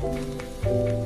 thank 0.00 0.64
you 0.64 0.97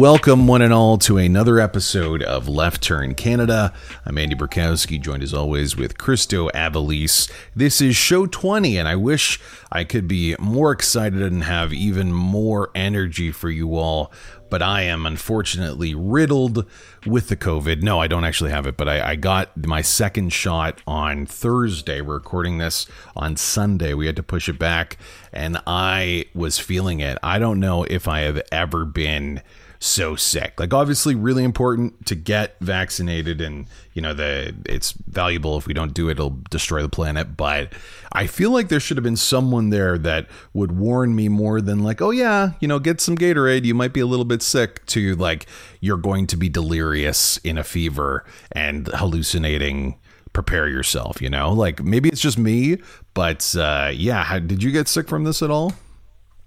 Welcome, 0.00 0.46
one 0.46 0.62
and 0.62 0.72
all, 0.72 0.96
to 0.96 1.18
another 1.18 1.60
episode 1.60 2.22
of 2.22 2.48
Left 2.48 2.82
Turn 2.82 3.14
Canada. 3.14 3.74
I'm 4.06 4.16
Andy 4.16 4.34
Burkowski, 4.34 4.98
joined 4.98 5.22
as 5.22 5.34
always 5.34 5.76
with 5.76 5.98
Christo 5.98 6.48
Aivalis. 6.54 7.30
This 7.54 7.82
is 7.82 7.96
show 7.96 8.24
20, 8.24 8.78
and 8.78 8.88
I 8.88 8.96
wish 8.96 9.38
I 9.70 9.84
could 9.84 10.08
be 10.08 10.36
more 10.38 10.72
excited 10.72 11.20
and 11.20 11.44
have 11.44 11.74
even 11.74 12.14
more 12.14 12.70
energy 12.74 13.30
for 13.30 13.50
you 13.50 13.76
all, 13.76 14.10
but 14.48 14.62
I 14.62 14.84
am 14.84 15.04
unfortunately 15.04 15.94
riddled 15.94 16.64
with 17.04 17.28
the 17.28 17.36
COVID. 17.36 17.82
No, 17.82 18.00
I 18.00 18.06
don't 18.06 18.24
actually 18.24 18.52
have 18.52 18.66
it, 18.66 18.78
but 18.78 18.88
I, 18.88 19.10
I 19.10 19.16
got 19.16 19.54
my 19.54 19.82
second 19.82 20.32
shot 20.32 20.80
on 20.86 21.26
Thursday. 21.26 22.00
We're 22.00 22.14
recording 22.14 22.56
this 22.56 22.86
on 23.14 23.36
Sunday. 23.36 23.92
We 23.92 24.06
had 24.06 24.16
to 24.16 24.22
push 24.22 24.48
it 24.48 24.58
back, 24.58 24.96
and 25.30 25.60
I 25.66 26.24
was 26.32 26.58
feeling 26.58 27.00
it. 27.00 27.18
I 27.22 27.38
don't 27.38 27.60
know 27.60 27.84
if 27.84 28.08
I 28.08 28.20
have 28.20 28.40
ever 28.50 28.86
been 28.86 29.42
so 29.82 30.14
sick. 30.14 30.60
Like 30.60 30.74
obviously 30.74 31.14
really 31.14 31.42
important 31.42 32.06
to 32.06 32.14
get 32.14 32.56
vaccinated 32.60 33.40
and 33.40 33.66
you 33.94 34.02
know 34.02 34.12
the 34.12 34.54
it's 34.66 34.92
valuable 34.92 35.56
if 35.56 35.66
we 35.66 35.72
don't 35.72 35.94
do 35.94 36.08
it 36.08 36.12
it'll 36.12 36.38
destroy 36.50 36.82
the 36.82 36.88
planet, 36.88 37.36
but 37.36 37.72
I 38.12 38.26
feel 38.26 38.50
like 38.50 38.68
there 38.68 38.78
should 38.78 38.98
have 38.98 39.04
been 39.04 39.16
someone 39.16 39.70
there 39.70 39.96
that 39.98 40.26
would 40.52 40.72
warn 40.72 41.16
me 41.16 41.28
more 41.28 41.60
than 41.62 41.80
like, 41.80 42.02
"Oh 42.02 42.10
yeah, 42.10 42.52
you 42.60 42.68
know, 42.68 42.78
get 42.78 43.00
some 43.00 43.16
Gatorade, 43.16 43.64
you 43.64 43.74
might 43.74 43.94
be 43.94 44.00
a 44.00 44.06
little 44.06 44.24
bit 44.24 44.42
sick." 44.42 44.84
to 44.86 45.14
like 45.16 45.46
you're 45.80 45.96
going 45.96 46.26
to 46.26 46.36
be 46.36 46.48
delirious 46.48 47.36
in 47.38 47.56
a 47.56 47.64
fever 47.64 48.24
and 48.52 48.88
hallucinating 48.88 49.96
prepare 50.32 50.68
yourself, 50.68 51.20
you 51.22 51.30
know? 51.30 51.52
Like 51.52 51.82
maybe 51.82 52.08
it's 52.08 52.20
just 52.20 52.38
me, 52.38 52.78
but 53.14 53.54
uh 53.56 53.90
yeah, 53.92 54.24
how, 54.24 54.38
did 54.38 54.62
you 54.62 54.70
get 54.70 54.88
sick 54.88 55.08
from 55.08 55.24
this 55.24 55.42
at 55.42 55.50
all? 55.50 55.72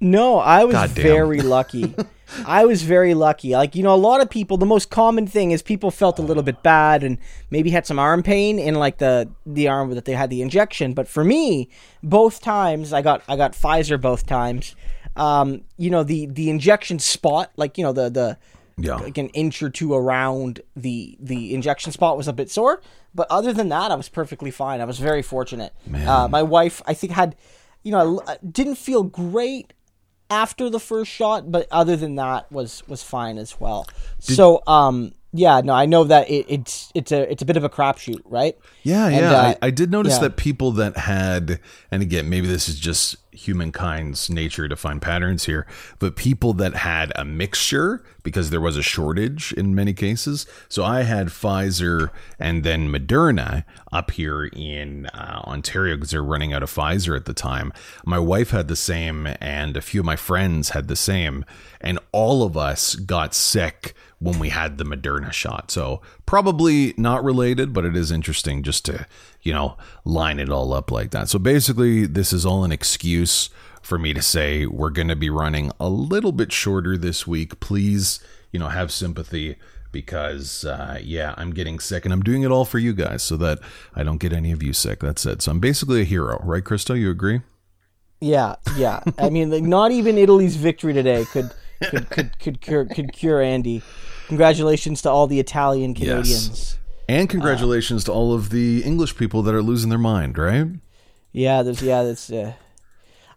No, 0.04 0.38
I 0.38 0.66
was 0.66 0.92
very 0.92 1.40
lucky. 1.40 1.96
I 2.46 2.66
was 2.66 2.84
very 2.84 3.14
lucky. 3.14 3.52
Like, 3.52 3.74
you 3.74 3.84
know, 3.84 3.94
a 3.94 3.96
lot 3.96 4.20
of 4.20 4.30
people, 4.30 4.58
the 4.58 4.66
most 4.66 4.90
common 4.90 5.28
thing 5.28 5.52
is 5.52 5.62
people 5.62 5.92
felt 5.92 6.20
a 6.20 6.22
little 6.22 6.44
bit 6.44 6.62
bad 6.62 7.04
and 7.04 7.18
maybe 7.50 7.70
had 7.70 7.88
some 7.88 7.98
arm 7.98 8.22
pain 8.22 8.60
in 8.60 8.76
like 8.76 8.98
the 8.98 9.30
the 9.46 9.70
arm 9.70 9.92
that 9.96 10.04
they 10.04 10.12
had 10.12 10.30
the 10.30 10.42
injection. 10.42 10.94
But 10.94 11.08
for 11.08 11.24
me, 11.24 11.70
both 12.04 12.42
times 12.42 12.92
I 12.92 13.02
got 13.02 13.24
I 13.30 13.38
got 13.38 13.54
Pfizer 13.54 14.00
both 14.00 14.26
times. 14.26 14.76
Um, 15.16 15.62
you 15.78 15.90
know, 15.90 16.04
the 16.04 16.26
the 16.26 16.50
injection 16.50 17.00
spot, 17.00 17.54
like, 17.56 17.78
you 17.78 17.86
know, 17.86 17.94
the 17.94 18.10
the 18.10 18.38
yeah. 18.78 18.96
like 18.96 19.18
an 19.18 19.30
inch 19.30 19.64
or 19.64 19.70
two 19.70 19.94
around 19.94 20.60
the 20.76 21.18
the 21.22 21.54
injection 21.54 21.94
spot 21.94 22.18
was 22.18 22.28
a 22.28 22.34
bit 22.34 22.52
sore. 22.52 22.82
But 23.16 23.28
other 23.30 23.54
than 23.54 23.70
that, 23.70 23.90
I 23.90 23.96
was 23.96 24.10
perfectly 24.10 24.52
fine. 24.52 24.82
I 24.82 24.86
was 24.86 25.00
very 25.00 25.22
fortunate. 25.22 25.72
Uh, 26.10 26.28
my 26.28 26.44
wife, 26.44 26.82
I 26.86 26.94
think, 26.94 27.14
had, 27.14 27.38
you 27.84 27.92
know, 27.92 28.22
I 28.28 28.38
didn't 28.44 28.76
feel 28.76 29.04
great 29.04 29.72
after 30.30 30.70
the 30.70 30.80
first 30.80 31.12
shot, 31.12 31.52
but 31.52 31.68
other 31.72 31.96
than 31.96 32.16
that 32.16 32.52
was 32.52 32.84
was 32.88 33.04
fine 33.04 33.38
as 33.38 33.60
well. 33.60 33.88
Did, 34.26 34.36
so 34.36 34.62
um 34.68 35.14
yeah, 35.36 35.62
no, 35.62 35.74
I 35.74 35.88
know 35.88 36.04
that 36.04 36.30
it, 36.30 36.46
it's 36.48 36.92
it's 36.94 37.12
a 37.12 37.30
it's 37.32 37.42
a 37.42 37.46
bit 37.46 37.58
of 37.58 37.64
a 37.64 37.70
crapshoot, 37.70 38.22
right? 38.26 38.56
Yeah, 38.84 39.08
and, 39.08 39.16
yeah. 39.16 39.32
Uh, 39.32 39.42
I, 39.42 39.68
I, 39.68 39.70
did 39.72 39.90
notice 39.90 40.14
yeah. 40.14 40.20
that 40.20 40.38
people 40.38 40.72
that 40.74 40.96
had, 40.96 41.60
and 41.90 42.04
again, 42.04 42.30
maybe 42.30 42.46
this 42.46 42.70
is 42.70 42.80
just 42.80 43.18
humankind's 43.32 44.30
nature 44.30 44.68
to 44.68 44.76
find 44.76 45.02
patterns 45.02 45.46
here, 45.46 45.66
but 45.98 46.16
people 46.16 46.54
that 46.54 46.76
had 46.76 47.12
a 47.16 47.26
mixture 47.26 48.04
because 48.22 48.52
there 48.52 48.62
was 48.62 48.78
a 48.78 48.84
shortage 48.84 49.52
in 49.54 49.74
many 49.74 49.94
cases. 49.94 50.46
So 50.70 50.84
I 50.84 51.02
had 51.02 51.28
Pfizer 51.28 52.12
and 52.38 52.64
then 52.64 52.90
Moderna 52.90 53.64
up 53.92 54.12
here 54.12 54.46
in 54.46 55.08
uh, 55.08 55.42
Ontario 55.46 55.96
because 55.96 56.12
they're 56.12 56.24
running 56.24 56.54
out 56.54 56.62
of 56.62 56.72
Pfizer 56.72 57.18
at 57.18 57.26
the 57.26 57.34
time. 57.34 57.74
My 58.06 58.20
wife 58.20 58.52
had 58.52 58.68
the 58.68 58.76
same, 58.76 59.28
and 59.42 59.76
a 59.76 59.82
few 59.82 60.02
of 60.02 60.06
my 60.06 60.16
friends 60.16 60.70
had 60.70 60.88
the 60.88 60.96
same, 60.96 61.44
and 61.82 61.98
all 62.12 62.44
of 62.44 62.56
us 62.56 62.94
got 62.96 63.34
sick 63.34 63.96
when 64.24 64.40
we 64.40 64.50
had 64.50 64.78
the 64.78 64.86
Moderna 64.86 65.34
shot. 65.34 65.70
So 65.70 66.02
probably 66.26 66.94
not 66.96 67.24
related, 67.24 67.74
but 67.74 67.84
it 67.84 67.96
is 67.96 68.10
interesting 68.10 68.64
just 68.64 68.86
to, 68.86 69.06
you 69.42 69.52
know, 69.52 69.78
line 70.06 70.40
it 70.40 70.50
all 70.50 70.72
up 70.72 70.92
like 70.92 71.12
that. 71.12 71.28
So 71.28 71.38
basically, 71.38 72.06
this 72.06 72.32
is 72.32 72.46
all 72.46 72.64
an 72.64 72.72
excuse 72.72 73.50
for 73.82 74.00
me 74.00 74.14
to 74.14 74.22
say 74.22 74.66
we're 74.66 74.92
going 74.92 75.10
to 75.10 75.16
be 75.18 75.30
running 75.30 75.72
a 75.78 75.90
little 75.90 76.32
bit 76.32 76.54
shorter 76.54 76.98
this 76.98 77.28
week. 77.28 77.60
Please, 77.60 78.24
you 78.54 78.60
know, 78.60 78.70
have 78.70 78.94
sympathy 78.94 79.58
because 79.92 80.64
uh, 80.64 81.00
yeah, 81.04 81.36
I'm 81.38 81.52
getting 81.52 81.80
sick 81.80 82.06
and 82.06 82.14
I'm 82.14 82.24
doing 82.24 82.44
it 82.44 82.50
all 82.50 82.64
for 82.64 82.80
you 82.80 82.94
guys 82.94 83.24
so 83.24 83.36
that 83.38 83.60
I 83.94 84.04
don't 84.04 84.20
get 84.20 84.32
any 84.32 84.54
of 84.54 84.64
you 84.64 84.72
sick. 84.72 85.02
That's 85.02 85.26
it. 85.26 85.42
So 85.42 85.52
I'm 85.52 85.60
basically 85.60 86.02
a 86.02 86.06
hero, 86.06 86.40
right, 86.44 86.64
Christo? 86.64 86.94
You 86.94 87.12
agree? 87.12 87.42
Yeah, 88.22 88.56
yeah. 88.78 89.04
I 89.18 89.30
mean, 89.30 89.52
like, 89.52 89.64
not 89.64 89.92
even 89.92 90.18
Italy's 90.18 90.56
victory 90.56 90.94
today 90.94 91.26
could 91.26 91.52
could 91.82 92.10
could 92.10 92.40
could 92.40 92.62
cure, 92.62 92.86
could 92.86 93.12
cure 93.12 93.42
Andy. 93.42 93.82
Congratulations 94.28 95.02
to 95.04 95.10
all 95.10 95.28
the 95.28 95.40
Italian 95.40 95.94
Canadians. 95.94 96.50
Yes. 96.50 96.78
And 97.10 97.30
congratulations 97.30 98.04
uh, 98.04 98.06
to 98.06 98.12
all 98.14 98.34
of 98.34 98.50
the 98.50 98.82
English 98.84 99.18
people 99.18 99.42
that 99.44 99.54
are 99.54 99.62
losing 99.62 99.90
their 99.90 100.00
mind, 100.00 100.38
right? 100.38 100.68
Yeah, 101.32 101.64
there's 101.64 101.82
yeah, 101.82 102.04
that's 102.04 102.32
uh, 102.32 102.54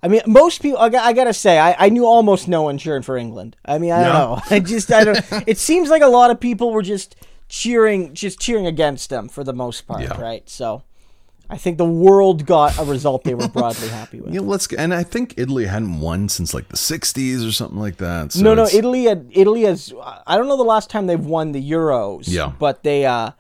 I 0.03 0.09
mean, 0.09 0.21
most 0.27 0.63
people. 0.63 0.79
I, 0.79 0.87
I 0.87 1.13
gotta 1.13 1.33
say, 1.33 1.59
I, 1.59 1.75
I 1.87 1.89
knew 1.89 2.07
almost 2.07 2.47
no 2.47 2.63
one 2.63 2.79
cheering 2.79 3.03
for 3.03 3.17
England. 3.17 3.57
I 3.65 3.79
mean, 3.79 3.93
I 3.93 4.05
don't 4.05 4.13
know. 4.13 4.41
I 4.51 4.61
just, 4.61 4.93
I 4.93 5.05
don't. 5.05 5.19
it 5.47 5.59
seems 5.59 5.89
like 5.89 6.03
a 6.03 6.07
lot 6.07 6.31
of 6.31 6.39
people 6.39 6.73
were 6.73 6.83
just 6.83 7.17
cheering, 7.49 8.15
just 8.15 8.39
cheering 8.39 8.67
against 8.67 9.11
them 9.11 9.29
for 9.29 9.43
the 9.43 9.53
most 9.53 9.87
part, 9.87 10.03
yeah. 10.03 10.21
right? 10.21 10.49
So, 10.49 10.83
I 11.49 11.57
think 11.57 11.79
the 11.79 11.85
world 11.85 12.45
got 12.45 12.79
a 12.79 12.85
result 12.85 13.25
they 13.25 13.35
were 13.35 13.49
broadly 13.49 13.89
happy 13.89 14.21
with. 14.21 14.35
Yeah, 14.35 14.41
let's 14.41 14.67
and 14.73 14.93
I 14.93 15.03
think 15.03 15.35
Italy 15.37 15.67
hadn't 15.67 16.01
won 16.01 16.29
since 16.29 16.53
like 16.53 16.69
the 16.69 16.77
'60s 16.77 17.47
or 17.47 17.53
something 17.53 17.79
like 17.79 17.97
that. 17.99 18.33
So 18.33 18.43
no, 18.43 18.55
no, 18.55 18.67
Italy 18.67 19.05
had 19.05 19.31
Italy 19.31 19.63
has. 19.63 19.93
I 20.27 20.37
don't 20.37 20.49
know 20.49 20.57
the 20.57 20.65
last 20.65 20.91
time 20.91 21.07
they've 21.07 21.25
won 21.25 21.53
the 21.53 21.71
Euros. 21.71 22.25
Yeah, 22.27 22.53
but 22.59 22.83
they 22.83 23.07
uh, 23.07 23.31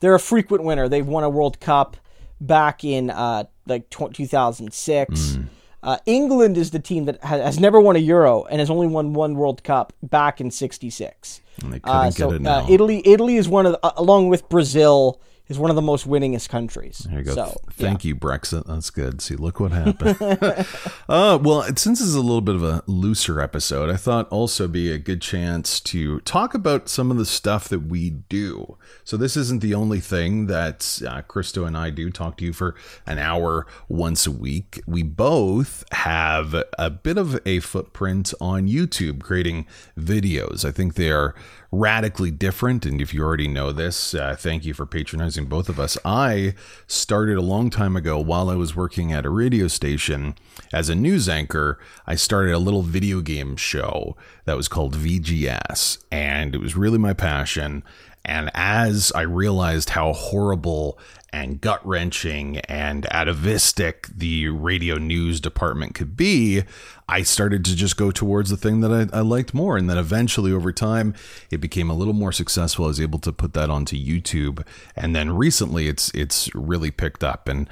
they're 0.00 0.14
a 0.14 0.20
frequent 0.20 0.64
winner. 0.64 0.88
They've 0.88 1.06
won 1.06 1.24
a 1.24 1.30
World 1.30 1.58
Cup 1.60 1.96
back 2.40 2.84
in 2.84 3.10
uh, 3.10 3.44
like 3.66 3.90
2006. 3.90 5.20
Mm. 5.20 5.46
Uh, 5.82 5.98
England 6.06 6.56
is 6.56 6.70
the 6.70 6.78
team 6.80 7.04
that 7.04 7.22
has, 7.22 7.40
has, 7.40 7.60
never 7.60 7.80
won 7.80 7.94
a 7.94 8.00
Euro 8.00 8.44
and 8.44 8.58
has 8.58 8.70
only 8.70 8.88
won 8.88 9.12
one 9.12 9.34
World 9.34 9.62
Cup 9.62 9.92
back 10.02 10.40
in 10.40 10.50
'66. 10.50 11.40
They 11.58 11.80
couldn't 11.80 11.84
Uh, 11.84 12.10
so 12.10 12.30
uh, 12.30 12.66
Italy, 12.68 13.02
Italy 13.04 13.36
is 13.36 13.48
one 13.48 13.66
of, 13.66 13.72
the, 13.72 13.86
uh, 13.86 13.92
along 13.96 14.28
with 14.28 14.48
Brazil 14.48 15.20
is 15.48 15.58
one 15.58 15.70
of 15.70 15.76
the 15.76 15.82
most 15.82 16.08
winningest 16.08 16.48
countries. 16.48 17.06
There 17.08 17.20
you 17.20 17.24
go. 17.24 17.34
So, 17.34 17.60
Thank 17.70 18.04
yeah. 18.04 18.08
you, 18.08 18.16
Brexit. 18.16 18.66
That's 18.66 18.90
good. 18.90 19.20
See, 19.20 19.36
look 19.36 19.60
what 19.60 19.72
happened. 19.72 20.16
uh, 21.08 21.38
well, 21.40 21.62
since 21.62 22.00
this 22.00 22.02
is 22.02 22.14
a 22.14 22.20
little 22.20 22.40
bit 22.40 22.56
of 22.56 22.64
a 22.64 22.82
looser 22.86 23.40
episode, 23.40 23.88
I 23.88 23.96
thought 23.96 24.28
also 24.30 24.66
be 24.66 24.90
a 24.90 24.98
good 24.98 25.22
chance 25.22 25.78
to 25.80 26.20
talk 26.20 26.54
about 26.54 26.88
some 26.88 27.10
of 27.10 27.16
the 27.16 27.26
stuff 27.26 27.68
that 27.68 27.86
we 27.86 28.10
do. 28.10 28.76
So 29.04 29.16
this 29.16 29.36
isn't 29.36 29.62
the 29.62 29.74
only 29.74 30.00
thing 30.00 30.46
that 30.46 31.00
uh, 31.06 31.22
Christo 31.22 31.64
and 31.64 31.76
I 31.76 31.90
do. 31.90 32.10
Talk 32.10 32.38
to 32.38 32.44
you 32.44 32.52
for 32.52 32.74
an 33.06 33.18
hour 33.18 33.66
once 33.88 34.26
a 34.26 34.32
week. 34.32 34.80
We 34.86 35.02
both 35.02 35.84
have 35.92 36.64
a 36.78 36.90
bit 36.90 37.18
of 37.18 37.38
a 37.46 37.60
footprint 37.60 38.34
on 38.40 38.66
YouTube, 38.66 39.20
creating 39.20 39.66
videos. 39.96 40.64
I 40.64 40.72
think 40.72 40.94
they 40.94 41.10
are 41.10 41.34
radically 41.70 42.30
different. 42.30 42.86
And 42.86 43.00
if 43.00 43.12
you 43.12 43.22
already 43.22 43.48
know 43.48 43.72
this, 43.72 44.14
uh, 44.14 44.36
thank 44.38 44.64
you 44.64 44.74
for 44.74 44.86
patronizing 44.86 45.46
both 45.46 45.68
of 45.68 45.80
us. 45.80 45.98
I 46.04 46.54
started 46.86 47.36
a 47.36 47.42
long 47.42 47.70
time 47.70 47.96
ago 47.96 48.18
while 48.18 48.48
I 48.48 48.54
was 48.54 48.76
working 48.76 49.12
at 49.12 49.26
a 49.26 49.30
radio 49.30 49.68
station 49.68 50.34
as 50.72 50.88
a 50.88 50.94
news 50.94 51.28
anchor. 51.28 51.78
I 52.06 52.14
started 52.14 52.54
a 52.54 52.58
little 52.58 52.82
video 52.82 53.20
game 53.20 53.56
show 53.56 54.16
that 54.44 54.56
was 54.56 54.68
called 54.68 54.96
VGS, 54.96 55.98
and 56.10 56.54
it 56.54 56.58
was 56.58 56.76
really 56.76 56.98
my 56.98 57.12
passion. 57.12 57.82
And 58.26 58.50
as 58.54 59.12
I 59.14 59.22
realized 59.22 59.90
how 59.90 60.12
horrible 60.12 60.98
and 61.32 61.60
gut 61.60 61.86
wrenching 61.86 62.58
and 62.60 63.06
atavistic 63.12 64.08
the 64.08 64.48
radio 64.48 64.96
news 64.96 65.40
department 65.40 65.94
could 65.94 66.16
be, 66.16 66.64
I 67.08 67.22
started 67.22 67.64
to 67.66 67.76
just 67.76 67.96
go 67.96 68.10
towards 68.10 68.50
the 68.50 68.56
thing 68.56 68.80
that 68.80 68.92
I, 68.92 69.18
I, 69.18 69.20
liked 69.20 69.54
more. 69.54 69.76
And 69.76 69.88
then 69.88 69.98
eventually, 69.98 70.52
over 70.52 70.72
time, 70.72 71.14
it 71.50 71.58
became 71.58 71.88
a 71.88 71.94
little 71.94 72.14
more 72.14 72.32
successful. 72.32 72.86
I 72.86 72.88
was 72.88 73.00
able 73.00 73.20
to 73.20 73.32
put 73.32 73.52
that 73.54 73.70
onto 73.70 73.96
YouTube. 73.96 74.66
And 74.96 75.14
then 75.14 75.36
recently, 75.36 75.88
it's 75.88 76.10
it's 76.14 76.52
really 76.54 76.90
picked 76.90 77.22
up. 77.22 77.48
And 77.48 77.68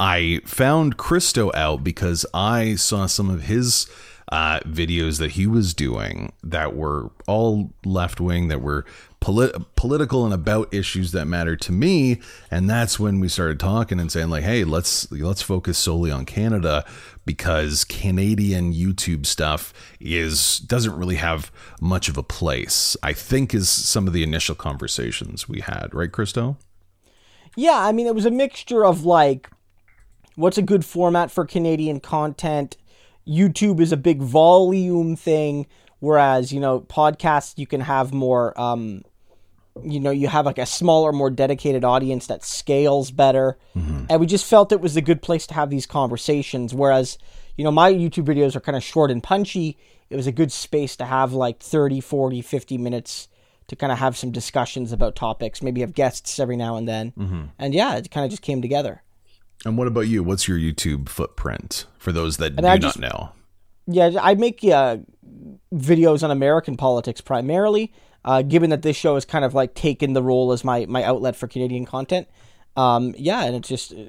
I 0.00 0.40
found 0.46 0.96
Christo 0.96 1.50
out 1.54 1.84
because 1.84 2.24
I 2.32 2.76
saw 2.76 3.06
some 3.06 3.28
of 3.28 3.42
his 3.42 3.88
uh, 4.30 4.60
videos 4.60 5.18
that 5.18 5.32
he 5.32 5.46
was 5.46 5.74
doing 5.74 6.32
that 6.42 6.76
were 6.76 7.10
all 7.26 7.72
left 7.84 8.20
wing, 8.20 8.48
that 8.48 8.60
were 8.60 8.84
polit- 9.20 9.74
political 9.76 10.24
and 10.24 10.34
about 10.34 10.72
issues 10.72 11.12
that 11.12 11.26
matter 11.26 11.56
to 11.56 11.72
me. 11.72 12.20
And 12.50 12.68
that's 12.68 12.98
when 12.98 13.20
we 13.20 13.28
started 13.28 13.60
talking 13.60 14.00
and 14.00 14.10
saying 14.10 14.30
like, 14.30 14.44
hey, 14.44 14.64
let's 14.64 15.10
let's 15.10 15.42
focus 15.42 15.78
solely 15.78 16.10
on 16.10 16.24
Canada 16.24 16.84
because 17.24 17.84
Canadian 17.84 18.72
YouTube 18.72 19.26
stuff 19.26 19.72
is 20.00 20.58
doesn't 20.58 20.96
really 20.96 21.16
have 21.16 21.52
much 21.80 22.08
of 22.08 22.16
a 22.16 22.22
place. 22.22 22.96
I 23.02 23.12
think 23.12 23.54
is 23.54 23.68
some 23.68 24.06
of 24.06 24.12
the 24.12 24.22
initial 24.22 24.54
conversations 24.54 25.48
we 25.48 25.60
had, 25.60 25.90
right, 25.92 26.10
Christo? 26.10 26.56
Yeah, 27.56 27.78
I 27.78 27.92
mean, 27.92 28.06
it 28.06 28.14
was 28.14 28.26
a 28.26 28.30
mixture 28.30 28.84
of 28.84 29.04
like, 29.04 29.50
what's 30.36 30.58
a 30.58 30.62
good 30.62 30.84
format 30.84 31.30
for 31.30 31.44
Canadian 31.44 32.00
content? 32.00 32.76
YouTube 33.26 33.80
is 33.80 33.92
a 33.92 33.96
big 33.96 34.22
volume 34.22 35.16
thing, 35.16 35.66
whereas 36.00 36.52
you 36.52 36.60
know 36.60 36.80
podcasts 36.80 37.58
you 37.58 37.66
can 37.66 37.80
have 37.80 38.12
more. 38.12 38.58
Um, 38.60 39.02
you 39.84 40.00
know, 40.00 40.10
you 40.10 40.26
have 40.26 40.44
like 40.44 40.58
a 40.58 40.66
smaller, 40.66 41.12
more 41.12 41.30
dedicated 41.30 41.84
audience 41.84 42.26
that 42.26 42.44
scales 42.44 43.12
better, 43.12 43.56
mm-hmm. 43.76 44.06
and 44.10 44.20
we 44.20 44.26
just 44.26 44.44
felt 44.44 44.72
it 44.72 44.80
was 44.80 44.96
a 44.96 45.00
good 45.00 45.22
place 45.22 45.46
to 45.46 45.54
have 45.54 45.70
these 45.70 45.86
conversations. 45.86 46.74
Whereas, 46.74 47.16
you 47.56 47.62
know, 47.62 47.70
my 47.70 47.92
YouTube 47.92 48.24
videos 48.24 48.56
are 48.56 48.60
kind 48.60 48.74
of 48.74 48.82
short 48.82 49.12
and 49.12 49.22
punchy. 49.22 49.78
It 50.10 50.16
was 50.16 50.26
a 50.26 50.32
good 50.32 50.50
space 50.50 50.96
to 50.96 51.04
have 51.04 51.32
like 51.32 51.60
30, 51.60 52.00
40, 52.00 52.42
50 52.42 52.76
minutes 52.76 53.28
to 53.68 53.76
kind 53.76 53.92
of 53.92 53.98
have 53.98 54.16
some 54.16 54.32
discussions 54.32 54.92
about 54.92 55.14
topics, 55.14 55.62
maybe 55.62 55.82
have 55.82 55.94
guests 55.94 56.40
every 56.40 56.56
now 56.56 56.76
and 56.76 56.88
then. 56.88 57.12
Mm-hmm. 57.12 57.42
And 57.58 57.74
yeah, 57.74 57.96
it 57.96 58.10
kind 58.10 58.24
of 58.24 58.30
just 58.30 58.42
came 58.42 58.62
together. 58.62 59.02
And 59.64 59.76
what 59.76 59.86
about 59.86 60.02
you? 60.02 60.22
What's 60.22 60.48
your 60.48 60.58
YouTube 60.58 61.08
footprint 61.08 61.86
for 61.98 62.12
those 62.12 62.38
that 62.38 62.52
and 62.56 62.80
do 62.80 62.86
just, 62.86 62.98
not 62.98 63.10
know? 63.10 63.32
Yeah, 63.90 64.12
I 64.20 64.34
make 64.34 64.62
uh, 64.64 64.98
videos 65.74 66.22
on 66.22 66.30
American 66.30 66.76
politics 66.76 67.20
primarily, 67.20 67.92
uh, 68.24 68.42
given 68.42 68.70
that 68.70 68.82
this 68.82 68.96
show 68.96 69.14
has 69.14 69.24
kind 69.24 69.44
of 69.44 69.54
like 69.54 69.74
taken 69.74 70.12
the 70.12 70.22
role 70.22 70.52
as 70.52 70.62
my, 70.62 70.86
my 70.86 71.02
outlet 71.02 71.36
for 71.36 71.48
Canadian 71.48 71.86
content. 71.86 72.28
Um, 72.76 73.14
yeah, 73.16 73.44
and 73.44 73.56
it's 73.56 73.68
just 73.68 73.92
uh, 73.92 74.04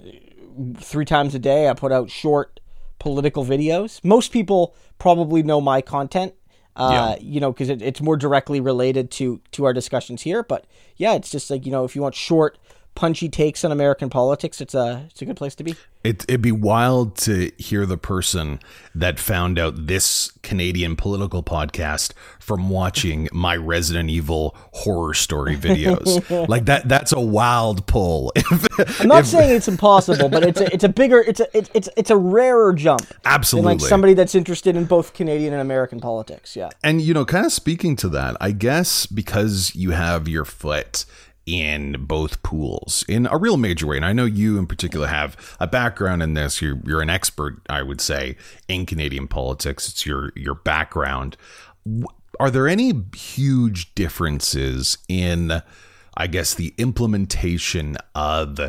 three 0.77 1.05
times 1.05 1.33
a 1.33 1.39
day 1.39 1.69
I 1.69 1.73
put 1.73 1.91
out 1.91 2.09
short 2.09 2.59
political 2.99 3.45
videos. 3.45 4.03
Most 4.03 4.31
people 4.31 4.75
probably 4.97 5.41
know 5.41 5.61
my 5.61 5.81
content 5.81 6.33
uh, 6.79 7.15
yeah. 7.17 7.23
you 7.23 7.39
know, 7.41 7.51
because 7.51 7.69
it, 7.69 7.81
it's 7.81 8.01
more 8.01 8.15
directly 8.15 8.61
related 8.61 9.11
to 9.11 9.41
to 9.51 9.65
our 9.65 9.73
discussions 9.73 10.21
here. 10.21 10.43
But 10.43 10.65
yeah, 10.95 11.13
it's 11.13 11.29
just 11.29 11.51
like 11.51 11.65
you 11.65 11.71
know, 11.71 11.83
if 11.83 11.95
you 11.95 12.01
want 12.01 12.15
short, 12.15 12.57
punchy 12.99 13.29
takes 13.29 13.63
on 13.63 13.71
American 13.71 14.09
politics, 14.09 14.59
it's 14.59 14.75
a 14.75 15.05
it's 15.09 15.21
a 15.21 15.25
good 15.25 15.37
place 15.37 15.55
to 15.55 15.63
be. 15.63 15.73
It, 16.03 16.23
it'd 16.29 16.41
be 16.41 16.51
wild 16.51 17.17
to 17.19 17.51
hear 17.57 17.85
the 17.85 17.97
person 17.97 18.59
that 18.95 19.19
found 19.19 19.59
out 19.59 19.87
this 19.87 20.31
Canadian 20.43 20.95
political 20.95 21.43
podcast 21.43 22.13
from 22.39 22.69
watching 22.69 23.27
my 23.33 23.55
Resident 23.55 24.09
Evil 24.09 24.55
horror 24.71 25.13
story 25.13 25.57
videos. 25.57 26.47
like 26.49 26.65
that, 26.65 26.87
that's 26.87 27.11
a 27.11 27.19
wild 27.19 27.85
pull. 27.85 28.31
I'm 28.99 29.07
not 29.07 29.21
if, 29.21 29.27
saying 29.27 29.55
it's 29.55 29.67
impossible, 29.67 30.29
but 30.29 30.43
it's 30.43 30.61
a, 30.61 30.73
it's 30.73 30.83
a 30.85 30.89
bigger, 30.89 31.19
it's 31.19 31.41
a, 31.41 31.47
it's, 31.57 31.89
it's 31.97 32.09
a 32.09 32.17
rarer 32.17 32.71
jump. 32.73 33.05
Absolutely. 33.25 33.73
like 33.73 33.81
somebody 33.81 34.13
that's 34.13 34.35
interested 34.35 34.77
in 34.77 34.85
both 34.85 35.13
Canadian 35.13 35.51
and 35.53 35.61
American 35.61 35.99
politics. 35.99 36.55
Yeah. 36.55 36.69
And, 36.81 37.01
you 37.01 37.13
know, 37.13 37.25
kind 37.25 37.45
of 37.45 37.51
speaking 37.51 37.97
to 37.97 38.09
that, 38.09 38.37
I 38.39 38.51
guess 38.51 39.05
because 39.05 39.75
you 39.75 39.91
have 39.91 40.29
your 40.29 40.45
foot 40.45 41.05
in 41.49 42.05
both 42.05 42.43
pools 42.43 43.03
in 43.07 43.25
a 43.25 43.37
real 43.37 43.57
major 43.57 43.87
way. 43.87 43.95
And 43.95 44.05
I 44.05 44.13
know 44.13 44.25
you 44.25 44.59
in 44.59 44.67
particular 44.67 45.07
have 45.07 45.35
a 45.59 45.65
background 45.65 46.21
in 46.21 46.35
this. 46.35 46.61
You're 46.61 46.79
you're 46.85 47.01
an 47.01 47.09
expert, 47.09 47.61
I 47.69 47.81
would 47.81 47.99
say, 47.99 48.37
in 48.67 48.85
Canadian 48.85 49.27
politics. 49.27 49.89
It's 49.89 50.05
your 50.05 50.31
your 50.35 50.55
background. 50.55 51.37
Are 52.39 52.51
there 52.51 52.67
any 52.67 52.93
huge 53.15 53.93
differences 53.95 54.99
in 55.07 55.61
I 56.15 56.27
guess 56.27 56.53
the 56.53 56.73
implementation 56.77 57.97
of 58.13 58.59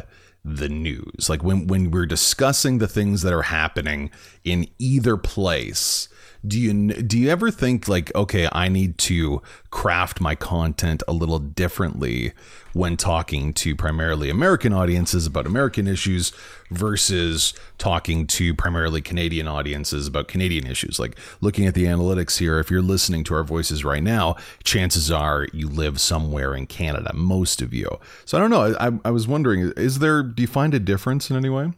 the 0.43 0.69
news? 0.69 1.29
Like 1.29 1.45
when 1.45 1.67
when 1.67 1.91
we're 1.91 2.07
discussing 2.07 2.79
the 2.79 2.89
things 2.89 3.21
that 3.23 3.35
are 3.35 3.43
happening 3.43 4.11
in 4.43 4.67
either 4.79 5.19
place, 5.19 6.09
do 6.47 6.59
you 6.59 6.93
do 6.93 7.19
you 7.19 7.29
ever 7.29 7.51
think 7.51 7.89
like 7.89 8.15
okay 8.15 8.49
i 8.53 8.69
need 8.69 8.97
to 8.99 9.43
craft 9.71 10.21
my 10.21 10.35
content 10.35 11.03
a 11.07 11.13
little 11.13 11.39
differently 11.39 12.33
when 12.73 12.97
talking 12.97 13.53
to 13.53 13.75
primarily 13.77 14.31
american 14.31 14.73
audiences 14.73 15.27
about 15.27 15.47
american 15.47 15.87
issues 15.87 16.33
versus 16.71 17.53
talking 17.79 18.27
to 18.27 18.55
primarily 18.55 19.01
canadian 19.01 19.49
audiences 19.49 20.07
about 20.07 20.29
canadian 20.29 20.67
issues? 20.67 20.99
Like 20.99 21.19
looking 21.41 21.67
at 21.67 21.75
the 21.75 21.85
analytics 21.85 22.39
here 22.39 22.59
if 22.59 22.71
you're 22.71 22.83
listening 22.83 23.25
to 23.25 23.35
our 23.35 23.45
voices 23.45 23.85
right 23.85 24.03
now 24.03 24.37
chances 24.65 25.11
are 25.11 25.47
you 25.53 25.69
live 25.69 26.01
somewhere 26.01 26.55
in 26.55 26.67
canada 26.67 27.13
most 27.15 27.61
of 27.61 27.75
you. 27.75 27.99
So 28.25 28.39
i 28.39 28.41
don't 28.41 28.51
know 28.51 28.75
i, 28.79 29.09
I 29.09 29.11
was 29.11 29.27
wondering 29.27 29.73
is 29.77 29.99
there 29.99 30.23
do 30.23 30.43
you 30.43 30.49
find 30.49 30.75
a 30.75 30.81
difference 30.81 31.31
in 31.31 31.37
any 31.37 31.49
way 31.49 31.73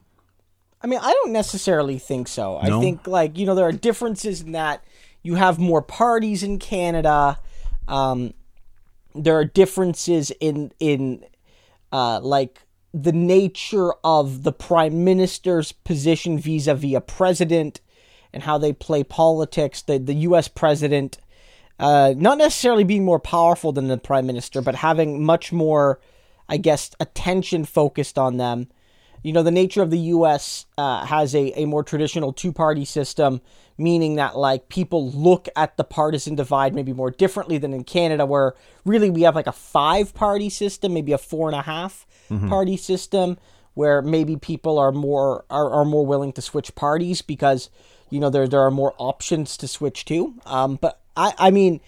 I 0.82 0.86
mean, 0.86 0.98
I 1.00 1.12
don't 1.12 1.32
necessarily 1.32 1.98
think 1.98 2.28
so. 2.28 2.60
No? 2.62 2.78
I 2.78 2.80
think 2.80 3.06
like 3.06 3.38
you 3.38 3.46
know 3.46 3.54
there 3.54 3.66
are 3.66 3.72
differences 3.72 4.40
in 4.40 4.52
that 4.52 4.84
you 5.22 5.36
have 5.36 5.58
more 5.58 5.82
parties 5.82 6.42
in 6.42 6.58
Canada. 6.58 7.38
Um, 7.86 8.34
there 9.14 9.36
are 9.36 9.44
differences 9.44 10.32
in 10.40 10.72
in 10.80 11.24
uh, 11.92 12.20
like 12.20 12.62
the 12.92 13.12
nature 13.12 13.92
of 14.04 14.42
the 14.42 14.52
prime 14.52 15.04
minister's 15.04 15.72
position 15.72 16.38
vis-a-vis 16.38 16.94
a 16.94 17.00
president 17.00 17.80
and 18.32 18.42
how 18.42 18.58
they 18.58 18.72
play 18.72 19.04
politics. 19.04 19.82
The 19.82 19.98
the 19.98 20.14
U.S. 20.14 20.48
president, 20.48 21.18
uh, 21.78 22.14
not 22.16 22.38
necessarily 22.38 22.84
being 22.84 23.04
more 23.04 23.20
powerful 23.20 23.70
than 23.72 23.86
the 23.86 23.98
prime 23.98 24.26
minister, 24.26 24.60
but 24.60 24.74
having 24.74 25.24
much 25.24 25.52
more, 25.52 26.00
I 26.48 26.56
guess, 26.56 26.90
attention 26.98 27.64
focused 27.64 28.18
on 28.18 28.36
them 28.36 28.68
you 29.22 29.32
know, 29.32 29.42
the 29.42 29.50
nature 29.50 29.82
of 29.82 29.90
the 29.90 29.98
U.S. 29.98 30.66
Uh, 30.76 31.04
has 31.04 31.34
a, 31.34 31.60
a 31.60 31.66
more 31.66 31.82
traditional 31.82 32.32
two 32.32 32.52
party 32.52 32.84
system, 32.84 33.40
meaning 33.78 34.16
that 34.16 34.36
like 34.36 34.68
people 34.68 35.10
look 35.12 35.48
at 35.54 35.76
the 35.76 35.84
partisan 35.84 36.34
divide 36.34 36.74
maybe 36.74 36.92
more 36.92 37.10
differently 37.10 37.58
than 37.58 37.72
in 37.72 37.84
Canada, 37.84 38.26
where 38.26 38.54
really 38.84 39.10
we 39.10 39.22
have 39.22 39.36
like 39.36 39.46
a 39.46 39.52
five 39.52 40.12
party 40.14 40.50
system, 40.50 40.92
maybe 40.92 41.12
a 41.12 41.18
four 41.18 41.48
and 41.48 41.56
a 41.56 41.62
half 41.62 42.06
mm-hmm. 42.28 42.48
party 42.48 42.76
system, 42.76 43.38
where 43.74 44.02
maybe 44.02 44.36
people 44.36 44.78
are 44.78 44.92
more 44.92 45.44
are, 45.50 45.70
are 45.70 45.84
more 45.84 46.04
willing 46.04 46.32
to 46.32 46.42
switch 46.42 46.74
parties 46.74 47.22
because 47.22 47.70
you 48.10 48.18
know 48.18 48.28
there 48.28 48.48
there 48.48 48.60
are 48.60 48.72
more 48.72 48.94
options 48.98 49.56
to 49.56 49.68
switch 49.68 50.04
to. 50.06 50.34
Um, 50.46 50.76
but 50.80 51.00
I 51.16 51.32
I 51.38 51.50
mean. 51.50 51.80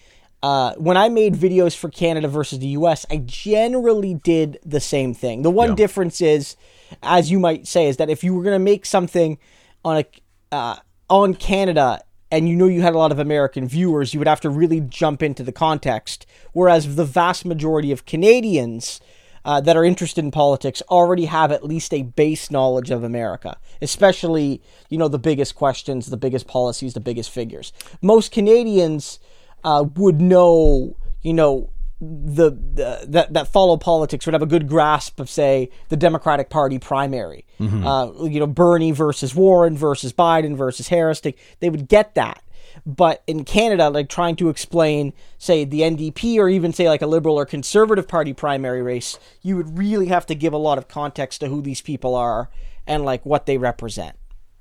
Uh, 0.43 0.75
when 0.75 0.95
I 0.95 1.09
made 1.09 1.33
videos 1.33 1.75
for 1.75 1.89
Canada 1.89 2.27
versus 2.27 2.59
the 2.59 2.67
US, 2.67 3.03
I 3.09 3.17
generally 3.17 4.13
did 4.13 4.59
the 4.63 4.79
same 4.79 5.15
thing. 5.15 5.41
The 5.41 5.49
one 5.49 5.69
yeah. 5.69 5.75
difference 5.75 6.21
is 6.21 6.55
as 7.01 7.31
you 7.31 7.39
might 7.39 7.67
say, 7.67 7.87
is 7.87 7.97
that 7.97 8.09
if 8.09 8.23
you 8.23 8.35
were 8.35 8.43
going 8.43 8.55
to 8.55 8.59
make 8.59 8.85
something 8.85 9.37
on 9.83 9.97
a 9.97 10.05
uh, 10.51 10.77
on 11.09 11.33
Canada 11.33 12.01
and 12.31 12.49
you 12.49 12.55
know 12.55 12.67
you 12.67 12.81
had 12.81 12.95
a 12.95 12.97
lot 12.97 13.11
of 13.11 13.19
American 13.19 13.67
viewers, 13.67 14.13
you 14.13 14.19
would 14.19 14.27
have 14.27 14.41
to 14.41 14.49
really 14.49 14.79
jump 14.81 15.21
into 15.21 15.43
the 15.43 15.51
context. 15.51 16.25
Whereas 16.53 16.95
the 16.95 17.05
vast 17.05 17.45
majority 17.45 17.91
of 17.91 18.05
Canadians 18.05 18.99
uh, 19.45 19.61
that 19.61 19.77
are 19.77 19.85
interested 19.85 20.25
in 20.25 20.31
politics 20.31 20.81
already 20.89 21.25
have 21.25 21.51
at 21.51 21.63
least 21.63 21.93
a 21.93 22.01
base 22.01 22.49
knowledge 22.49 22.89
of 22.89 23.03
America, 23.03 23.57
especially 23.81 24.61
you 24.89 24.97
know 24.97 25.07
the 25.07 25.19
biggest 25.19 25.55
questions, 25.55 26.07
the 26.07 26.17
biggest 26.17 26.47
policies, 26.47 26.93
the 26.93 26.99
biggest 26.99 27.29
figures. 27.29 27.71
Most 28.01 28.31
Canadians 28.31 29.19
uh, 29.63 29.85
would 29.95 30.19
know, 30.19 30.97
you 31.21 31.33
know, 31.33 31.69
the, 32.01 32.51
the, 32.51 33.05
that 33.07 33.33
that 33.33 33.47
follow 33.47 33.77
politics 33.77 34.25
would 34.25 34.33
have 34.33 34.41
a 34.41 34.47
good 34.47 34.67
grasp 34.67 35.19
of 35.19 35.29
say 35.29 35.69
the 35.89 35.97
Democratic 35.97 36.49
Party 36.49 36.77
primary. 36.77 37.45
Mm-hmm. 37.59 37.85
Uh, 37.87 38.25
you 38.25 38.39
know, 38.39 38.47
Bernie 38.47 38.91
versus 38.91 39.33
Warren 39.33 39.77
versus 39.77 40.11
Biden 40.11 40.57
versus 40.57 40.89
Harris. 40.89 41.21
They, 41.21 41.35
they 41.59 41.69
would 41.69 41.87
get 41.87 42.15
that. 42.15 42.41
But 42.85 43.23
in 43.25 43.45
Canada, 43.45 43.89
like 43.89 44.09
trying 44.09 44.35
to 44.37 44.49
explain, 44.49 45.13
say, 45.37 45.63
the 45.63 45.81
NDP 45.81 46.37
or 46.37 46.49
even 46.49 46.73
say 46.73 46.89
like 46.89 47.01
a 47.01 47.07
Liberal 47.07 47.39
or 47.39 47.45
Conservative 47.45 48.07
Party 48.07 48.33
primary 48.33 48.81
race, 48.81 49.17
you 49.41 49.55
would 49.55 49.77
really 49.77 50.07
have 50.07 50.25
to 50.25 50.35
give 50.35 50.51
a 50.51 50.57
lot 50.57 50.77
of 50.77 50.87
context 50.87 51.39
to 51.39 51.47
who 51.47 51.61
these 51.61 51.81
people 51.81 52.15
are 52.15 52.49
and 52.85 53.05
like 53.05 53.25
what 53.25 53.45
they 53.45 53.57
represent. 53.57 54.17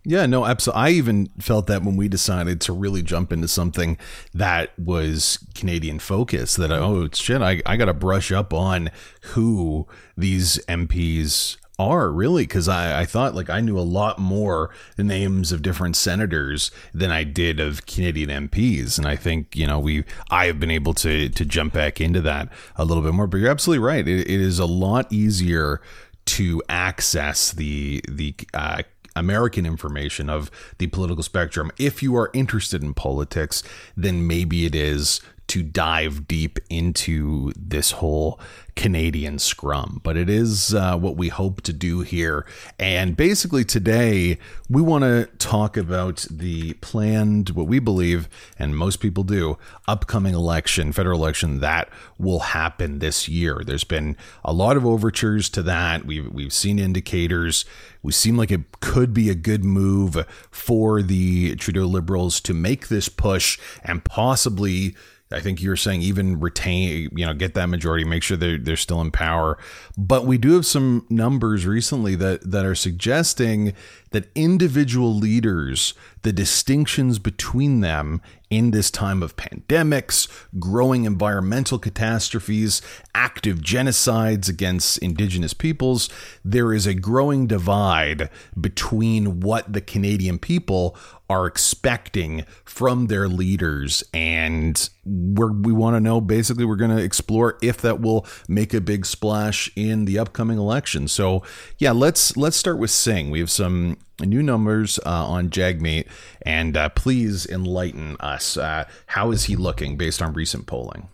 Yeah, 0.06 0.26
no, 0.26 0.44
absolutely. 0.44 0.82
I 0.82 0.90
even 0.90 1.26
felt 1.40 1.66
that 1.68 1.82
when 1.82 1.96
we 1.96 2.08
decided 2.08 2.60
to 2.62 2.72
really 2.74 3.02
jump 3.02 3.32
into 3.32 3.48
something 3.48 3.96
that 4.34 4.78
was 4.78 5.38
Canadian 5.54 5.98
focus, 5.98 6.56
that 6.56 6.70
oh 6.70 7.08
shit, 7.12 7.40
I, 7.40 7.62
I 7.64 7.76
got 7.76 7.86
to 7.86 7.94
brush 7.94 8.30
up 8.30 8.52
on 8.52 8.90
who 9.32 9.86
these 10.16 10.58
MPs 10.66 11.56
are 11.78 12.10
really 12.12 12.44
because 12.44 12.68
I, 12.68 13.00
I 13.00 13.04
thought 13.04 13.34
like 13.34 13.50
I 13.50 13.60
knew 13.60 13.76
a 13.76 13.80
lot 13.80 14.18
more 14.18 14.70
the 14.96 15.02
names 15.02 15.50
of 15.50 15.60
different 15.60 15.96
senators 15.96 16.70
than 16.92 17.10
I 17.10 17.24
did 17.24 17.58
of 17.58 17.86
Canadian 17.86 18.48
MPs, 18.48 18.98
and 18.98 19.08
I 19.08 19.16
think 19.16 19.56
you 19.56 19.66
know 19.66 19.78
we 19.78 20.04
I 20.30 20.46
have 20.46 20.60
been 20.60 20.70
able 20.70 20.94
to 20.94 21.30
to 21.30 21.44
jump 21.44 21.72
back 21.72 22.00
into 22.00 22.20
that 22.20 22.48
a 22.76 22.84
little 22.84 23.02
bit 23.02 23.14
more. 23.14 23.26
But 23.26 23.38
you're 23.38 23.50
absolutely 23.50 23.84
right; 23.84 24.06
it, 24.06 24.20
it 24.20 24.40
is 24.40 24.58
a 24.58 24.66
lot 24.66 25.10
easier 25.10 25.80
to 26.26 26.62
access 26.68 27.52
the 27.52 28.02
the 28.08 28.34
uh, 28.52 28.82
American 29.16 29.66
information 29.66 30.28
of 30.28 30.50
the 30.78 30.86
political 30.88 31.22
spectrum. 31.22 31.70
If 31.78 32.02
you 32.02 32.16
are 32.16 32.30
interested 32.32 32.82
in 32.82 32.94
politics, 32.94 33.62
then 33.96 34.26
maybe 34.26 34.66
it 34.66 34.74
is 34.74 35.20
to 35.48 35.62
dive 35.62 36.26
deep 36.26 36.58
into 36.70 37.52
this 37.56 37.92
whole 37.92 38.40
Canadian 38.76 39.38
scrum, 39.38 40.00
but 40.02 40.16
it 40.16 40.28
is 40.28 40.74
uh, 40.74 40.96
what 40.96 41.16
we 41.16 41.28
hope 41.28 41.60
to 41.62 41.72
do 41.72 42.00
here. 42.00 42.44
And 42.78 43.16
basically, 43.16 43.64
today 43.64 44.38
we 44.68 44.82
want 44.82 45.04
to 45.04 45.28
talk 45.38 45.76
about 45.76 46.26
the 46.30 46.72
planned, 46.74 47.50
what 47.50 47.68
we 47.68 47.78
believe, 47.78 48.28
and 48.58 48.76
most 48.76 48.96
people 48.96 49.22
do, 49.22 49.58
upcoming 49.86 50.34
election, 50.34 50.92
federal 50.92 51.20
election 51.20 51.60
that 51.60 51.88
will 52.18 52.40
happen 52.40 52.98
this 52.98 53.28
year. 53.28 53.62
There's 53.64 53.84
been 53.84 54.16
a 54.44 54.52
lot 54.52 54.76
of 54.76 54.84
overtures 54.84 55.48
to 55.50 55.62
that. 55.62 56.04
We've 56.04 56.28
we've 56.32 56.52
seen 56.52 56.78
indicators. 56.78 57.64
We 58.02 58.12
seem 58.12 58.36
like 58.36 58.50
it 58.50 58.80
could 58.80 59.14
be 59.14 59.30
a 59.30 59.34
good 59.34 59.64
move 59.64 60.26
for 60.50 61.00
the 61.00 61.54
Trudeau 61.56 61.86
Liberals 61.86 62.40
to 62.40 62.54
make 62.54 62.88
this 62.88 63.08
push 63.08 63.58
and 63.82 64.04
possibly 64.04 64.94
I 65.34 65.40
think 65.40 65.60
you're 65.60 65.76
saying 65.76 66.02
even 66.02 66.40
retain, 66.40 67.10
you 67.14 67.26
know, 67.26 67.34
get 67.34 67.54
that 67.54 67.68
majority, 67.68 68.04
make 68.04 68.22
sure 68.22 68.36
they're 68.36 68.58
they're 68.58 68.76
still 68.76 69.00
in 69.00 69.10
power. 69.10 69.58
But 69.98 70.24
we 70.24 70.38
do 70.38 70.52
have 70.52 70.66
some 70.66 71.06
numbers 71.10 71.66
recently 71.66 72.14
that 72.16 72.50
that 72.50 72.64
are 72.64 72.74
suggesting 72.74 73.74
that 74.10 74.28
individual 74.34 75.12
leaders, 75.12 75.92
the 76.22 76.32
distinctions 76.32 77.18
between 77.18 77.80
them 77.80 78.22
in 78.48 78.70
this 78.70 78.90
time 78.90 79.22
of 79.22 79.34
pandemics, 79.34 80.28
growing 80.58 81.04
environmental 81.04 81.78
catastrophes, 81.78 82.80
active 83.14 83.58
genocides 83.58 84.48
against 84.48 84.98
indigenous 84.98 85.52
peoples, 85.52 86.08
there 86.44 86.72
is 86.72 86.86
a 86.86 86.94
growing 86.94 87.48
divide 87.48 88.30
between 88.58 89.40
what 89.40 89.72
the 89.72 89.80
Canadian 89.80 90.38
people 90.38 90.96
are 91.34 91.46
expecting 91.46 92.44
from 92.64 93.08
their 93.08 93.26
leaders. 93.26 94.04
And 94.14 94.88
we're, 95.04 95.52
we 95.52 95.72
want 95.72 95.96
to 95.96 96.00
know 96.00 96.20
basically, 96.20 96.64
we're 96.64 96.76
going 96.76 96.96
to 96.96 97.02
explore 97.02 97.58
if 97.60 97.78
that 97.78 98.00
will 98.00 98.24
make 98.48 98.72
a 98.72 98.80
big 98.80 99.04
splash 99.04 99.68
in 99.74 100.04
the 100.04 100.16
upcoming 100.18 100.58
election. 100.58 101.08
So, 101.08 101.42
yeah, 101.78 101.90
let's 101.90 102.36
let's 102.36 102.56
start 102.56 102.78
with 102.78 102.90
Singh. 102.90 103.30
We 103.30 103.40
have 103.40 103.50
some 103.50 103.98
new 104.20 104.42
numbers 104.42 105.00
uh, 105.04 105.26
on 105.26 105.50
Jagmeet, 105.50 106.06
and 106.42 106.76
uh, 106.76 106.88
please 106.90 107.46
enlighten 107.46 108.16
us. 108.20 108.56
Uh, 108.56 108.84
how 109.06 109.32
is 109.32 109.44
he 109.44 109.56
looking 109.56 109.96
based 109.96 110.22
on 110.22 110.32
recent 110.34 110.66
polling? 110.66 111.08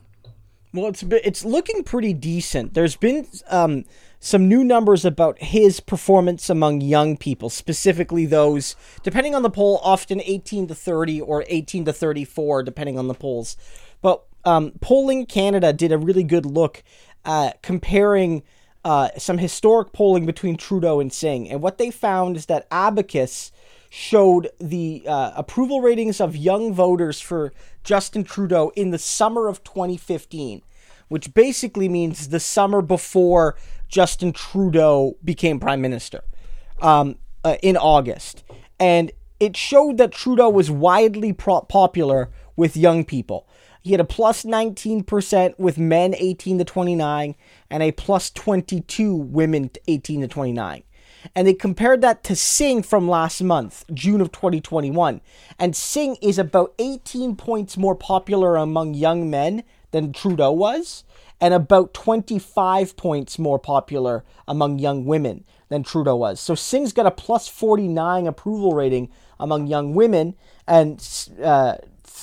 Well, 0.75 0.89
it's 0.89 1.03
bit 1.03 1.23
it's 1.25 1.45
looking 1.45 1.83
pretty 1.83 2.13
decent. 2.13 2.75
There's 2.75 2.97
been 2.97 3.27
um, 3.49 3.85
some 4.21 4.49
new 4.49 4.63
numbers 4.63 5.05
about 5.05 5.43
his 5.43 5.81
performance 5.81 6.49
among 6.51 6.83
young 6.83 7.17
people, 7.17 7.51
specifically 7.51 8.27
those, 8.27 8.77
depending 9.03 9.35
on 9.35 9.43
the 9.43 9.51
poll, 9.51 9.81
often 9.83 10.21
18 10.21 10.69
to 10.69 10.75
30 10.75 11.23
or 11.23 11.45
18 11.49 11.87
to 11.87 11.93
34, 11.93 12.63
depending 12.63 12.99
on 12.99 13.09
the 13.09 13.15
polls. 13.15 13.57
But 14.03 14.23
um, 14.45 14.73
Polling 14.81 15.27
Canada 15.27 15.73
did 15.73 15.91
a 15.91 15.99
really 15.99 16.23
good 16.23 16.47
look 16.47 16.83
comparing 17.63 18.43
uh, 18.85 19.11
some 19.19 19.39
historic 19.39 19.93
polling 19.93 20.27
between 20.27 20.57
Trudeau 20.57 21.01
and 21.01 21.13
Singh. 21.13 21.51
And 21.51 21.63
what 21.63 21.79
they 21.79 21.91
found 21.91 22.37
is 22.37 22.47
that 22.47 22.67
Abacus 22.71 23.53
showed 23.91 24.49
the 24.59 25.03
uh, 25.07 25.33
approval 25.35 25.81
ratings 25.81 26.21
of 26.21 26.37
young 26.37 26.73
voters 26.73 27.21
for 27.21 27.53
Justin 27.83 28.25
Trudeau 28.25 28.73
in 28.77 28.91
the 28.91 28.99
summer 28.99 29.49
of 29.49 29.65
2015, 29.65 30.63
which 31.11 31.35
basically 31.35 31.89
means 31.89 32.29
the 32.29 32.41
summer 32.41 32.81
before 32.81 33.57
Justin 33.89 34.33
Trudeau 34.33 35.17
became 35.25 35.59
prime 35.59 35.81
minister 35.81 36.23
um, 36.81 37.17
uh, 37.45 37.57
in 37.63 37.77
August. 37.77 38.45
And 38.79 39.11
it 39.41 39.57
showed 39.57 39.99
that 39.99 40.13
Trudeau 40.13 40.49
was 40.49 40.71
widely 40.71 41.33
pro- 41.33 41.63
popular 41.63 42.31
with 42.55 42.77
young 42.77 43.05
people. 43.05 43.49
He 43.83 43.91
had 43.91 44.01
a 44.01 44.05
plus 44.05 44.45
19% 44.45 45.59
with 45.59 45.79
men 45.79 46.15
18 46.17 46.59
to 46.59 46.65
29 46.65 47.35
and 47.71 47.83
a 47.83 47.91
plus 47.93 48.31
22 48.31 49.17
women 49.17 49.71
18 49.89 50.21
to 50.21 50.29
29. 50.29 50.85
And 51.35 51.47
they 51.47 51.55
compared 51.55 52.03
that 52.03 52.23
to 52.25 52.37
Singh 52.37 52.83
from 52.83 53.09
last 53.09 53.43
month, 53.43 53.85
June 53.93 54.21
of 54.21 54.31
2021. 54.31 55.21
And 55.59 55.75
Singh 55.75 56.17
is 56.23 56.39
about 56.39 56.73
18 56.79 57.35
points 57.35 57.77
more 57.77 57.97
popular 57.97 58.57
among 58.57 58.95
young 58.95 59.29
men 59.29 59.65
than 59.91 60.13
Trudeau 60.13 60.53
was, 60.53 61.05
and 61.41 61.55
about 61.55 61.95
25 61.95 62.97
points 62.97 63.39
more 63.39 63.59
popular 63.59 64.25
among 64.47 64.79
young 64.79 65.05
women 65.05 65.45
than 65.69 65.83
Trudeau 65.83 66.17
was. 66.17 66.41
So 66.41 66.55
Singh's 66.55 66.93
got 66.93 67.07
a 67.07 67.11
plus 67.11 67.49
49 67.49 68.27
approval 68.27 68.73
rating 68.73 69.11
among 69.39 69.67
young 69.67 69.95
women 69.95 70.35
and 70.67 71.01
uh, 71.43 71.77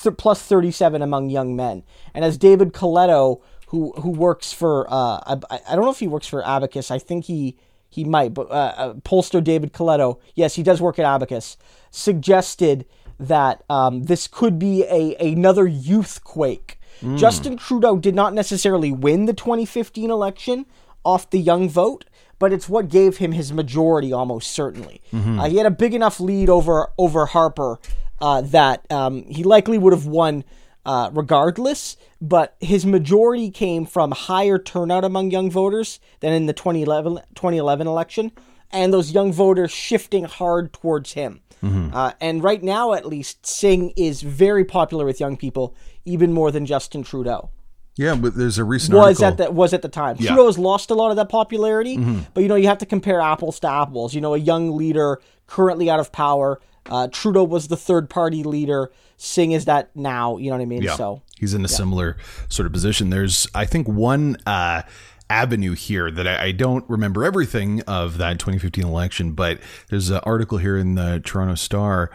th- 0.03 0.17
plus 0.17 0.41
37 0.43 1.01
among 1.01 1.29
young 1.29 1.55
men. 1.55 1.83
And 2.13 2.23
as 2.23 2.37
David 2.37 2.73
Coletto, 2.73 3.41
who 3.67 3.91
who 3.97 4.11
works 4.11 4.53
for 4.53 4.87
uh, 4.89 5.19
I, 5.25 5.59
I 5.67 5.75
don't 5.75 5.83
know 5.83 5.91
if 5.91 5.99
he 5.99 6.07
works 6.07 6.27
for 6.27 6.45
Abacus. 6.45 6.91
I 6.91 6.99
think 6.99 7.25
he 7.25 7.57
he 7.89 8.03
might, 8.03 8.33
but 8.33 8.49
uh, 8.49 8.73
uh, 8.77 8.93
pollster 8.95 9.43
David 9.43 9.73
Coletto, 9.73 10.19
yes, 10.35 10.55
he 10.55 10.63
does 10.63 10.81
work 10.81 10.99
at 10.99 11.05
Abacus, 11.05 11.57
suggested 11.89 12.85
that 13.19 13.63
um, 13.69 14.03
this 14.03 14.27
could 14.27 14.59
be 14.59 14.83
a 14.83 15.15
another 15.15 15.67
youth 15.67 16.23
quake. 16.23 16.76
Mm. 17.01 17.17
Justin 17.17 17.57
Trudeau 17.57 17.97
did 17.97 18.15
not 18.15 18.33
necessarily 18.33 18.91
win 18.91 19.25
the 19.25 19.33
2015 19.33 20.09
election 20.09 20.65
off 21.03 21.29
the 21.29 21.39
young 21.39 21.69
vote, 21.69 22.05
but 22.39 22.51
it's 22.51 22.67
what 22.67 22.89
gave 22.89 23.17
him 23.17 23.31
his 23.31 23.51
majority 23.53 24.11
almost 24.11 24.51
certainly. 24.51 25.01
Mm-hmm. 25.13 25.39
Uh, 25.39 25.49
he 25.49 25.57
had 25.57 25.65
a 25.65 25.71
big 25.71 25.93
enough 25.93 26.19
lead 26.19 26.49
over 26.49 26.91
over 26.97 27.25
Harper 27.27 27.79
uh, 28.19 28.41
that 28.41 28.89
um, 28.91 29.23
he 29.23 29.43
likely 29.43 29.77
would 29.77 29.93
have 29.93 30.05
won 30.05 30.43
uh, 30.85 31.09
regardless, 31.13 31.97
but 32.21 32.55
his 32.61 32.85
majority 32.85 33.51
came 33.51 33.85
from 33.85 34.11
higher 34.11 34.57
turnout 34.57 35.03
among 35.03 35.31
young 35.31 35.51
voters 35.51 35.99
than 36.21 36.31
in 36.31 36.45
the 36.45 36.53
2011, 36.53 37.15
2011 37.35 37.87
election, 37.87 38.31
and 38.71 38.93
those 38.93 39.11
young 39.11 39.33
voters 39.33 39.69
shifting 39.69 40.23
hard 40.23 40.71
towards 40.71 41.13
him. 41.13 41.41
Mm-hmm. 41.61 41.93
Uh, 41.93 42.13
and 42.21 42.43
right 42.43 42.63
now, 42.63 42.93
at 42.93 43.05
least, 43.05 43.45
Singh 43.45 43.91
is 43.97 44.21
very 44.21 44.63
popular 44.63 45.05
with 45.05 45.19
young 45.19 45.35
people, 45.35 45.75
even 46.07 46.33
more 46.33 46.51
than 46.51 46.65
Justin 46.65 47.03
Trudeau. 47.03 47.49
Yeah, 47.97 48.15
but 48.15 48.35
there's 48.35 48.59
a 48.59 48.63
recent 48.63 48.95
was 48.95 49.21
article. 49.21 49.45
at 49.45 49.49
the 49.49 49.51
was 49.51 49.73
at 49.73 49.81
the 49.81 49.89
time. 49.89 50.17
Yeah. 50.19 50.27
Trudeau's 50.27 50.57
lost 50.57 50.91
a 50.91 50.93
lot 50.93 51.09
of 51.09 51.15
that 51.17 51.29
popularity, 51.29 51.97
mm-hmm. 51.97 52.21
but 52.33 52.41
you 52.41 52.47
know 52.47 52.55
you 52.55 52.67
have 52.67 52.77
to 52.79 52.85
compare 52.85 53.19
apples 53.19 53.59
to 53.61 53.69
apples. 53.69 54.13
You 54.13 54.21
know, 54.21 54.35
a 54.35 54.37
young 54.37 54.75
leader 54.77 55.19
currently 55.47 55.89
out 55.89 55.99
of 55.99 56.11
power. 56.11 56.61
Uh, 56.85 57.07
Trudeau 57.11 57.43
was 57.43 57.67
the 57.67 57.77
third 57.77 58.09
party 58.09 58.43
leader. 58.43 58.91
Singh 59.17 59.51
is 59.51 59.65
that 59.65 59.95
now. 59.95 60.37
You 60.37 60.51
know 60.51 60.57
what 60.57 60.61
I 60.61 60.65
mean? 60.65 60.83
Yeah. 60.83 60.95
So 60.95 61.23
he's 61.37 61.53
in 61.53 61.61
a 61.61 61.63
yeah. 61.63 61.75
similar 61.75 62.17
sort 62.49 62.67
of 62.67 62.71
position. 62.71 63.09
There's, 63.09 63.47
I 63.53 63.65
think, 63.65 63.87
one 63.87 64.37
uh, 64.45 64.83
avenue 65.29 65.73
here 65.73 66.11
that 66.11 66.27
I, 66.27 66.45
I, 66.45 66.51
don't 66.51 66.87
remember 66.87 67.25
everything 67.25 67.81
of 67.81 68.17
that 68.19 68.39
2015 68.39 68.85
election, 68.85 69.31
but 69.33 69.59
there's 69.89 70.09
an 70.09 70.21
article 70.23 70.57
here 70.57 70.77
in 70.77 70.95
the 70.95 71.21
Toronto 71.25 71.55
Star 71.55 72.11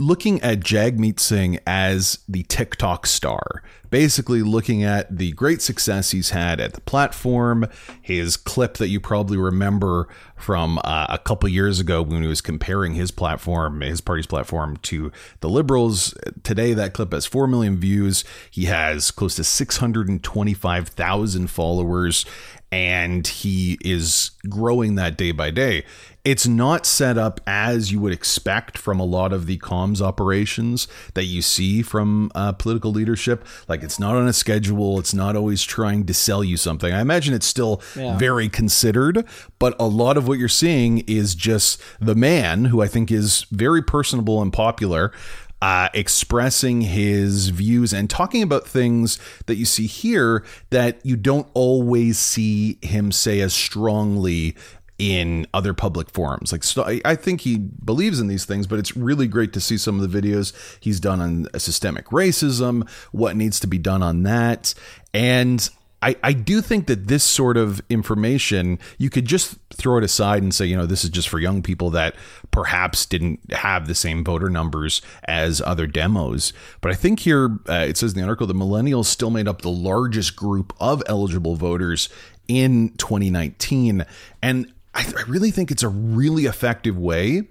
looking 0.00 0.40
at 0.42 0.60
Jagmeet 0.60 1.20
Singh 1.20 1.58
as 1.66 2.18
the 2.28 2.42
TikTok 2.44 3.06
star, 3.06 3.62
basically 3.90 4.42
looking 4.42 4.82
at 4.82 5.14
the 5.16 5.32
great 5.32 5.60
success 5.60 6.12
he's 6.12 6.30
had 6.30 6.60
at 6.60 6.72
the 6.72 6.80
platform, 6.80 7.66
his 8.00 8.36
clip 8.36 8.78
that 8.78 8.88
you 8.88 9.00
probably 9.00 9.36
remember 9.36 10.08
from 10.36 10.78
uh, 10.84 11.06
a 11.10 11.18
couple 11.18 11.48
years 11.48 11.80
ago 11.80 12.02
when 12.02 12.22
he 12.22 12.28
was 12.28 12.40
comparing 12.40 12.94
his 12.94 13.10
platform, 13.10 13.82
his 13.82 14.00
party's 14.00 14.26
platform 14.26 14.76
to 14.78 15.12
the 15.40 15.48
Liberals. 15.48 16.14
Today, 16.42 16.72
that 16.72 16.94
clip 16.94 17.12
has 17.12 17.26
4 17.26 17.46
million 17.46 17.76
views. 17.76 18.24
He 18.50 18.64
has 18.64 19.10
close 19.10 19.36
to 19.36 19.44
625,000 19.44 21.46
followers 21.48 22.24
and 22.72 23.26
he 23.26 23.78
is 23.80 24.30
growing 24.48 24.94
that 24.94 25.16
day 25.16 25.32
by 25.32 25.50
day. 25.50 25.84
It's 26.22 26.46
not 26.46 26.84
set 26.84 27.16
up 27.16 27.40
as 27.46 27.90
you 27.90 27.98
would 28.00 28.12
expect 28.12 28.76
from 28.76 29.00
a 29.00 29.04
lot 29.04 29.32
of 29.32 29.46
the 29.46 29.58
comms 29.58 30.00
operations 30.02 30.86
that 31.14 31.24
you 31.24 31.40
see 31.40 31.82
from 31.82 32.30
uh, 32.34 32.52
political 32.52 32.92
leadership. 32.92 33.44
Like 33.68 33.82
it's 33.82 33.98
not 33.98 34.14
on 34.16 34.28
a 34.28 34.32
schedule, 34.32 34.98
it's 34.98 35.14
not 35.14 35.34
always 35.34 35.62
trying 35.62 36.04
to 36.06 36.14
sell 36.14 36.44
you 36.44 36.56
something. 36.56 36.92
I 36.92 37.00
imagine 37.00 37.32
it's 37.32 37.46
still 37.46 37.82
yeah. 37.96 38.18
very 38.18 38.48
considered, 38.48 39.24
but 39.58 39.74
a 39.80 39.86
lot 39.86 40.16
of 40.16 40.28
what 40.28 40.38
you're 40.38 40.48
seeing 40.48 40.98
is 41.06 41.34
just 41.34 41.80
the 42.00 42.14
man 42.14 42.66
who 42.66 42.82
I 42.82 42.86
think 42.86 43.10
is 43.10 43.46
very 43.50 43.82
personable 43.82 44.42
and 44.42 44.52
popular 44.52 45.12
uh, 45.62 45.88
expressing 45.92 46.80
his 46.82 47.48
views 47.50 47.92
and 47.92 48.08
talking 48.08 48.42
about 48.42 48.66
things 48.66 49.18
that 49.46 49.56
you 49.56 49.64
see 49.64 49.86
here 49.86 50.44
that 50.70 51.04
you 51.04 51.16
don't 51.16 51.48
always 51.54 52.18
see 52.18 52.78
him 52.82 53.12
say 53.12 53.40
as 53.40 53.52
strongly 53.52 54.56
in 54.98 55.46
other 55.54 55.72
public 55.72 56.10
forums. 56.10 56.52
Like, 56.52 56.62
so 56.62 56.82
I, 56.82 57.00
I, 57.06 57.14
think 57.14 57.40
he 57.40 57.56
believes 57.56 58.20
in 58.20 58.26
these 58.26 58.44
things, 58.44 58.66
but 58.66 58.78
it's 58.78 58.94
really 58.94 59.26
great 59.26 59.54
to 59.54 59.60
see 59.60 59.78
some 59.78 59.98
of 59.98 60.10
the 60.10 60.20
videos 60.20 60.52
he's 60.78 61.00
done 61.00 61.22
on 61.22 61.46
systemic 61.58 62.06
racism, 62.08 62.86
what 63.10 63.34
needs 63.34 63.58
to 63.60 63.66
be 63.66 63.78
done 63.78 64.02
on 64.02 64.24
that. 64.24 64.74
And 65.14 65.66
I, 66.02 66.16
I 66.22 66.32
do 66.32 66.62
think 66.62 66.86
that 66.86 67.08
this 67.08 67.22
sort 67.22 67.56
of 67.56 67.82
information, 67.90 68.78
you 68.96 69.10
could 69.10 69.26
just 69.26 69.56
throw 69.70 69.98
it 69.98 70.04
aside 70.04 70.42
and 70.42 70.54
say, 70.54 70.64
you 70.64 70.76
know, 70.76 70.86
this 70.86 71.04
is 71.04 71.10
just 71.10 71.28
for 71.28 71.38
young 71.38 71.62
people 71.62 71.90
that 71.90 72.14
perhaps 72.50 73.04
didn't 73.04 73.52
have 73.52 73.86
the 73.86 73.94
same 73.94 74.24
voter 74.24 74.48
numbers 74.48 75.02
as 75.24 75.60
other 75.60 75.86
demos. 75.86 76.52
But 76.80 76.92
I 76.92 76.94
think 76.94 77.20
here 77.20 77.58
uh, 77.68 77.84
it 77.88 77.98
says 77.98 78.12
in 78.14 78.20
the 78.20 78.26
article 78.26 78.46
the 78.46 78.54
millennials 78.54 79.06
still 79.06 79.30
made 79.30 79.46
up 79.46 79.60
the 79.62 79.70
largest 79.70 80.36
group 80.36 80.72
of 80.80 81.02
eligible 81.06 81.56
voters 81.56 82.08
in 82.48 82.90
2019. 82.96 84.06
And 84.42 84.72
I, 84.94 85.12
I 85.16 85.22
really 85.28 85.50
think 85.50 85.70
it's 85.70 85.82
a 85.82 85.88
really 85.88 86.46
effective 86.46 86.96
way 86.96 87.48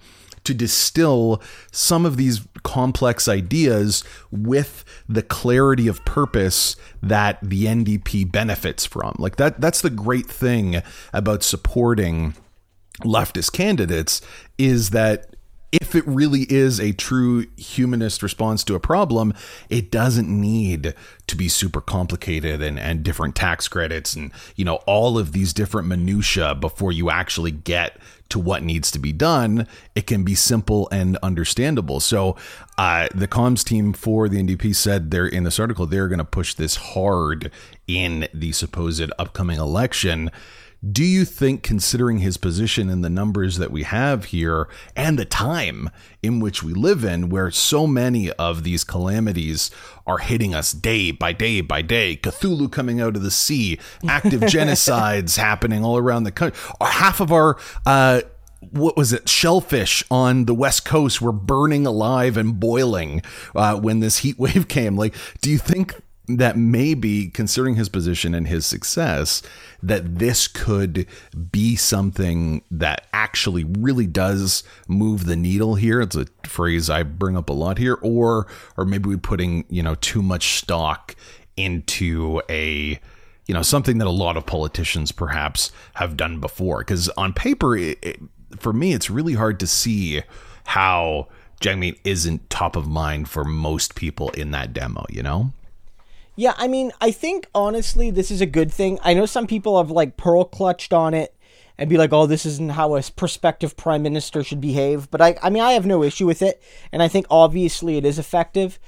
to 0.50 0.54
distill 0.56 1.42
some 1.72 2.08
of 2.08 2.18
these 2.18 2.42
complex 2.64 3.28
ideas 3.28 4.04
with 4.32 4.84
the 5.08 5.22
clarity 5.22 5.88
of 5.88 6.04
purpose 6.06 6.76
that 7.04 7.38
the 7.44 7.66
NDP 7.66 8.32
benefits 8.32 8.84
from. 8.84 9.16
Like 9.20 9.36
that 9.36 9.62
that's 9.62 9.82
the 9.82 9.92
great 9.92 10.26
thing 10.26 10.82
about 11.14 11.44
supporting 11.44 12.34
leftist 13.02 13.54
candidates 13.54 14.22
is 14.58 14.90
that 14.90 15.36
if 15.72 15.94
it 15.94 16.06
really 16.08 16.52
is 16.52 16.80
a 16.80 16.94
true 16.94 17.46
humanist 17.56 18.24
response 18.24 18.64
to 18.64 18.74
a 18.74 18.80
problem, 18.80 19.36
it 19.70 19.92
doesn't 19.92 20.28
need 20.28 20.96
to 21.28 21.36
be 21.36 21.48
super 21.48 21.80
complicated 21.80 22.60
and, 22.60 22.80
and 22.80 23.04
different 23.04 23.36
tax 23.36 23.68
credits 23.68 24.16
and 24.16 24.32
you 24.56 24.66
know 24.66 24.78
all 24.88 25.20
of 25.20 25.32
these 25.32 25.54
different 25.54 25.88
minutia 25.88 26.56
before 26.56 26.92
you 26.92 27.12
actually 27.12 27.52
get 27.52 27.98
to 28.30 28.40
what 28.40 28.64
needs 28.64 28.92
to 28.92 29.00
be 29.00 29.12
done. 29.12 29.68
It 29.96 30.08
can 30.08 30.24
be 30.24 30.36
simple 30.36 30.88
and 30.92 31.18
understandable. 31.24 32.00
So 32.00 32.36
uh, 32.78 33.08
the 33.14 33.28
comms 33.28 33.64
team 33.64 33.94
for 33.94 34.30
the 34.30 34.42
NDP 34.42 34.76
said 34.76 35.12
they're 35.12 35.28
in 35.28 35.44
this 35.44 35.60
article 35.60 35.86
they're 35.86 36.08
going 36.08 36.20
to 36.20 36.26
push 36.26 36.54
this 36.54 36.76
hard 36.76 37.52
in 37.88 38.28
the 38.34 38.52
supposed 38.52 39.12
upcoming 39.18 39.60
election. 39.60 40.32
Do 40.88 41.04
you 41.04 41.26
think, 41.26 41.62
considering 41.62 42.20
his 42.20 42.38
position 42.38 42.90
and 42.90 43.04
the 43.04 43.10
numbers 43.10 43.58
that 43.58 43.72
we 43.72 43.84
have 43.84 44.26
here 44.26 44.70
and 44.96 45.20
the 45.20 45.26
time 45.26 45.90
in 46.24 46.40
which 46.40 46.64
we 46.64 46.74
live 46.74 47.04
in, 47.04 47.30
where 47.30 47.52
so 47.52 47.86
many 47.86 48.32
of 48.34 48.64
these 48.64 48.86
calamities 48.86 49.72
are 50.08 50.20
hitting 50.20 50.56
us 50.56 50.72
day 50.72 51.12
by 51.12 51.34
day 51.34 51.60
by 51.60 51.82
day, 51.82 52.16
Cthulhu 52.16 52.72
coming 52.72 53.02
out 53.02 53.18
of 53.18 53.24
the 53.24 53.32
sea, 53.32 53.78
active 54.08 54.42
genocides 54.44 55.38
happening 55.38 55.84
all 55.84 55.98
around 55.98 56.24
the 56.24 56.32
country, 56.32 56.58
half 56.80 57.20
of 57.20 57.34
our, 57.34 57.58
uh, 57.86 58.22
what 58.72 58.96
was 58.96 59.12
it 59.12 59.28
shellfish 59.28 60.04
on 60.10 60.46
the 60.46 60.54
west 60.54 60.86
coast 60.86 61.22
were 61.22 61.32
burning 61.32 61.86
alive 61.86 62.38
and 62.38 62.60
boiling 62.60 63.22
uh, 63.56 63.76
when 63.76 64.00
this 64.00 64.20
heat 64.20 64.40
wave 64.40 64.68
came? 64.70 64.96
Like 64.96 65.14
do 65.42 65.50
you 65.50 65.58
think 65.58 65.96
that 66.38 66.58
maybe 66.58 67.28
considering 67.28 67.76
his 67.76 67.90
position 67.90 68.36
and 68.36 68.48
his 68.48 68.66
success 68.66 69.42
that 69.82 70.20
this 70.20 70.48
could 70.48 71.08
be 71.52 71.76
something 71.76 72.62
that 72.70 73.08
actually 73.14 73.64
really 73.64 74.06
does 74.06 74.64
move 74.88 75.26
the 75.26 75.36
needle 75.36 75.76
here. 75.76 76.02
It's 76.02 76.16
a 76.16 76.28
phrase 76.44 76.90
i 76.90 77.04
bring 77.04 77.36
up 77.36 77.50
a 77.50 77.54
lot 77.54 77.78
here. 77.78 77.98
Or 78.02 78.48
or 78.78 78.86
maybe 78.86 79.10
we're 79.10 79.18
putting 79.18 79.66
you 79.70 79.82
know 79.82 79.96
too 79.96 80.22
much 80.22 80.60
stock 80.60 81.16
into 81.58 82.42
a 82.50 83.00
you 83.48 83.54
know 83.54 83.64
something 83.64 83.98
that 83.98 84.08
a 84.08 84.12
lot 84.12 84.38
of 84.38 84.46
politicians 84.46 85.12
perhaps 85.12 85.72
have 85.96 86.16
done 86.16 86.40
before. 86.40 86.80
Because 86.80 87.10
on 87.10 87.34
paper 87.34 87.76
it, 87.76 87.98
it, 88.04 88.20
for 88.58 88.72
me 88.72 88.94
it's 88.94 89.10
really 89.10 89.34
hard 89.34 89.60
to 89.62 89.68
see 89.68 90.22
how 90.66 91.28
Jagmeet 91.60 92.00
isn't 92.04 92.50
top 92.50 92.76
of 92.76 92.88
mind 92.88 93.30
for 93.30 93.44
most 93.44 93.96
people 93.96 94.30
in 94.30 94.52
that 94.52 94.72
demo 94.72 95.06
you 95.10 95.24
know 95.24 95.52
yeah, 96.40 96.54
I 96.58 96.70
mean, 96.70 96.94
I 97.02 97.12
think 97.12 97.50
honestly, 97.54 98.12
this 98.12 98.32
is 98.32 98.40
a 98.40 98.46
good 98.46 98.72
thing. 98.72 98.98
I 99.04 99.14
know 99.14 99.26
some 99.26 99.46
people 99.46 99.78
have 99.78 99.92
like 99.92 100.16
pearl 100.16 100.46
clutched 100.46 100.94
on 100.94 101.14
it 101.14 101.36
and 101.78 101.90
be 101.90 101.98
like, 101.98 102.14
"Oh, 102.14 102.28
this 102.28 102.46
isn't 102.46 102.72
how 102.72 102.96
a 102.96 103.04
prospective 103.04 103.76
prime 103.76 104.04
minister 104.04 104.42
should 104.42 104.62
behave." 104.62 105.12
But 105.12 105.20
I, 105.20 105.38
I 105.44 105.50
mean, 105.50 105.62
I 105.62 105.74
have 105.74 105.86
no 105.86 106.02
issue 106.02 106.26
with 106.26 106.42
it, 106.42 106.64
and 106.94 107.04
I 107.04 107.10
think 107.10 107.26
obviously 107.30 107.98
it 107.98 108.06
is 108.06 108.18
effective. 108.18 108.80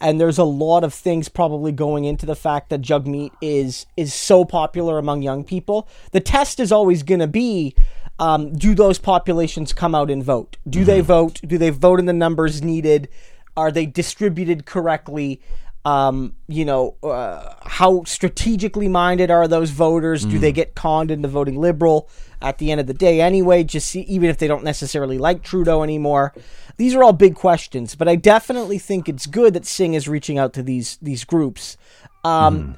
And 0.00 0.20
there's 0.20 0.38
a 0.38 0.44
lot 0.44 0.84
of 0.84 0.94
things 0.94 1.28
probably 1.28 1.72
going 1.72 2.04
into 2.04 2.26
the 2.26 2.36
fact 2.36 2.70
that 2.70 2.80
Jagmeet 2.80 3.32
is 3.42 3.86
is 3.96 4.14
so 4.14 4.44
popular 4.44 4.96
among 4.96 5.22
young 5.22 5.42
people. 5.42 5.88
The 6.12 6.20
test 6.20 6.60
is 6.60 6.70
always 6.70 7.02
going 7.02 7.18
to 7.18 7.26
be 7.26 7.74
um, 8.20 8.52
do 8.52 8.72
those 8.72 9.00
populations 9.00 9.72
come 9.72 9.96
out 9.96 10.12
and 10.12 10.22
vote? 10.22 10.58
Do 10.68 10.78
mm-hmm. 10.78 10.86
they 10.86 11.00
vote? 11.00 11.40
Do 11.44 11.58
they 11.58 11.70
vote 11.70 11.98
in 11.98 12.06
the 12.06 12.12
numbers 12.12 12.62
needed? 12.62 13.08
Are 13.56 13.72
they 13.72 13.84
distributed 13.84 14.64
correctly? 14.64 15.40
Um, 15.84 16.34
you 16.46 16.64
know, 16.64 16.96
uh, 17.02 17.54
how 17.62 18.04
strategically 18.04 18.88
minded 18.88 19.30
are 19.30 19.48
those 19.48 19.70
voters? 19.70 20.26
Mm. 20.26 20.30
Do 20.30 20.38
they 20.38 20.52
mm. 20.52 20.56
get 20.56 20.74
conned 20.74 21.10
into 21.10 21.28
voting 21.28 21.58
liberal 21.58 22.08
at 22.42 22.58
the 22.58 22.70
end 22.70 22.80
of 22.80 22.86
the 22.86 22.94
day 22.94 23.20
anyway? 23.20 23.64
Just 23.64 23.88
see, 23.88 24.02
even 24.02 24.28
if 24.28 24.38
they 24.38 24.48
don't 24.48 24.64
necessarily 24.64 25.18
like 25.18 25.42
Trudeau 25.42 25.82
anymore. 25.82 26.34
These 26.76 26.94
are 26.94 27.02
all 27.02 27.12
big 27.12 27.34
questions, 27.34 27.94
but 27.94 28.08
I 28.08 28.16
definitely 28.16 28.78
think 28.78 29.08
it's 29.08 29.26
good 29.26 29.54
that 29.54 29.66
Singh 29.66 29.94
is 29.94 30.08
reaching 30.08 30.38
out 30.38 30.52
to 30.54 30.62
these 30.62 30.98
these 31.02 31.24
groups. 31.24 31.76
Um, 32.24 32.58
mm 32.60 32.76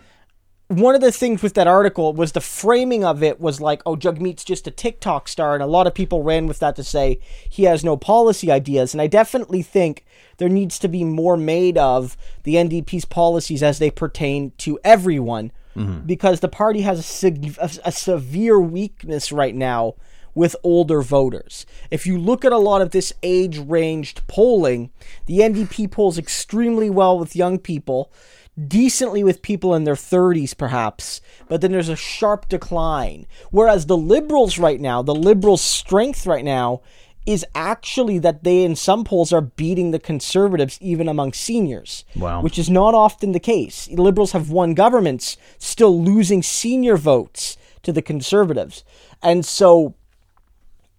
one 0.78 0.94
of 0.94 1.00
the 1.00 1.12
things 1.12 1.42
with 1.42 1.54
that 1.54 1.66
article 1.66 2.12
was 2.12 2.32
the 2.32 2.40
framing 2.40 3.04
of 3.04 3.22
it 3.22 3.40
was 3.40 3.60
like, 3.60 3.82
oh, 3.84 3.96
Jagmeet's 3.96 4.44
just 4.44 4.66
a 4.66 4.70
TikTok 4.70 5.28
star, 5.28 5.54
and 5.54 5.62
a 5.62 5.66
lot 5.66 5.86
of 5.86 5.94
people 5.94 6.22
ran 6.22 6.46
with 6.46 6.58
that 6.60 6.76
to 6.76 6.84
say 6.84 7.18
he 7.48 7.64
has 7.64 7.84
no 7.84 7.96
policy 7.96 8.50
ideas. 8.50 8.94
And 8.94 9.00
I 9.00 9.06
definitely 9.06 9.62
think 9.62 10.04
there 10.38 10.48
needs 10.48 10.78
to 10.80 10.88
be 10.88 11.04
more 11.04 11.36
made 11.36 11.76
of 11.76 12.16
the 12.44 12.54
NDP's 12.54 13.04
policies 13.04 13.62
as 13.62 13.78
they 13.78 13.90
pertain 13.90 14.52
to 14.58 14.78
everyone, 14.84 15.52
mm-hmm. 15.76 16.06
because 16.06 16.40
the 16.40 16.48
party 16.48 16.80
has 16.82 16.98
a, 16.98 17.02
sig- 17.02 17.56
a, 17.58 17.70
a 17.84 17.92
severe 17.92 18.60
weakness 18.60 19.32
right 19.32 19.54
now 19.54 19.94
with 20.34 20.56
older 20.62 21.02
voters. 21.02 21.66
If 21.90 22.06
you 22.06 22.16
look 22.18 22.44
at 22.44 22.52
a 22.52 22.58
lot 22.58 22.80
of 22.80 22.90
this 22.90 23.12
age 23.22 23.58
ranged 23.58 24.26
polling, 24.28 24.90
the 25.26 25.40
NDP 25.40 25.90
polls 25.90 26.18
extremely 26.18 26.88
well 26.88 27.18
with 27.18 27.36
young 27.36 27.58
people 27.58 28.10
decently 28.68 29.24
with 29.24 29.42
people 29.42 29.74
in 29.74 29.84
their 29.84 29.94
30s, 29.94 30.56
perhaps, 30.56 31.20
but 31.48 31.60
then 31.60 31.72
there's 31.72 31.88
a 31.88 31.96
sharp 31.96 32.48
decline. 32.48 33.26
Whereas 33.50 33.86
the 33.86 33.96
liberals 33.96 34.58
right 34.58 34.80
now, 34.80 35.02
the 35.02 35.14
liberals' 35.14 35.62
strength 35.62 36.26
right 36.26 36.44
now, 36.44 36.82
is 37.24 37.46
actually 37.54 38.18
that 38.18 38.42
they, 38.42 38.64
in 38.64 38.74
some 38.74 39.04
polls, 39.04 39.32
are 39.32 39.40
beating 39.40 39.90
the 39.90 39.98
conservatives 39.98 40.76
even 40.80 41.08
among 41.08 41.32
seniors. 41.32 42.04
Wow. 42.16 42.42
Which 42.42 42.58
is 42.58 42.68
not 42.68 42.94
often 42.94 43.32
the 43.32 43.40
case. 43.40 43.88
Liberals 43.90 44.32
have 44.32 44.50
won 44.50 44.74
governments, 44.74 45.36
still 45.58 46.02
losing 46.02 46.42
senior 46.42 46.96
votes 46.96 47.56
to 47.84 47.92
the 47.92 48.02
conservatives. 48.02 48.84
And 49.22 49.46
so 49.46 49.94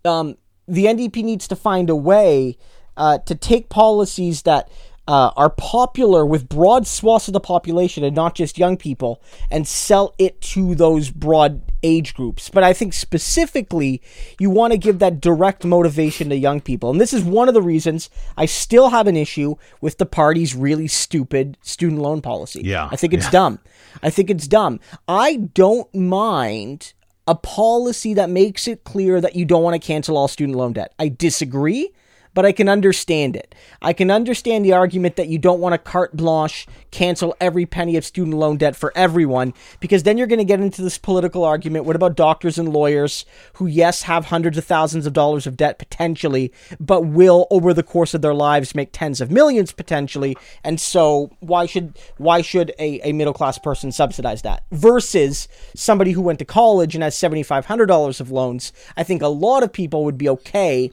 um, 0.05 0.37
the 0.67 0.85
NDP 0.85 1.23
needs 1.23 1.47
to 1.49 1.55
find 1.55 1.89
a 1.89 1.95
way 1.95 2.57
uh, 2.95 3.17
to 3.19 3.35
take 3.35 3.69
policies 3.69 4.43
that 4.43 4.69
uh, 5.07 5.31
are 5.35 5.49
popular 5.49 6.25
with 6.25 6.47
broad 6.47 6.87
swaths 6.87 7.27
of 7.27 7.33
the 7.33 7.39
population 7.39 8.03
and 8.03 8.15
not 8.15 8.35
just 8.35 8.57
young 8.57 8.77
people 8.77 9.21
and 9.51 9.67
sell 9.67 10.15
it 10.17 10.39
to 10.39 10.75
those 10.75 11.09
broad 11.09 11.61
age 11.83 12.13
groups. 12.13 12.49
But 12.49 12.63
I 12.63 12.71
think 12.71 12.93
specifically, 12.93 14.01
you 14.39 14.49
want 14.49 14.71
to 14.71 14.77
give 14.77 14.99
that 14.99 15.19
direct 15.19 15.65
motivation 15.65 16.29
to 16.29 16.37
young 16.37 16.61
people. 16.61 16.89
And 16.89 17.01
this 17.01 17.13
is 17.13 17.23
one 17.23 17.49
of 17.49 17.53
the 17.53 17.61
reasons 17.61 18.09
I 18.37 18.45
still 18.45 18.89
have 18.89 19.07
an 19.07 19.17
issue 19.17 19.55
with 19.81 19.97
the 19.97 20.05
party's 20.05 20.55
really 20.55 20.87
stupid 20.87 21.57
student 21.61 22.01
loan 22.01 22.21
policy. 22.21 22.61
Yeah. 22.63 22.87
I 22.91 22.95
think 22.95 23.13
it's 23.13 23.25
yeah. 23.25 23.31
dumb. 23.31 23.59
I 24.01 24.09
think 24.09 24.29
it's 24.29 24.47
dumb. 24.47 24.79
I 25.07 25.35
don't 25.35 25.93
mind 25.93 26.93
a 27.27 27.35
policy 27.35 28.13
that 28.13 28.29
makes 28.29 28.67
it 28.67 28.83
clear 28.83 29.19
that 29.21 29.35
you 29.35 29.45
don't 29.45 29.63
want 29.63 29.81
to 29.81 29.85
cancel 29.85 30.17
all 30.17 30.27
student 30.27 30.57
loan 30.57 30.73
debt. 30.73 30.93
I 30.97 31.09
disagree 31.09 31.91
but 32.33 32.45
I 32.45 32.51
can 32.51 32.69
understand 32.69 33.35
it. 33.35 33.53
I 33.81 33.93
can 33.93 34.09
understand 34.11 34.65
the 34.65 34.73
argument 34.73 35.15
that 35.15 35.27
you 35.27 35.37
don't 35.37 35.59
want 35.59 35.73
to 35.73 35.77
carte 35.77 36.15
blanche 36.15 36.67
cancel 36.91 37.35
every 37.39 37.65
penny 37.65 37.97
of 37.97 38.05
student 38.05 38.37
loan 38.37 38.57
debt 38.57 38.75
for 38.75 38.91
everyone, 38.95 39.53
because 39.79 40.03
then 40.03 40.17
you're 40.17 40.27
going 40.27 40.39
to 40.39 40.45
get 40.45 40.59
into 40.59 40.81
this 40.81 40.97
political 40.97 41.43
argument. 41.43 41.85
What 41.85 41.95
about 41.95 42.15
doctors 42.15 42.57
and 42.57 42.69
lawyers 42.69 43.25
who, 43.53 43.67
yes, 43.67 44.03
have 44.03 44.25
hundreds 44.25 44.57
of 44.57 44.65
thousands 44.65 45.05
of 45.05 45.13
dollars 45.13 45.47
of 45.47 45.57
debt 45.57 45.79
potentially, 45.79 46.51
but 46.79 47.05
will 47.05 47.47
over 47.49 47.73
the 47.73 47.83
course 47.83 48.13
of 48.13 48.21
their 48.21 48.33
lives 48.33 48.75
make 48.75 48.89
tens 48.91 49.21
of 49.21 49.31
millions 49.31 49.71
potentially? 49.71 50.35
And 50.63 50.79
so 50.79 51.31
why 51.39 51.65
should 51.65 51.97
why 52.17 52.41
should 52.41 52.73
a, 52.79 52.99
a 53.07 53.13
middle 53.13 53.33
class 53.33 53.57
person 53.57 53.91
subsidize 53.91 54.41
that? 54.43 54.63
Versus 54.71 55.47
somebody 55.75 56.11
who 56.11 56.21
went 56.21 56.39
to 56.39 56.45
college 56.45 56.95
and 56.95 57.03
has 57.03 57.15
seventy 57.15 57.43
five 57.43 57.65
hundred 57.65 57.87
dollars 57.87 58.19
of 58.19 58.31
loans. 58.31 58.71
I 58.95 59.03
think 59.03 59.21
a 59.21 59.27
lot 59.27 59.63
of 59.63 59.73
people 59.73 60.03
would 60.05 60.17
be 60.17 60.29
okay 60.29 60.91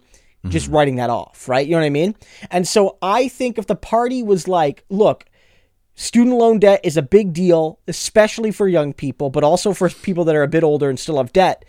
just 0.48 0.66
mm-hmm. 0.66 0.74
writing 0.74 0.96
that 0.96 1.10
off, 1.10 1.48
right? 1.48 1.66
You 1.66 1.72
know 1.72 1.80
what 1.80 1.86
I 1.86 1.90
mean? 1.90 2.14
And 2.50 2.66
so 2.66 2.96
I 3.02 3.28
think 3.28 3.58
if 3.58 3.66
the 3.66 3.76
party 3.76 4.22
was 4.22 4.48
like, 4.48 4.84
look, 4.88 5.26
student 5.94 6.36
loan 6.36 6.58
debt 6.58 6.80
is 6.82 6.96
a 6.96 7.02
big 7.02 7.32
deal, 7.32 7.78
especially 7.86 8.50
for 8.50 8.66
young 8.66 8.92
people, 8.92 9.28
but 9.30 9.44
also 9.44 9.74
for 9.74 9.90
people 9.90 10.24
that 10.24 10.34
are 10.34 10.42
a 10.42 10.48
bit 10.48 10.64
older 10.64 10.88
and 10.88 10.98
still 10.98 11.18
have 11.18 11.32
debt. 11.32 11.64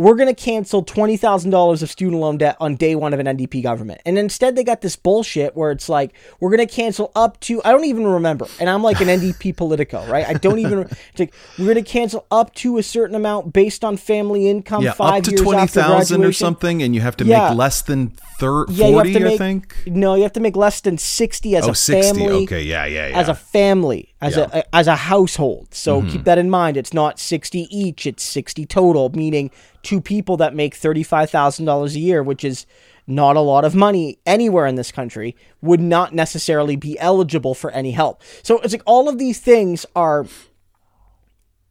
We're 0.00 0.14
going 0.14 0.34
to 0.34 0.42
cancel 0.42 0.82
$20,000 0.82 1.82
of 1.82 1.90
student 1.90 2.22
loan 2.22 2.38
debt 2.38 2.56
on 2.58 2.74
day 2.74 2.94
one 2.94 3.12
of 3.12 3.20
an 3.20 3.26
NDP 3.26 3.62
government. 3.62 4.00
And 4.06 4.16
instead, 4.16 4.56
they 4.56 4.64
got 4.64 4.80
this 4.80 4.96
bullshit 4.96 5.54
where 5.54 5.70
it's 5.70 5.90
like, 5.90 6.14
we're 6.40 6.48
going 6.48 6.66
to 6.66 6.74
cancel 6.74 7.12
up 7.14 7.38
to, 7.40 7.62
I 7.66 7.72
don't 7.72 7.84
even 7.84 8.06
remember. 8.06 8.46
And 8.58 8.70
I'm 8.70 8.82
like 8.82 9.02
an 9.02 9.08
NDP 9.08 9.54
Politico, 9.58 10.06
right? 10.06 10.26
I 10.26 10.32
don't 10.32 10.58
even, 10.58 10.88
like, 11.18 11.34
we're 11.58 11.66
going 11.66 11.74
to 11.74 11.82
cancel 11.82 12.24
up 12.30 12.54
to 12.54 12.78
a 12.78 12.82
certain 12.82 13.14
amount 13.14 13.52
based 13.52 13.84
on 13.84 13.98
family 13.98 14.48
income 14.48 14.82
yeah, 14.84 14.92
five 14.92 15.18
up 15.18 15.24
to 15.24 15.30
years 15.32 15.42
20,000 15.42 16.24
or 16.24 16.32
something. 16.32 16.82
And 16.82 16.94
you 16.94 17.02
have 17.02 17.18
to 17.18 17.26
yeah. 17.26 17.50
make 17.50 17.58
less 17.58 17.82
than 17.82 18.08
thir- 18.38 18.68
40, 18.68 18.72
yeah, 19.10 19.18
make, 19.18 19.34
I 19.34 19.36
think. 19.36 19.76
No, 19.84 20.14
you 20.14 20.22
have 20.22 20.32
to 20.32 20.40
make 20.40 20.56
less 20.56 20.80
than 20.80 20.96
60 20.96 21.56
as 21.56 21.68
oh, 21.68 21.72
a 21.72 21.74
60. 21.74 22.18
family. 22.18 22.44
Okay, 22.44 22.62
yeah, 22.62 22.86
yeah, 22.86 23.08
yeah. 23.08 23.18
As 23.18 23.28
a 23.28 23.34
family, 23.34 24.09
as, 24.20 24.36
yeah. 24.36 24.48
a, 24.52 24.74
as 24.74 24.86
a 24.86 24.96
household. 24.96 25.74
So 25.74 26.00
mm-hmm. 26.00 26.10
keep 26.10 26.24
that 26.24 26.38
in 26.38 26.50
mind. 26.50 26.76
It's 26.76 26.92
not 26.92 27.18
60 27.18 27.60
each, 27.76 28.06
it's 28.06 28.22
60 28.22 28.66
total, 28.66 29.10
meaning 29.10 29.50
two 29.82 30.00
people 30.00 30.36
that 30.38 30.54
make 30.54 30.74
$35,000 30.74 31.94
a 31.94 31.98
year, 31.98 32.22
which 32.22 32.44
is 32.44 32.66
not 33.06 33.36
a 33.36 33.40
lot 33.40 33.64
of 33.64 33.74
money 33.74 34.18
anywhere 34.26 34.66
in 34.66 34.76
this 34.76 34.92
country, 34.92 35.34
would 35.62 35.80
not 35.80 36.14
necessarily 36.14 36.76
be 36.76 36.98
eligible 36.98 37.54
for 37.54 37.70
any 37.70 37.92
help. 37.92 38.22
So 38.42 38.58
it's 38.60 38.72
like 38.72 38.82
all 38.86 39.08
of 39.08 39.18
these 39.18 39.40
things 39.40 39.86
are 39.96 40.26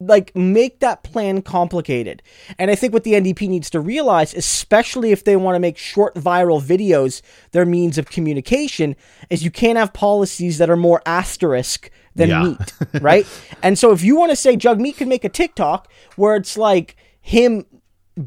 like 0.00 0.34
make 0.34 0.80
that 0.80 1.02
plan 1.02 1.42
complicated. 1.42 2.22
And 2.58 2.70
I 2.70 2.74
think 2.74 2.92
what 2.92 3.04
the 3.04 3.12
NDP 3.12 3.48
needs 3.48 3.70
to 3.70 3.80
realize, 3.80 4.34
especially 4.34 5.12
if 5.12 5.24
they 5.24 5.36
want 5.36 5.56
to 5.56 5.60
make 5.60 5.76
short 5.76 6.14
viral 6.14 6.60
videos 6.62 7.20
their 7.52 7.66
means 7.66 7.98
of 7.98 8.06
communication, 8.06 8.96
is 9.28 9.44
you 9.44 9.50
can't 9.50 9.78
have 9.78 9.92
policies 9.92 10.58
that 10.58 10.70
are 10.70 10.76
more 10.76 11.02
asterisk 11.04 11.90
than 12.14 12.28
yeah. 12.28 12.42
meat, 12.42 12.72
right? 13.00 13.26
and 13.62 13.78
so 13.78 13.92
if 13.92 14.02
you 14.02 14.16
want 14.16 14.30
to 14.30 14.36
say 14.36 14.56
Jagmeet 14.56 14.96
can 14.96 15.08
make 15.08 15.24
a 15.24 15.28
TikTok 15.28 15.90
where 16.16 16.36
it's 16.36 16.56
like 16.56 16.96
him 17.20 17.64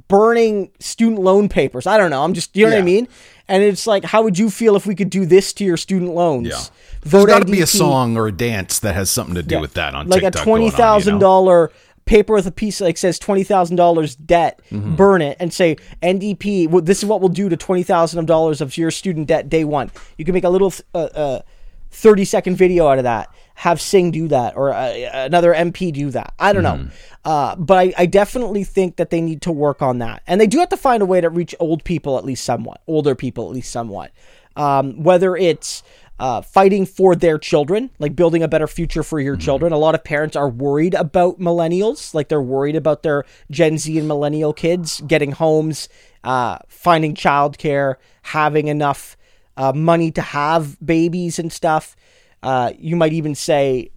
burning 0.07 0.71
student 0.79 1.21
loan 1.21 1.49
papers. 1.49 1.85
I 1.85 1.97
don't 1.97 2.09
know. 2.09 2.23
I'm 2.23 2.33
just, 2.33 2.55
you 2.55 2.65
know 2.65 2.71
yeah. 2.71 2.77
what 2.77 2.81
I 2.81 2.85
mean? 2.85 3.07
And 3.47 3.63
it's 3.63 3.85
like, 3.85 4.03
how 4.03 4.23
would 4.23 4.39
you 4.39 4.49
feel 4.49 4.75
if 4.75 4.85
we 4.85 4.95
could 4.95 5.09
do 5.09 5.25
this 5.25 5.53
to 5.53 5.65
your 5.65 5.77
student 5.77 6.13
loans? 6.13 6.47
Yeah. 6.47 6.57
Vote 7.03 7.25
There's 7.25 7.39
got 7.39 7.45
to 7.45 7.51
be 7.51 7.61
a 7.61 7.67
song 7.67 8.17
or 8.17 8.27
a 8.27 8.31
dance 8.31 8.79
that 8.79 8.95
has 8.95 9.11
something 9.11 9.35
to 9.35 9.43
do 9.43 9.55
yeah. 9.55 9.61
with 9.61 9.73
that 9.73 9.93
on 9.93 10.07
like 10.07 10.21
TikTok 10.21 10.41
a 10.41 10.45
twenty 10.45 10.69
thousand 10.69 11.19
dollar 11.19 11.71
paper 12.05 12.33
with 12.33 12.47
a 12.47 12.51
piece 12.51 12.79
like 12.79 12.97
says 12.97 13.19
twenty 13.19 13.43
thousand 13.43 13.75
dollars 13.75 14.15
debt. 14.15 14.61
Mm-hmm. 14.71 14.95
Burn 14.95 15.21
it 15.21 15.35
and 15.41 15.51
say 15.51 15.75
NDP. 16.01 16.69
Well, 16.69 16.81
this 16.81 16.99
is 16.99 17.05
what 17.05 17.19
we'll 17.19 17.27
do 17.27 17.49
to 17.49 17.57
twenty 17.57 17.83
thousand 17.83 18.25
dollars 18.25 18.61
of 18.61 18.77
your 18.77 18.89
student 18.89 19.27
debt 19.27 19.49
day 19.49 19.65
one. 19.65 19.91
You 20.17 20.23
can 20.23 20.33
make 20.33 20.45
a 20.45 20.49
little 20.49 20.73
uh, 20.95 20.97
uh, 20.97 21.41
thirty 21.93 22.25
second 22.25 22.55
video 22.55 22.87
out 22.87 22.97
of 22.97 23.05
that 23.05 23.33
have 23.55 23.79
Singh 23.79 24.11
do 24.11 24.27
that 24.29 24.55
or 24.55 24.73
uh, 24.73 24.91
another 25.13 25.53
MP 25.53 25.93
do 25.93 26.09
that. 26.11 26.33
I 26.39 26.53
don't 26.53 26.63
mm-hmm. 26.63 26.85
know. 26.85 26.91
Uh, 27.23 27.55
but 27.55 27.77
I, 27.77 27.93
I, 27.99 28.05
definitely 28.05 28.63
think 28.63 28.97
that 28.97 29.09
they 29.09 29.21
need 29.21 29.43
to 29.43 29.51
work 29.51 29.81
on 29.81 29.99
that. 29.99 30.23
And 30.27 30.41
they 30.41 30.47
do 30.47 30.59
have 30.59 30.69
to 30.69 30.77
find 30.77 31.01
a 31.01 31.05
way 31.05 31.21
to 31.21 31.29
reach 31.29 31.55
old 31.59 31.83
people 31.83 32.17
at 32.17 32.25
least 32.25 32.43
somewhat, 32.43 32.81
older 32.87 33.15
people 33.15 33.45
at 33.45 33.51
least 33.53 33.71
somewhat. 33.71 34.11
Um, 34.55 35.03
whether 35.03 35.35
it's 35.35 35.83
uh, 36.19 36.41
fighting 36.41 36.85
for 36.85 37.15
their 37.15 37.37
children, 37.37 37.89
like 37.99 38.15
building 38.15 38.43
a 38.43 38.47
better 38.47 38.67
future 38.67 39.03
for 39.03 39.19
your 39.19 39.35
mm-hmm. 39.35 39.41
children. 39.41 39.73
A 39.73 39.77
lot 39.77 39.95
of 39.95 40.03
parents 40.03 40.35
are 40.35 40.49
worried 40.49 40.93
about 40.93 41.39
millennials, 41.39 42.13
like 42.13 42.29
they're 42.29 42.41
worried 42.41 42.75
about 42.75 43.03
their 43.03 43.23
Gen 43.49 43.77
Z 43.77 43.97
and 43.97 44.07
millennial 44.07 44.53
kids 44.53 45.01
getting 45.01 45.31
homes, 45.31 45.89
uh, 46.23 46.59
finding 46.67 47.15
childcare, 47.15 47.95
having 48.21 48.67
enough 48.67 49.17
uh, 49.57 49.73
money 49.73 50.11
to 50.11 50.21
have 50.21 50.83
babies 50.85 51.39
and 51.39 51.51
stuff. 51.51 51.95
Uh, 52.41 52.71
you 52.77 52.95
might 52.95 53.13
even 53.13 53.35
say, 53.35 53.89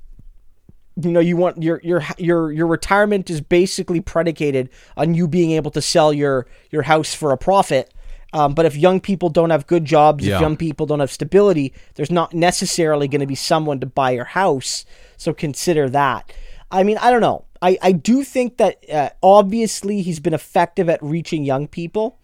you 1.03 1.11
know, 1.11 1.21
you 1.21 1.37
want 1.37 1.63
your 1.63 1.81
your 1.83 2.03
your 2.19 2.53
your 2.53 2.67
retirement 2.67 3.29
is 3.29 3.41
basically 3.41 4.01
predicated 4.01 4.71
on 4.97 5.15
you 5.15 5.29
being 5.29 5.51
able 5.53 5.71
to 5.73 5.83
sell 5.83 6.13
your 6.13 6.47
your 6.71 6.83
house 6.83 7.15
for 7.15 7.33
a 7.33 7.37
profit. 7.37 7.93
Um, 8.33 8.55
but 8.55 8.67
if 8.67 8.77
young 8.77 9.01
people 9.01 9.29
don't 9.29 9.51
have 9.51 9.67
good 9.67 9.85
jobs, 9.85 10.27
yeah. 10.27 10.37
if 10.37 10.41
young 10.41 10.57
people 10.57 10.85
don't 10.85 11.01
have 11.01 11.13
stability, 11.13 11.73
there's 11.95 12.11
not 12.11 12.35
necessarily 12.35 13.09
going 13.09 13.21
to 13.21 13.27
be 13.27 13.35
someone 13.35 13.81
to 13.81 13.87
buy 13.87 14.11
your 14.11 14.25
house. 14.25 14.85
So 15.17 15.33
consider 15.33 15.89
that. 15.91 16.33
I 16.71 16.83
mean, 16.83 16.99
I 16.99 17.11
don't 17.11 17.21
know. 17.21 17.45
I, 17.63 17.79
I 17.81 17.93
do 17.93 18.25
think 18.25 18.59
that 18.59 18.91
uh, 18.91 19.11
obviously 19.23 20.03
he's 20.03 20.21
been 20.21 20.35
effective 20.35 20.89
at 20.89 21.03
reaching 21.03 21.45
young 21.45 21.69
people 21.69 22.19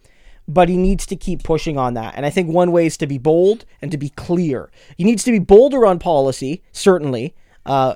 but 0.47 0.69
he 0.69 0.77
needs 0.77 1.05
to 1.07 1.15
keep 1.15 1.43
pushing 1.43 1.77
on 1.77 1.93
that. 1.93 2.15
And 2.15 2.25
I 2.25 2.29
think 2.29 2.49
one 2.49 2.71
way 2.71 2.85
is 2.85 2.97
to 2.97 3.07
be 3.07 3.17
bold 3.17 3.65
and 3.81 3.91
to 3.91 3.97
be 3.97 4.09
clear. 4.09 4.69
He 4.97 5.03
needs 5.03 5.23
to 5.23 5.31
be 5.31 5.39
bolder 5.39 5.85
on 5.85 5.99
policy, 5.99 6.63
certainly. 6.71 7.35
Uh, 7.65 7.95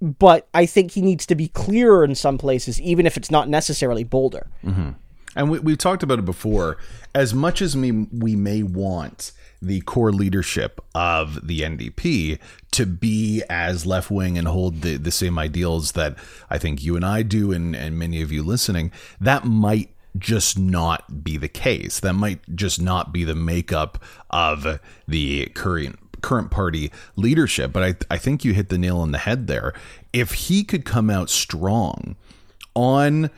but 0.00 0.48
I 0.54 0.66
think 0.66 0.92
he 0.92 1.02
needs 1.02 1.26
to 1.26 1.34
be 1.34 1.48
clearer 1.48 2.04
in 2.04 2.14
some 2.14 2.38
places, 2.38 2.80
even 2.80 3.06
if 3.06 3.16
it's 3.16 3.30
not 3.30 3.48
necessarily 3.48 4.04
bolder. 4.04 4.48
Mm-hmm. 4.64 4.90
And 5.36 5.50
we, 5.50 5.58
we've 5.60 5.78
talked 5.78 6.02
about 6.02 6.18
it 6.18 6.24
before. 6.24 6.78
As 7.14 7.34
much 7.34 7.62
as 7.62 7.76
we, 7.76 7.92
we 7.92 8.34
may 8.34 8.62
want 8.62 9.32
the 9.62 9.80
core 9.82 10.12
leadership 10.12 10.80
of 10.94 11.46
the 11.46 11.60
NDP 11.60 12.38
to 12.72 12.86
be 12.86 13.42
as 13.50 13.84
left 13.84 14.10
wing 14.10 14.38
and 14.38 14.48
hold 14.48 14.80
the, 14.80 14.96
the 14.96 15.10
same 15.10 15.38
ideals 15.38 15.92
that 15.92 16.16
I 16.48 16.56
think 16.56 16.82
you 16.82 16.96
and 16.96 17.04
I 17.04 17.22
do, 17.22 17.52
and, 17.52 17.76
and 17.76 17.98
many 17.98 18.22
of 18.22 18.32
you 18.32 18.42
listening, 18.42 18.90
that 19.20 19.44
might 19.44 19.94
just 20.18 20.58
not 20.58 21.24
be 21.24 21.36
the 21.36 21.48
case. 21.48 22.00
That 22.00 22.14
might 22.14 22.40
just 22.54 22.80
not 22.80 23.12
be 23.12 23.24
the 23.24 23.34
makeup 23.34 24.02
of 24.30 24.80
the 25.06 25.46
current 25.54 25.98
current 26.20 26.50
party 26.50 26.92
leadership. 27.16 27.72
But 27.72 27.82
I, 27.82 28.14
I 28.14 28.18
think 28.18 28.44
you 28.44 28.52
hit 28.52 28.68
the 28.68 28.78
nail 28.78 28.98
on 28.98 29.12
the 29.12 29.18
head 29.18 29.46
there. 29.46 29.72
If 30.12 30.32
he 30.32 30.64
could 30.64 30.84
come 30.84 31.10
out 31.10 31.30
strong 31.30 32.16
on 32.74 33.30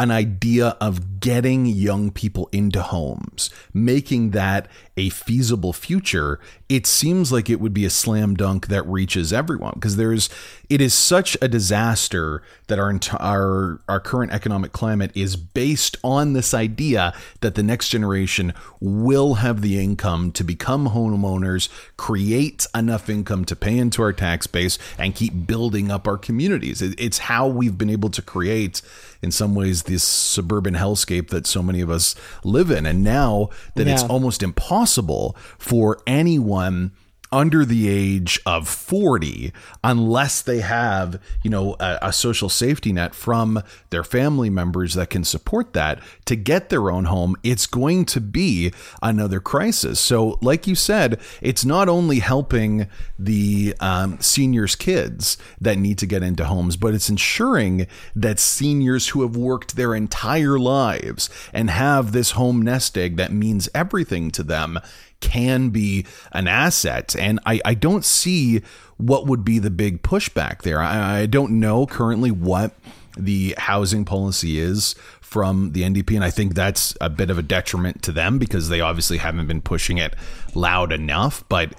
an 0.00 0.10
idea 0.10 0.78
of 0.80 1.20
getting 1.20 1.66
young 1.66 2.10
people 2.10 2.48
into 2.52 2.80
homes, 2.80 3.50
making 3.74 4.30
that 4.30 4.66
a 4.96 5.10
feasible 5.10 5.74
future, 5.74 6.40
it 6.70 6.86
seems 6.86 7.30
like 7.30 7.50
it 7.50 7.60
would 7.60 7.74
be 7.74 7.84
a 7.84 7.90
slam 7.90 8.34
dunk 8.34 8.68
that 8.68 8.86
reaches 8.86 9.30
everyone 9.30 9.72
because 9.74 9.96
there's 9.96 10.30
it 10.70 10.80
is 10.80 10.94
such 10.94 11.36
a 11.42 11.48
disaster 11.48 12.42
that 12.68 12.78
our 12.78 12.98
our 13.18 13.82
our 13.90 14.00
current 14.00 14.32
economic 14.32 14.72
climate 14.72 15.10
is 15.14 15.36
based 15.36 15.98
on 16.02 16.32
this 16.32 16.54
idea 16.54 17.12
that 17.42 17.54
the 17.54 17.62
next 17.62 17.90
generation 17.90 18.54
will 18.80 19.34
have 19.34 19.60
the 19.60 19.78
income 19.78 20.32
to 20.32 20.42
become 20.42 20.88
homeowners, 20.88 21.68
create 21.98 22.66
enough 22.74 23.10
income 23.10 23.44
to 23.44 23.54
pay 23.54 23.76
into 23.76 24.00
our 24.00 24.14
tax 24.14 24.46
base 24.46 24.78
and 24.96 25.14
keep 25.14 25.46
building 25.46 25.90
up 25.90 26.08
our 26.08 26.16
communities. 26.16 26.80
It's 26.80 27.18
how 27.18 27.48
we've 27.48 27.76
been 27.76 27.90
able 27.90 28.08
to 28.10 28.22
create 28.22 28.80
in 29.22 29.30
some 29.30 29.54
ways 29.54 29.84
this 29.84 30.02
suburban 30.02 30.74
hellscape 30.74 31.28
that 31.28 31.46
so 31.46 31.62
many 31.62 31.80
of 31.80 31.90
us 31.90 32.14
live 32.44 32.70
in 32.70 32.86
and 32.86 33.02
now 33.02 33.48
that 33.74 33.86
yeah. 33.86 33.94
it's 33.94 34.02
almost 34.04 34.42
impossible 34.42 35.36
for 35.58 36.00
anyone 36.06 36.92
under 37.32 37.64
the 37.64 37.88
age 37.88 38.40
of 38.44 38.68
40 38.68 39.52
unless 39.84 40.42
they 40.42 40.60
have, 40.60 41.20
you 41.42 41.50
know, 41.50 41.76
a, 41.78 41.98
a, 42.02 42.12
social 42.12 42.48
safety 42.48 42.92
net 42.92 43.14
from 43.14 43.62
their 43.90 44.02
family 44.02 44.50
members 44.50 44.94
that 44.94 45.10
can 45.10 45.22
support 45.22 45.72
that 45.72 46.00
to 46.24 46.34
get 46.34 46.68
their 46.68 46.90
own 46.90 47.04
home, 47.04 47.36
it's 47.42 47.66
going 47.66 48.04
to 48.04 48.20
be 48.20 48.72
another 49.00 49.38
crisis. 49.38 50.00
So, 50.00 50.38
like 50.42 50.66
you 50.66 50.74
said, 50.74 51.20
it's 51.40 51.64
not 51.64 51.88
only 51.88 52.18
helping 52.18 52.88
the 53.18 53.74
um, 53.80 54.18
seniors' 54.20 54.74
kids 54.74 55.38
that 55.60 55.78
need 55.78 55.98
to 55.98 56.06
get 56.06 56.22
into 56.22 56.44
homes, 56.44 56.76
but 56.76 56.94
it's 56.94 57.08
ensuring 57.08 57.86
that 58.16 58.38
seniors 58.40 59.08
who 59.08 59.22
have 59.22 59.36
worked 59.36 59.76
their 59.76 59.94
entire 59.94 60.58
lives 60.58 61.30
and 61.52 61.70
have 61.70 62.12
this 62.12 62.32
home 62.32 62.60
nest 62.62 62.98
egg 62.98 63.16
that 63.16 63.32
means 63.32 63.68
everything 63.74 64.30
to 64.32 64.42
them 64.42 64.80
can 65.20 65.70
be 65.70 66.06
an 66.32 66.48
asset. 66.48 67.14
And 67.16 67.40
I, 67.46 67.60
I 67.64 67.74
don't 67.74 68.04
see 68.04 68.62
what 68.96 69.26
would 69.26 69.44
be 69.44 69.58
the 69.58 69.70
big 69.70 70.02
pushback 70.02 70.62
there. 70.62 70.80
I, 70.80 71.20
I 71.20 71.26
don't 71.26 71.60
know 71.60 71.86
currently 71.86 72.30
what 72.30 72.74
the 73.16 73.54
housing 73.58 74.04
policy 74.04 74.58
is 74.58 74.94
from 75.20 75.72
the 75.72 75.82
NDP, 75.82 76.16
and 76.16 76.24
I 76.24 76.30
think 76.30 76.54
that's 76.54 76.96
a 77.00 77.08
bit 77.08 77.30
of 77.30 77.38
a 77.38 77.42
detriment 77.42 78.02
to 78.02 78.12
them 78.12 78.38
because 78.38 78.68
they 78.68 78.80
obviously 78.80 79.18
haven't 79.18 79.46
been 79.46 79.60
pushing 79.60 79.98
it 79.98 80.16
loud 80.54 80.92
enough. 80.92 81.44
But 81.48 81.74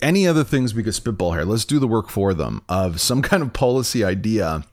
any 0.00 0.26
other 0.26 0.44
things 0.44 0.74
we 0.74 0.82
could 0.82 0.94
spitball 0.94 1.32
here? 1.32 1.44
Let's 1.44 1.66
do 1.66 1.78
the 1.78 1.86
work 1.86 2.08
for 2.08 2.32
them 2.32 2.62
of 2.68 3.00
some 3.00 3.20
kind 3.22 3.42
of 3.42 3.52
policy 3.52 4.02
idea 4.02 4.64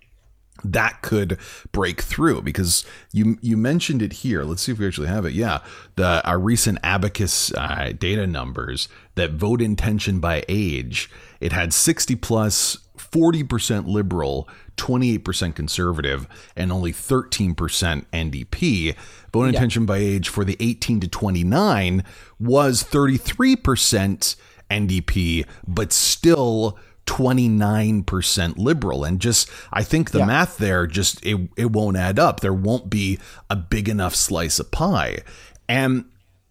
that 0.64 1.02
could 1.02 1.38
break 1.72 2.02
through 2.02 2.42
because 2.42 2.86
you 3.12 3.38
you 3.42 3.58
mentioned 3.58 4.02
it 4.02 4.14
here. 4.14 4.44
Let's 4.44 4.62
see 4.62 4.72
if 4.72 4.80
we 4.80 4.88
actually 4.88 5.08
have 5.08 5.26
it. 5.26 5.34
Yeah, 5.34 5.60
the 5.96 6.26
our 6.28 6.40
recent 6.40 6.80
Abacus 6.84 7.54
uh, 7.54 7.94
data 7.98 8.28
numbers 8.28 8.90
that 9.16 9.32
vote 9.32 9.62
intention 9.62 10.20
by 10.20 10.44
age. 10.48 11.10
It 11.40 11.52
had 11.52 11.74
sixty 11.74 12.16
plus, 12.16 12.78
forty 12.98 13.44
percent 13.44 13.88
liberal, 13.88 14.48
twenty 14.76 15.14
eight 15.14 15.26
percent 15.26 15.56
conservative, 15.56 16.28
and 16.56 16.72
only 16.72 16.92
thirteen 16.92 17.56
percent 17.56 18.10
NDP. 18.12 18.96
Vote 19.32 19.44
yeah. 19.44 19.50
intention 19.50 19.86
by 19.86 19.98
age 19.98 20.30
for 20.30 20.44
the 20.44 20.58
eighteen 20.60 21.00
to 21.00 21.08
twenty 21.08 21.44
nine 21.44 22.04
was 22.40 22.84
thirty 22.84 23.18
three 23.18 23.56
percent 23.56 24.36
NDP, 24.70 25.46
but 25.68 25.92
still 25.92 26.78
29% 27.10 28.58
liberal 28.60 29.04
and 29.04 29.20
just 29.20 29.50
I 29.74 29.84
think 29.84 30.12
the 30.12 30.20
yeah. 30.20 30.26
math 30.26 30.58
there 30.58 30.86
just 30.86 31.26
it 31.26 31.50
it 31.58 31.72
won't 31.72 31.98
add 31.98 32.20
up. 32.20 32.40
There 32.40 32.54
won't 32.54 32.88
be 32.88 33.18
a 33.50 33.56
big 33.56 33.90
enough 33.90 34.14
slice 34.14 34.60
of 34.60 34.70
pie. 34.70 35.20
And 35.68 36.06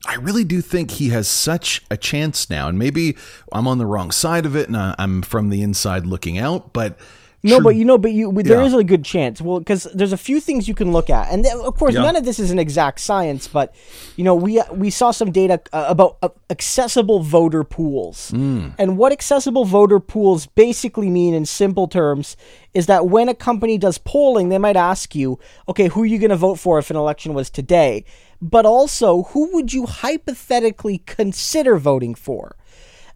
I 0.07 0.17
really 0.17 0.43
do 0.43 0.61
think 0.61 0.91
he 0.91 1.11
has 1.11 1.29
such 1.29 1.85
a 1.93 1.97
chance 1.97 2.51
now. 2.51 2.69
And 2.69 2.77
maybe 2.77 3.17
I'm 3.53 3.69
on 3.69 3.79
the 3.79 3.87
wrong 3.87 4.11
side 4.11 4.47
of 4.47 4.57
it 4.57 4.67
and 4.67 4.77
I'm 4.77 5.23
from 5.23 5.51
the 5.51 5.63
inside 5.63 6.07
looking 6.07 6.39
out, 6.39 6.73
but 6.73 6.99
no, 7.45 7.61
but 7.61 7.77
you 7.77 7.85
know, 7.85 7.99
but 7.99 8.11
you 8.11 8.33
there 8.33 8.61
yeah. 8.61 8.67
is 8.67 8.75
a 8.75 8.83
good 8.83 9.05
chance. 9.05 9.41
Well, 9.41 9.61
because 9.61 9.85
there's 9.95 10.13
a 10.13 10.17
few 10.17 10.41
things 10.41 10.67
you 10.67 10.75
can 10.75 10.91
look 10.91 11.09
at, 11.09 11.33
and 11.33 11.47
of 11.47 11.77
course, 11.77 11.95
yeah. 11.95 12.03
none 12.03 12.17
of 12.17 12.25
this 12.25 12.41
is 12.41 12.51
an 12.51 12.59
exact 12.59 12.99
science. 12.99 13.47
But 13.47 13.75
you 14.17 14.25
know, 14.25 14.35
we 14.35 14.61
we 14.73 14.91
saw 14.91 15.13
some 15.13 15.31
data 15.31 15.61
uh, 15.73 15.87
about 15.89 16.19
uh, 16.21 16.31
accessible 16.51 17.21
voter 17.21 17.63
pools, 17.63 18.33
mm. 18.33 18.75
and 18.77 18.99
what 18.99 19.13
accessible 19.13 19.65
voter 19.65 20.01
pools 20.01 20.47
basically 20.47 21.11
mean 21.11 21.33
in 21.33 21.47
simple 21.47 21.87
terms 21.87 22.37
is 22.75 22.87
that 22.87 23.07
when 23.07 23.29
a 23.29 23.35
company 23.35 23.79
does 23.79 23.99
polling, 23.99 24.49
they 24.49 24.59
might 24.59 24.77
ask 24.77 25.15
you, 25.15 25.39
okay, 25.69 25.87
who 25.89 26.03
are 26.03 26.07
you 26.07 26.19
going 26.19 26.31
to 26.31 26.37
vote 26.37 26.59
for 26.59 26.79
if 26.79 26.91
an 26.91 26.97
election 26.97 27.35
was 27.35 27.51
today? 27.51 28.05
But 28.43 28.67
also, 28.67 29.25
who 29.25 29.53
would 29.55 29.73
you 29.73 29.87
hypothetically 29.87 30.99
consider 31.07 31.79
voting 31.79 32.17
for? 32.17 32.57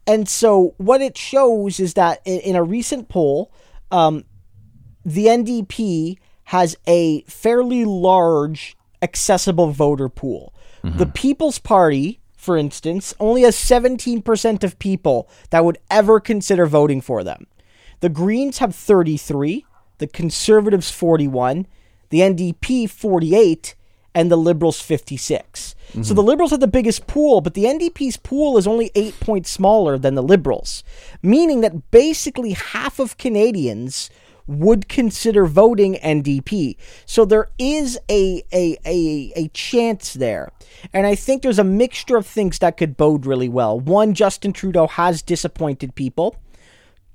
And 0.06 0.28
so, 0.28 0.74
what 0.78 1.00
it 1.00 1.18
shows 1.18 1.80
is 1.80 1.94
that 1.94 2.22
in, 2.24 2.38
in 2.40 2.56
a 2.56 2.62
recent 2.62 3.08
poll 3.08 3.52
um, 3.92 4.24
the 5.04 5.26
NDP 5.26 6.18
has 6.44 6.76
a 6.86 7.22
fairly 7.22 7.84
large 7.84 8.76
accessible 9.00 9.70
voter 9.70 10.08
pool. 10.08 10.52
Mm-hmm. 10.82 10.98
The 10.98 11.06
People's 11.06 11.58
Party, 11.58 12.20
for 12.36 12.56
instance, 12.56 13.14
only 13.20 13.42
has 13.42 13.56
17% 13.56 14.64
of 14.64 14.78
people 14.78 15.28
that 15.50 15.64
would 15.64 15.78
ever 15.90 16.18
consider 16.20 16.66
voting 16.66 17.00
for 17.00 17.22
them. 17.22 17.46
The 18.00 18.08
Greens 18.08 18.58
have 18.58 18.74
33, 18.74 19.64
the 19.98 20.06
Conservatives 20.08 20.90
41, 20.90 21.66
the 22.10 22.20
NDP 22.20 22.90
48, 22.90 23.74
and 24.14 24.30
the 24.30 24.36
Liberals 24.36 24.80
56. 24.80 25.74
Mm-hmm. 25.92 26.02
So 26.02 26.14
the 26.14 26.22
Liberals 26.22 26.50
have 26.50 26.60
the 26.60 26.66
biggest 26.66 27.06
pool, 27.06 27.40
but 27.40 27.54
the 27.54 27.64
NDP's 27.64 28.16
pool 28.16 28.58
is 28.58 28.66
only 28.66 28.90
eight 28.94 29.18
points 29.20 29.50
smaller 29.50 29.98
than 29.98 30.14
the 30.14 30.22
Liberals, 30.22 30.82
meaning 31.22 31.60
that 31.60 31.90
basically 31.90 32.52
half 32.52 32.98
of 32.98 33.18
Canadians 33.18 34.10
would 34.46 34.88
consider 34.88 35.46
voting 35.46 35.94
NDP. 35.94 36.76
So 37.06 37.24
there 37.24 37.48
is 37.58 37.98
a, 38.10 38.42
a, 38.52 38.76
a, 38.84 39.32
a 39.36 39.48
chance 39.48 40.14
there. 40.14 40.52
And 40.92 41.06
I 41.06 41.14
think 41.14 41.42
there's 41.42 41.58
a 41.58 41.64
mixture 41.64 42.16
of 42.16 42.26
things 42.26 42.58
that 42.58 42.76
could 42.76 42.96
bode 42.96 43.26
really 43.26 43.48
well. 43.48 43.78
One, 43.78 44.14
Justin 44.14 44.52
Trudeau 44.52 44.86
has 44.88 45.22
disappointed 45.22 45.94
people. 45.94 46.36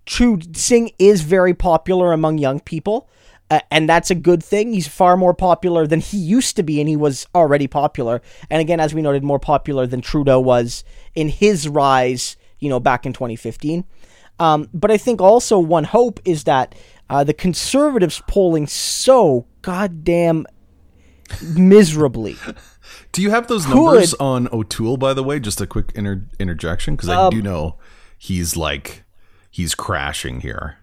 Two, 0.06 0.40
Singh 0.54 0.92
is 0.98 1.22
very 1.22 1.54
popular 1.54 2.14
among 2.14 2.38
young 2.38 2.62
people. 2.62 3.10
Uh, 3.50 3.60
and 3.72 3.88
that's 3.88 4.12
a 4.12 4.16
good 4.16 4.44
thing. 4.44 4.74
He's 4.74 4.88
far 4.88 5.16
more 5.16 5.34
popular 5.34 5.88
than 5.88 6.02
he 6.02 6.18
used 6.18 6.56
to 6.58 6.64
be, 6.64 6.80
and 6.82 6.90
he 6.90 6.98
was 6.98 7.28
already 7.34 7.68
popular. 7.68 8.22
And 8.50 8.62
again, 8.62 8.80
as 8.80 8.94
we 8.94 9.02
noted, 9.02 9.24
more 9.24 9.40
popular 9.40 9.88
than 9.88 10.02
Trudeau 10.02 10.40
was 10.40 10.84
in 11.16 11.30
his 11.30 11.68
rise, 11.68 12.36
you 12.60 12.70
know, 12.70 12.80
back 12.80 13.06
in 13.06 13.14
2015. 13.14 13.86
Um, 14.40 14.70
but 14.74 14.92
I 14.92 14.98
think 14.98 15.22
also 15.22 15.58
one 15.60 15.86
hope 15.86 16.20
is 16.26 16.44
that 16.44 16.76
uh, 17.10 17.24
the 17.24 17.34
conservatives 17.34 18.22
polling 18.28 18.68
so 18.68 19.48
goddamn 19.62 20.46
miserably. 21.42 22.36
Do 23.12 23.22
you 23.22 23.32
have 23.32 23.48
those 23.48 23.66
could, 23.66 23.76
numbers 23.76 24.14
on 24.16 24.48
O'Toole, 24.52 24.98
by 24.98 25.14
the 25.14 25.24
way? 25.24 25.40
Just 25.40 25.60
a 25.62 25.68
quick 25.68 25.92
inter- 25.96 26.26
interjection, 26.40 26.96
because 26.96 27.10
I 27.10 27.16
um, 27.16 27.32
do 27.32 27.42
know 27.42 27.78
he's 28.18 28.56
like 28.56 29.04
he's 29.50 29.76
crashing 29.76 30.42
here 30.42 30.78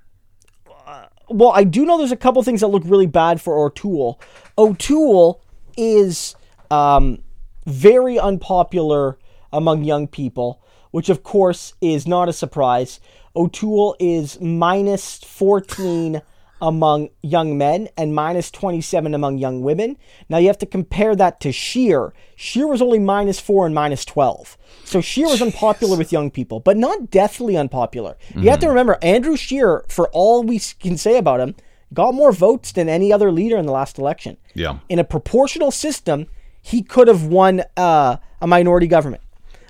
well, 1.35 1.51
I 1.51 1.65
do 1.65 1.85
know 1.85 1.99
there's 1.99 2.13
a 2.13 2.17
couple 2.17 2.41
things 2.45 2.61
that 2.61 2.69
look 2.69 2.85
really 2.87 3.09
bad 3.09 3.41
for 3.41 3.67
O'Toole. 3.67 4.21
O'Toole 4.57 5.43
is 5.77 6.37
um, 6.71 7.19
very 7.67 8.21
unpopular 8.21 9.19
among 9.53 9.83
young 9.83 10.07
people, 10.07 10.63
which 10.93 11.09
of 11.09 11.25
course 11.25 11.75
is 11.81 12.07
not 12.07 12.29
a 12.29 12.33
surprise. 12.33 13.01
O'Toole 13.35 13.97
is 13.99 14.41
minus 14.41 15.19
14 15.25 16.23
among 16.61 17.11
young 17.23 17.59
men 17.59 17.89
and 17.97 18.15
minus 18.15 18.51
27 18.51 19.15
among 19.15 19.39
young 19.39 19.63
women. 19.63 19.97
Now 20.29 20.39
you 20.39 20.47
have 20.47 20.59
to 20.59 20.67
compare 20.67 21.15
that 21.17 21.41
to 21.41 21.53
Scheer. 21.53 22.15
Scheer 22.37 22.67
was 22.67 22.81
only 22.81 22.99
minus 22.99 23.41
4 23.41 23.67
and 23.67 23.75
minus 23.75 24.05
12. 24.05 24.57
So 24.85 25.01
Scheer 25.01 25.27
was 25.27 25.43
unpopular 25.43 25.97
with 25.97 26.13
young 26.13 26.31
people, 26.31 26.61
but 26.61 26.77
not 26.77 27.11
deathly 27.11 27.57
unpopular. 27.57 28.17
Mm-hmm. 28.29 28.43
You 28.43 28.51
have 28.51 28.61
to 28.61 28.67
mm-hmm. 28.67 28.71
remember, 28.71 28.99
Andrew 29.03 29.37
Scheer, 29.37 29.85
for 29.89 30.09
all 30.13 30.43
we 30.43 30.59
can 30.81 30.97
say 30.97 31.19
about 31.19 31.41
him, 31.41 31.55
got 31.93 32.15
more 32.15 32.33
votes 32.33 32.73
than 32.73 32.89
any 32.89 33.13
other 33.13 33.31
leader 33.31 33.57
in 33.57 33.67
the 33.67 33.73
last 33.73 33.99
election. 33.99 34.37
Yeah. 34.55 34.79
In 34.89 34.99
a 34.99 35.05
proportional 35.05 35.71
system, 35.71 36.27
he 36.63 36.83
could 36.83 37.09
have 37.09 37.25
won 37.25 37.63
uh, 37.77 38.17
a 38.41 38.47
minority 38.47 38.87
government. 38.87 39.23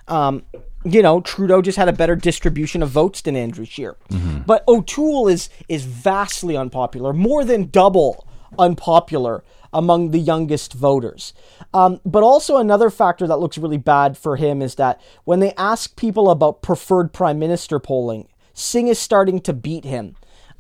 Um, 0.06 0.44
you 0.84 1.02
know, 1.02 1.20
Trudeau 1.20 1.62
just 1.62 1.78
had 1.78 1.88
a 1.88 1.92
better 1.92 2.14
distribution 2.14 2.82
of 2.82 2.90
votes 2.90 3.22
than 3.22 3.36
Andrew 3.36 3.64
Scheer. 3.64 3.96
Mm-hmm. 4.10 4.40
But 4.46 4.64
O'Toole 4.68 5.28
is 5.28 5.48
is 5.68 5.84
vastly 5.84 6.56
unpopular, 6.56 7.12
more 7.12 7.44
than 7.44 7.70
double 7.70 8.26
unpopular 8.58 9.42
among 9.72 10.12
the 10.12 10.18
youngest 10.18 10.72
voters. 10.72 11.34
Um, 11.72 12.00
but 12.06 12.22
also 12.22 12.58
another 12.58 12.90
factor 12.90 13.26
that 13.26 13.38
looks 13.38 13.58
really 13.58 13.78
bad 13.78 14.16
for 14.16 14.36
him 14.36 14.62
is 14.62 14.76
that 14.76 15.00
when 15.24 15.40
they 15.40 15.52
ask 15.54 15.96
people 15.96 16.30
about 16.30 16.62
preferred 16.62 17.12
prime 17.12 17.38
minister 17.40 17.80
polling, 17.80 18.28
Singh 18.52 18.86
is 18.86 19.00
starting 19.00 19.40
to 19.40 19.52
beat 19.52 19.84
him. 19.84 20.14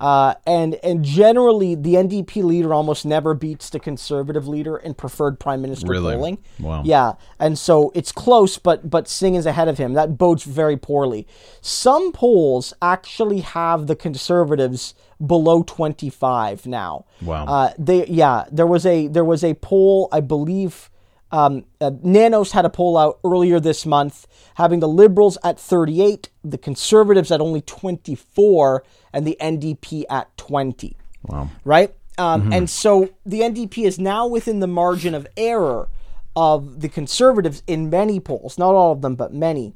Uh, 0.04 0.34
and 0.46 0.74
and 0.82 1.02
generally, 1.02 1.74
the 1.74 1.94
NDP 1.94 2.44
leader 2.44 2.74
almost 2.74 3.06
never 3.06 3.32
beats 3.32 3.70
the 3.70 3.80
conservative 3.80 4.46
leader 4.46 4.76
in 4.76 4.92
preferred 4.92 5.40
prime 5.40 5.62
minister 5.62 5.86
really? 5.86 6.14
polling. 6.14 6.44
Wow. 6.60 6.82
Yeah, 6.84 7.12
and 7.40 7.58
so 7.58 7.90
it's 7.94 8.12
close, 8.12 8.58
but 8.58 8.90
but 8.90 9.08
Singh 9.08 9.34
is 9.34 9.46
ahead 9.46 9.66
of 9.66 9.78
him. 9.78 9.94
That 9.94 10.18
bodes 10.18 10.44
very 10.44 10.76
poorly. 10.76 11.26
Some 11.62 12.12
polls 12.12 12.74
actually 12.82 13.40
have 13.40 13.86
the 13.86 13.96
conservatives 13.96 14.92
below 15.26 15.62
25 15.62 16.66
now. 16.66 17.06
Wow. 17.22 17.46
Uh, 17.46 17.72
they 17.78 18.04
yeah, 18.04 18.44
there 18.52 18.66
was 18.66 18.84
a 18.84 19.08
there 19.08 19.24
was 19.24 19.42
a 19.42 19.54
poll, 19.54 20.10
I 20.12 20.20
believe. 20.20 20.90
Um, 21.34 21.64
uh, 21.80 21.90
Nanos 22.00 22.52
had 22.52 22.64
a 22.64 22.70
poll 22.70 22.96
out 22.96 23.18
earlier 23.24 23.58
this 23.58 23.84
month, 23.84 24.28
having 24.54 24.78
the 24.78 24.86
Liberals 24.86 25.36
at 25.42 25.58
38, 25.58 26.28
the 26.44 26.56
Conservatives 26.56 27.32
at 27.32 27.40
only 27.40 27.60
24, 27.60 28.84
and 29.12 29.26
the 29.26 29.36
NDP 29.40 30.04
at 30.08 30.34
20. 30.36 30.96
Wow. 31.24 31.50
Right? 31.64 31.92
Um, 32.18 32.42
mm-hmm. 32.42 32.52
And 32.52 32.70
so 32.70 33.10
the 33.26 33.40
NDP 33.40 33.84
is 33.84 33.98
now 33.98 34.28
within 34.28 34.60
the 34.60 34.68
margin 34.68 35.12
of 35.12 35.26
error 35.36 35.88
of 36.36 36.80
the 36.80 36.88
conservatives 36.88 37.64
in 37.66 37.90
many 37.90 38.20
polls, 38.20 38.56
not 38.56 38.72
all 38.72 38.92
of 38.92 39.02
them, 39.02 39.16
but 39.16 39.34
many. 39.34 39.72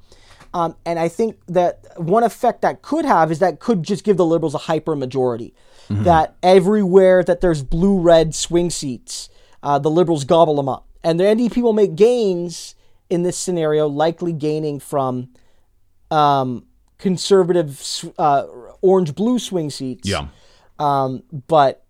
Um, 0.55 0.77
and 0.87 0.97
I 1.01 1.09
think 1.09 1.41
that 1.49 1.85
one 1.97 2.23
effect 2.23 2.63
that 2.63 2.83
could 2.83 3.05
have 3.05 3.33
is 3.33 3.41
that 3.41 3.59
could 3.59 3.83
just 3.83 4.05
give 4.05 4.17
the 4.17 4.25
liberals 4.25 4.55
a 4.55 4.59
hyper 4.59 4.95
majority. 4.95 5.55
Mm-hmm. 5.89 6.05
That 6.05 6.37
everywhere 6.41 7.25
that 7.25 7.41
there's 7.41 7.65
blue 7.65 7.99
red 7.99 8.33
swing 8.33 8.71
seats, 8.71 9.29
uh, 9.63 9.81
the 9.81 9.91
liberals 9.91 10.23
gobble 10.23 10.55
them 10.55 10.69
up. 10.69 10.85
And 11.03 11.19
the 11.19 11.25
NDP 11.25 11.63
will 11.63 11.73
make 11.73 11.95
gains 11.95 12.75
in 13.09 13.23
this 13.23 13.37
scenario, 13.37 13.87
likely 13.87 14.33
gaining 14.33 14.81
from 14.81 15.29
um, 16.11 16.67
conservative 16.99 17.81
uh, 18.19 18.45
orange 18.83 19.15
blue 19.15 19.39
swing 19.39 19.71
seats. 19.71 20.09
Yeah. 20.09 20.29
Um, 20.79 21.23
but 21.47 21.85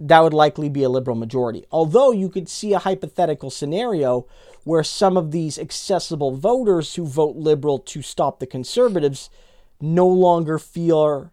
that 0.00 0.20
would 0.20 0.34
likely 0.34 0.68
be 0.68 0.82
a 0.82 0.88
liberal 0.88 1.16
majority. 1.16 1.64
Although 1.70 2.12
you 2.12 2.28
could 2.28 2.48
see 2.48 2.72
a 2.72 2.78
hypothetical 2.78 3.50
scenario 3.50 4.26
where 4.64 4.82
some 4.82 5.16
of 5.16 5.30
these 5.30 5.58
accessible 5.58 6.32
voters 6.32 6.94
who 6.96 7.06
vote 7.06 7.36
liberal 7.36 7.78
to 7.78 8.02
stop 8.02 8.40
the 8.40 8.46
conservatives 8.46 9.30
no 9.80 10.06
longer 10.06 10.58
feel 10.58 11.30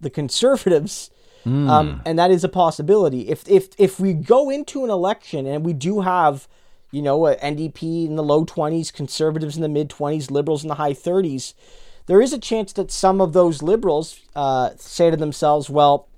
the 0.00 0.10
conservatives. 0.10 1.10
Mm. 1.44 1.68
Um, 1.68 2.02
and 2.06 2.18
that 2.18 2.30
is 2.30 2.44
a 2.44 2.48
possibility. 2.48 3.28
If 3.28 3.46
if 3.48 3.68
if 3.78 4.00
we 4.00 4.14
go 4.14 4.50
into 4.50 4.84
an 4.84 4.90
election 4.90 5.46
and 5.46 5.64
we 5.64 5.72
do 5.72 6.00
have, 6.00 6.48
you 6.90 7.02
know, 7.02 7.26
a 7.26 7.36
NDP 7.36 8.06
in 8.06 8.16
the 8.16 8.22
low 8.22 8.44
twenties, 8.44 8.90
conservatives 8.90 9.56
in 9.56 9.62
the 9.62 9.68
mid 9.68 9.90
twenties, 9.90 10.30
liberals 10.30 10.62
in 10.62 10.68
the 10.68 10.76
high 10.76 10.94
thirties, 10.94 11.54
there 12.06 12.20
is 12.20 12.32
a 12.32 12.38
chance 12.38 12.72
that 12.74 12.90
some 12.90 13.20
of 13.20 13.32
those 13.32 13.62
liberals 13.62 14.20
uh, 14.34 14.70
say 14.76 15.10
to 15.10 15.16
themselves, 15.16 15.68
well, 15.68 16.08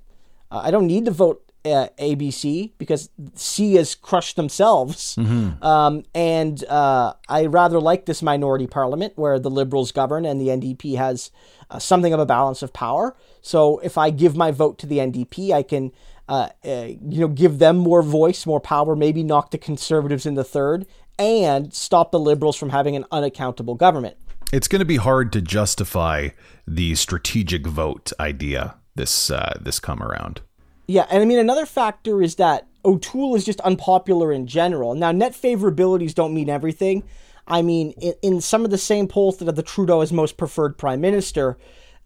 uh, 0.51 0.61
I 0.63 0.71
don't 0.71 0.87
need 0.87 1.05
to 1.05 1.11
vote 1.11 1.46
uh, 1.73 1.87
ABC 1.99 2.71
because 2.77 3.09
C 3.35 3.75
has 3.75 3.95
crushed 3.95 4.35
themselves. 4.35 5.15
Mm-hmm. 5.15 5.63
Um, 5.63 6.03
and 6.13 6.63
uh, 6.65 7.13
I 7.27 7.45
rather 7.45 7.79
like 7.79 8.05
this 8.05 8.21
minority 8.21 8.67
parliament 8.67 9.13
where 9.15 9.39
the 9.39 9.49
Liberals 9.49 9.91
govern 9.91 10.25
and 10.25 10.39
the 10.39 10.47
NDP 10.47 10.97
has 10.97 11.31
uh, 11.69 11.79
something 11.79 12.13
of 12.13 12.19
a 12.19 12.25
balance 12.25 12.61
of 12.61 12.73
power. 12.73 13.15
So 13.41 13.79
if 13.79 13.97
I 13.97 14.09
give 14.09 14.35
my 14.35 14.51
vote 14.51 14.77
to 14.79 14.85
the 14.85 14.97
NDP, 14.97 15.51
I 15.51 15.63
can. 15.63 15.91
Uh, 16.29 16.49
uh, 16.65 16.89
you 17.07 17.21
know, 17.21 17.29
give 17.29 17.57
them 17.57 17.77
more 17.77 18.03
voice, 18.03 18.45
more 18.45 18.59
power, 18.59 18.97
maybe 18.97 19.23
knock 19.23 19.51
the 19.51 19.57
conservatives 19.57 20.25
in 20.25 20.33
the 20.33 20.43
third, 20.43 20.85
and 21.17 21.73
stop 21.73 22.11
the 22.11 22.19
liberals 22.19 22.57
from 22.57 22.71
having 22.71 22.97
an 22.97 23.05
unaccountable 23.13 23.75
government. 23.75 24.17
it's 24.51 24.67
going 24.67 24.81
to 24.81 24.85
be 24.85 24.97
hard 24.97 25.31
to 25.31 25.41
justify 25.41 26.27
the 26.67 26.95
strategic 26.95 27.65
vote 27.65 28.11
idea 28.19 28.75
this 28.97 29.31
uh, 29.31 29.57
this 29.61 29.79
come 29.79 30.03
around. 30.03 30.41
Yeah, 30.87 31.05
and 31.09 31.21
I 31.21 31.25
mean 31.25 31.39
another 31.39 31.65
factor 31.65 32.21
is 32.21 32.35
that 32.35 32.67
O'Toole 32.85 33.35
is 33.35 33.43
just 33.43 33.59
unpopular 33.61 34.31
in 34.31 34.47
general. 34.47 34.95
Now, 34.95 35.11
net 35.11 35.33
favorabilities 35.33 36.15
don't 36.15 36.33
mean 36.33 36.49
everything. 36.49 37.03
I 37.45 37.61
mean, 37.61 37.91
in, 37.91 38.13
in 38.21 38.41
some 38.41 38.63
of 38.65 38.71
the 38.71 38.77
same 38.77 39.07
polls 39.07 39.37
that 39.37 39.45
have 39.45 39.55
the 39.55 39.63
Trudeau 39.63 40.01
as 40.01 40.13
most 40.13 40.37
preferred 40.37 40.77
prime 40.77 41.01
minister, 41.01 41.57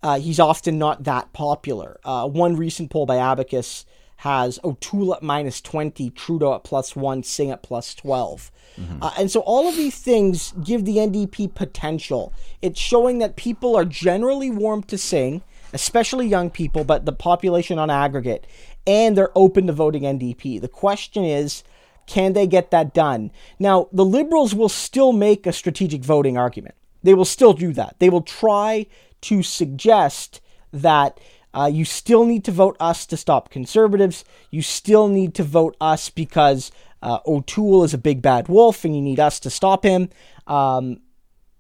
uh, 0.02 0.20
he's 0.20 0.40
often 0.40 0.80
not 0.80 1.04
that 1.04 1.34
popular. 1.34 2.00
Uh, 2.04 2.28
one 2.28 2.56
recent 2.56 2.90
poll 2.90 3.06
by 3.06 3.18
Abacus 3.18 3.86
has 4.18 4.60
O'Toole 4.64 5.16
at 5.16 5.24
minus 5.24 5.62
20, 5.62 6.12
Trudeau 6.12 6.54
at 6.54 6.64
plus 6.64 6.96
1, 6.96 7.24
Singh 7.24 7.52
at 7.52 7.64
plus 7.64 7.96
12. 7.96 8.52
Mm-hmm. 8.80 9.04
Uh, 9.04 9.12
and 9.18 9.32
so 9.32 9.40
all 9.42 9.68
of 9.68 9.76
these 9.76 9.98
things 9.98 10.54
give 10.64 10.86
the 10.86 10.98
NDP 10.98 11.54
potential. 11.54 12.32
It's 12.62 12.80
showing 12.80 13.18
that 13.20 13.36
people 13.36 13.76
are 13.76 13.86
generally 13.86 14.52
warm 14.52 14.84
to 14.84 14.98
Singh, 14.98 15.42
especially 15.74 16.28
young 16.28 16.52
people, 16.52 16.84
but 16.84 17.06
the 17.06 17.14
population 17.14 17.80
on 17.80 17.90
aggregate, 17.90 18.46
and 18.86 19.18
they're 19.18 19.36
open 19.36 19.68
to 19.68 19.74
voting 19.74 20.04
NDP. 20.04 20.60
The 20.60 20.68
question 20.68 21.24
is, 21.24 21.64
can 22.08 22.34
they 22.34 22.48
get 22.48 22.72
that 22.72 22.94
done? 22.94 23.32
Now, 23.60 23.88
the 23.92 24.06
Liberals 24.06 24.54
will 24.54 24.70
still 24.70 25.14
make 25.14 25.46
a 25.46 25.54
strategic 25.54 26.04
voting 26.04 26.38
argument. 26.38 26.76
They 27.04 27.14
will 27.14 27.26
still 27.26 27.54
do 27.54 27.74
that. 27.74 27.96
They 28.00 28.10
will 28.10 28.22
try 28.22 28.88
to 29.22 29.44
suggest 29.44 30.42
that 30.72 31.20
uh, 31.54 31.70
you 31.72 31.86
still 31.86 32.26
need 32.26 32.44
to 32.46 32.52
vote 32.52 32.78
us 32.80 33.06
to 33.08 33.18
stop 33.18 33.50
conservatives. 33.50 34.24
You 34.50 34.62
still 34.62 35.08
need 35.08 35.36
to 35.36 35.44
vote 35.44 35.76
us 35.82 36.10
because 36.10 36.72
uh, 37.02 37.20
O'Toole 37.26 37.84
is 37.84 37.94
a 37.94 37.98
big 37.98 38.22
bad 38.22 38.48
wolf 38.48 38.86
and 38.86 38.96
you 38.96 39.02
need 39.02 39.20
us 39.20 39.40
to 39.42 39.50
stop 39.50 39.84
him. 39.84 40.10
Um, 40.48 41.02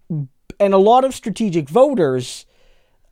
and 0.10 0.74
a 0.74 0.78
lot 0.78 1.04
of 1.04 1.14
strategic 1.14 1.70
voters 1.70 2.46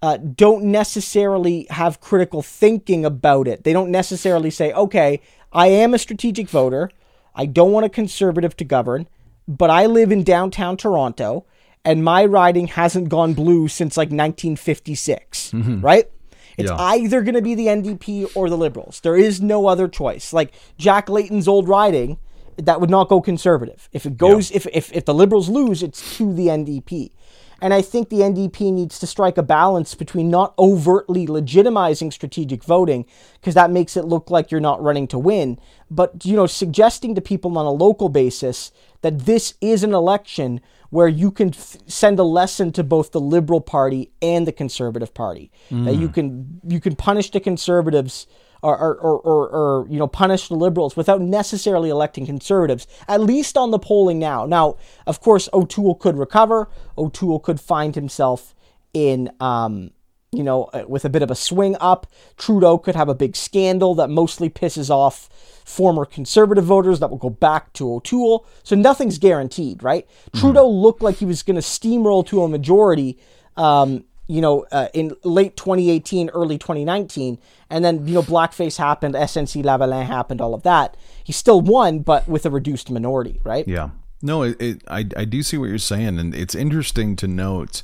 uh, 0.01 0.17
don't 0.17 0.63
necessarily 0.65 1.67
have 1.69 1.99
critical 1.99 2.41
thinking 2.41 3.05
about 3.05 3.47
it. 3.47 3.63
They 3.63 3.73
don't 3.73 3.91
necessarily 3.91 4.49
say, 4.49 4.71
okay, 4.73 5.21
I 5.51 5.67
am 5.67 5.93
a 5.93 5.99
strategic 5.99 6.47
voter. 6.47 6.89
I 7.35 7.45
don't 7.45 7.71
want 7.71 7.85
a 7.85 7.89
conservative 7.89 8.55
to 8.57 8.63
govern, 8.63 9.07
but 9.47 9.69
I 9.69 9.85
live 9.85 10.11
in 10.11 10.23
downtown 10.23 10.77
Toronto 10.77 11.45
and 11.85 12.03
my 12.03 12.25
riding 12.25 12.67
hasn't 12.67 13.09
gone 13.09 13.33
blue 13.33 13.67
since 13.67 13.97
like 13.97 14.07
1956, 14.09 15.51
mm-hmm. 15.51 15.81
right? 15.81 16.09
It's 16.57 16.69
yeah. 16.69 16.77
either 16.77 17.21
going 17.21 17.35
to 17.35 17.41
be 17.41 17.55
the 17.55 17.67
NDP 17.67 18.35
or 18.35 18.49
the 18.49 18.57
Liberals. 18.57 18.99
There 18.99 19.15
is 19.15 19.41
no 19.41 19.67
other 19.67 19.87
choice. 19.87 20.33
Like 20.33 20.53
Jack 20.77 21.09
Layton's 21.09 21.47
old 21.47 21.69
riding, 21.69 22.19
that 22.57 22.81
would 22.81 22.89
not 22.89 23.07
go 23.07 23.21
conservative. 23.21 23.87
If 23.93 24.05
it 24.05 24.17
goes, 24.17 24.51
yeah. 24.51 24.57
if, 24.57 24.67
if 24.73 24.93
if 24.93 25.05
the 25.05 25.13
Liberals 25.13 25.47
lose, 25.47 25.81
it's 25.81 26.17
to 26.17 26.33
the 26.33 26.47
NDP. 26.47 27.11
And 27.61 27.73
I 27.73 27.81
think 27.81 28.09
the 28.09 28.19
NDP 28.19 28.71
needs 28.71 28.99
to 28.99 29.07
strike 29.07 29.37
a 29.37 29.43
balance 29.43 29.95
between 29.95 30.29
not 30.29 30.53
overtly 30.57 31.27
legitimizing 31.27 32.13
strategic 32.13 32.63
voting, 32.63 33.05
because 33.33 33.53
that 33.53 33.71
makes 33.71 33.97
it 33.97 34.05
look 34.05 34.29
like 34.29 34.51
you're 34.51 34.59
not 34.61 34.81
running 34.81 35.07
to 35.09 35.19
win, 35.19 35.59
but 35.89 36.25
you 36.25 36.35
know, 36.35 36.47
suggesting 36.47 37.15
to 37.15 37.21
people 37.21 37.57
on 37.57 37.65
a 37.65 37.71
local 37.71 38.09
basis 38.09 38.71
that 39.01 39.25
this 39.25 39.55
is 39.61 39.83
an 39.83 39.93
election 39.93 40.61
where 40.89 41.07
you 41.07 41.31
can 41.31 41.49
f- 41.49 41.77
send 41.87 42.19
a 42.19 42.23
lesson 42.23 42.71
to 42.71 42.83
both 42.83 43.11
the 43.11 43.21
Liberal 43.21 43.61
Party 43.61 44.11
and 44.21 44.47
the 44.47 44.51
Conservative 44.51 45.13
Party. 45.13 45.51
Mm. 45.69 45.85
That 45.85 45.95
you 45.95 46.09
can 46.09 46.61
you 46.67 46.79
can 46.79 46.95
punish 46.95 47.31
the 47.31 47.39
conservatives 47.39 48.27
or, 48.61 48.77
or, 48.77 49.19
or, 49.19 49.49
or, 49.49 49.87
you 49.89 49.97
know 49.97 50.07
punish 50.07 50.47
the 50.49 50.55
liberals 50.55 50.95
without 50.95 51.21
necessarily 51.21 51.89
electing 51.89 52.25
conservatives 52.25 52.87
at 53.07 53.21
least 53.21 53.57
on 53.57 53.71
the 53.71 53.79
polling 53.79 54.19
now. 54.19 54.45
Now 54.45 54.77
of 55.07 55.21
course 55.21 55.49
o'toole 55.53 55.95
could 55.95 56.17
recover. 56.17 56.69
O'toole 56.97 57.39
could 57.39 57.59
find 57.59 57.95
himself 57.95 58.53
in 58.93 59.31
um, 59.39 59.91
you 60.31 60.43
know 60.43 60.65
uh, 60.65 60.83
with 60.87 61.05
a 61.05 61.09
bit 61.09 61.21
of 61.21 61.31
a 61.31 61.35
swing 61.35 61.75
up. 61.79 62.07
Trudeau 62.37 62.77
could 62.77 62.95
have 62.95 63.09
a 63.09 63.15
big 63.15 63.35
scandal 63.35 63.95
that 63.95 64.09
mostly 64.09 64.49
pisses 64.49 64.89
off 64.89 65.29
former 65.65 66.05
conservative 66.05 66.65
voters 66.65 66.99
that 66.99 67.09
will 67.09 67.17
go 67.17 67.29
back 67.29 67.71
to 67.73 67.93
o'toole. 67.93 68.45
So 68.63 68.75
nothing's 68.75 69.17
guaranteed 69.17 69.83
right? 69.83 70.07
Mm-hmm. 70.07 70.39
trudeau 70.39 70.67
looked 70.69 71.01
like 71.01 71.17
he 71.17 71.25
was 71.25 71.43
going 71.43 71.55
to 71.55 71.61
steamroll 71.61 72.25
to 72.27 72.43
a 72.43 72.49
majority 72.49 73.17
um, 73.55 74.05
you 74.29 74.41
know, 74.41 74.63
uh, 74.71 74.89
in 74.93 75.15
late 75.23 75.57
2018, 75.57 76.29
early 76.29 76.59
2019, 76.59 77.39
and 77.71 77.83
then 77.83 78.07
you 78.07 78.13
know, 78.13 78.21
blackface 78.21 78.77
happened, 78.77 79.15
SNC 79.15 79.63
Lavalin 79.63 80.05
happened, 80.05 80.39
all 80.39 80.53
of 80.53 80.61
that. 80.61 80.95
He 81.23 81.33
still 81.33 81.61
won, 81.61 81.99
but 81.99 82.29
with 82.29 82.45
a 82.45 82.51
reduced 82.51 82.91
minority, 82.91 83.41
right? 83.43 83.67
Yeah. 83.67 83.89
No, 84.21 84.43
it, 84.43 84.61
it, 84.61 84.83
I 84.87 84.99
I 85.17 85.25
do 85.25 85.41
see 85.41 85.57
what 85.57 85.69
you're 85.69 85.79
saying, 85.79 86.19
and 86.19 86.35
it's 86.35 86.53
interesting 86.53 87.15
to 87.15 87.27
note 87.27 87.81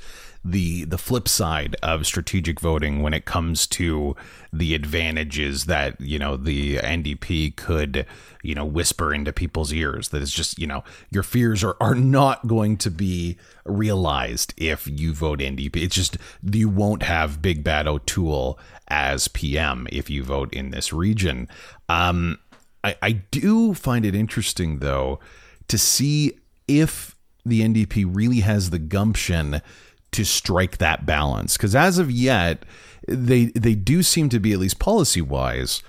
the 0.47 0.85
the 0.85 0.99
flip 0.99 1.27
side 1.27 1.75
of 1.81 2.05
strategic 2.05 2.59
voting 2.59 3.01
when 3.01 3.15
it 3.15 3.25
comes 3.25 3.65
to 3.65 4.15
the 4.53 4.75
advantages 4.75 5.65
that 5.65 5.99
you 5.99 6.19
know 6.19 6.37
the 6.37 6.77
NDP 6.77 7.55
could 7.55 8.05
you 8.43 8.53
know 8.53 8.63
whisper 8.63 9.11
into 9.11 9.33
people's 9.33 9.73
ears. 9.73 10.09
That 10.09 10.21
it's 10.21 10.31
just 10.31 10.59
you 10.59 10.67
know 10.67 10.83
your 11.09 11.23
fears 11.23 11.63
are 11.63 11.75
are 11.81 11.95
not 11.95 12.45
going 12.45 12.77
to 12.77 12.91
be 12.91 13.37
realized 13.65 14.53
if 14.55 14.87
you 14.87 15.13
vote 15.13 15.39
NDP 15.39 15.77
it's 15.77 15.95
just 15.95 16.17
you 16.43 16.69
won't 16.69 17.01
have 17.01 17.41
big 17.41 17.63
bad 17.63 17.87
O'Toole 17.87 18.59
as 18.87 19.27
PM 19.27 19.87
if 19.91 20.11
you 20.11 20.23
vote 20.23 20.53
in 20.53 20.69
this 20.69 20.93
region. 20.93 21.47
Um 21.89 22.37
I 22.83 22.95
I 23.01 23.11
do 23.11 23.73
find 23.73 24.05
it 24.05 24.13
interesting 24.13 24.77
though 24.77 25.19
to 25.69 25.79
see 25.79 26.37
if 26.67 27.15
the 27.43 27.61
NDP 27.61 28.07
really 28.07 28.39
has 28.41 28.69
the 28.69 28.79
gumption 28.79 29.61
to 30.15 30.25
strike 30.25 30.77
that 30.77 31.05
balance 31.05 31.57
because 31.57 31.75
as 31.75 31.97
of 31.97 32.09
yet 32.09 32.63
they 33.07 33.45
they 33.47 33.75
do 33.75 34.01
seem 34.01 34.29
to 34.29 34.39
be 34.39 34.53
at 34.53 34.59
least 34.59 34.79
policy 34.79 35.21
wise 35.21 35.83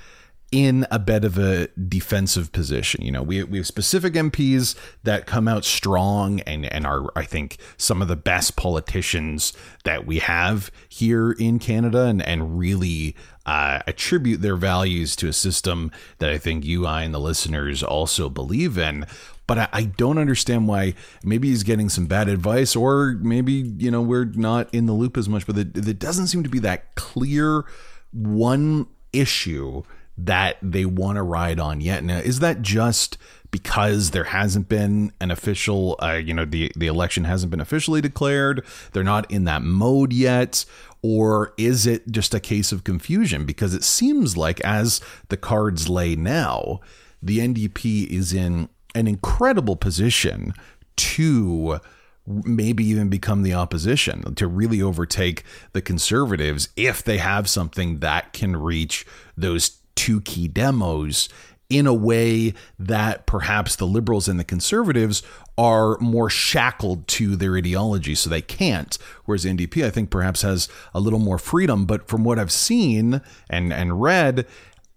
in 0.53 0.87
a 0.91 0.99
bit 0.99 1.25
of 1.25 1.39
a 1.39 1.67
defensive 1.89 2.53
position. 2.53 3.03
You 3.03 3.11
know, 3.11 3.23
we, 3.23 3.43
we 3.43 3.59
have 3.59 3.67
specific 3.67 4.15
MPs 4.15 4.77
that 5.03 5.27
come 5.27 5.49
out 5.49 5.65
strong 5.65 6.41
and, 6.41 6.73
and 6.73 6.87
are, 6.87 7.11
I 7.17 7.25
think, 7.25 7.59
some 7.77 8.01
of 8.01 8.09
the 8.09 8.17
best 8.17 8.57
politicians 8.57 9.53
that 9.85 10.07
we 10.07 10.21
have 10.21 10.71
here 10.89 11.33
in 11.33 11.59
Canada 11.59 12.05
and, 12.05 12.23
and 12.23 12.59
really 12.59 13.17
uh, 13.45 13.81
attribute 13.87 14.41
their 14.41 14.57
values 14.57 15.17
to 15.17 15.29
a 15.29 15.33
system 15.33 15.91
that 16.19 16.31
I 16.31 16.39
think 16.39 16.65
you, 16.65 16.87
I, 16.87 17.03
and 17.03 17.13
the 17.13 17.21
listeners 17.21 17.83
also 17.83 18.29
believe 18.29 18.79
in 18.79 19.05
but 19.47 19.59
I, 19.59 19.69
I, 19.73 19.83
don't 19.85 20.19
understand 20.19 20.69
why 20.69 20.95
maybe 21.23 21.49
he's 21.49 21.63
getting 21.63 21.89
some 21.89 22.07
bad 22.07 22.29
advice 22.29 22.75
or 22.75 23.17
maybe 23.21 23.53
you 23.53 23.91
know 23.91 24.03
we're 24.03 24.25
not 24.25 24.73
in 24.75 24.87
the 24.87 24.93
loop 24.93 25.17
as 25.17 25.29
much 25.29 25.47
but 25.47 25.57
it, 25.57 25.77
it 25.77 25.99
doesn't 25.99 26.27
seem 26.27 26.43
to 26.43 26.49
be 26.49 26.59
that 26.61 26.95
clear 26.95 27.65
one 28.13 28.87
issue 29.13 29.83
that 30.19 30.57
they 30.63 30.87
want 30.87 31.17
to 31.17 31.23
ride 31.23 31.61
on 31.61 31.81
yet. 31.81 32.03
Now 32.03 32.19
is 32.19 32.41
that 32.41 32.63
just 32.63 33.19
because 33.51 34.11
there 34.11 34.25
hasn't 34.25 34.69
been 34.69 35.13
an 35.21 35.31
official 35.31 35.97
uh, 36.03 36.13
you 36.13 36.35
know 36.35 36.45
the 36.45 36.73
the 36.77 36.87
election 36.87 37.25
hasn't 37.25 37.51
been 37.51 37.61
officially 37.61 38.01
declared 38.01 38.65
they're 38.93 39.05
not 39.05 39.31
in 39.31 39.45
that 39.45 39.63
mode 39.63 40.13
yet 40.13 40.65
or 41.03 41.53
is 41.57 41.87
it 41.87 42.11
just 42.11 42.35
a 42.35 42.41
case 42.41 42.73
of 42.73 42.85
confusion? 42.85 43.45
Because 43.45 43.75
it 43.75 43.85
seems 43.85 44.37
like 44.37 44.61
as 44.63 45.01
the 45.29 45.37
cards 45.37 45.89
lay 45.89 46.17
now 46.17 46.81
the 47.23 47.39
NDP 47.39 48.09
is 48.09 48.33
in 48.33 48.69
an 48.97 49.07
incredible 49.07 49.77
position 49.77 50.55
to 50.97 51.79
maybe 52.27 52.85
even 52.85 53.09
become 53.09 53.43
the 53.43 53.55
opposition 53.55 54.35
to 54.35 54.49
really 54.49 54.83
overtake 54.83 55.45
the 55.73 55.83
conservatives 55.83 56.71
if 56.75 57.05
they 57.05 57.19
have 57.19 57.49
something 57.49 58.01
that 58.01 58.33
can 58.33 58.57
reach 58.57 59.07
those 59.37 59.79
two 59.95 60.21
key 60.23 60.49
demos 60.49 61.29
in 61.69 61.87
a 61.87 61.95
way 61.95 62.55
that 62.79 63.27
perhaps 63.27 63.77
the 63.77 63.87
liberals 63.87 64.29
and 64.29 64.41
the 64.41 64.45
conservatives 64.45 65.23
are 65.59 65.99
more 65.99 66.31
shackled 66.31 67.07
to 67.09 67.37
their 67.37 67.57
ideology 67.57 68.15
so 68.15 68.31
they 68.31 68.43
can't. 68.43 68.99
Whereas 69.25 69.45
NDP 69.45 69.85
I 69.85 69.91
think 69.91 70.11
perhaps 70.11 70.43
has 70.43 70.69
a 70.95 71.01
little 71.01 71.19
more 71.19 71.39
freedom 71.39 71.85
but 71.85 72.09
from 72.09 72.25
what 72.25 72.39
I've 72.39 72.53
seen 72.53 73.21
and 73.51 73.73
and 73.73 74.01
read 74.01 74.47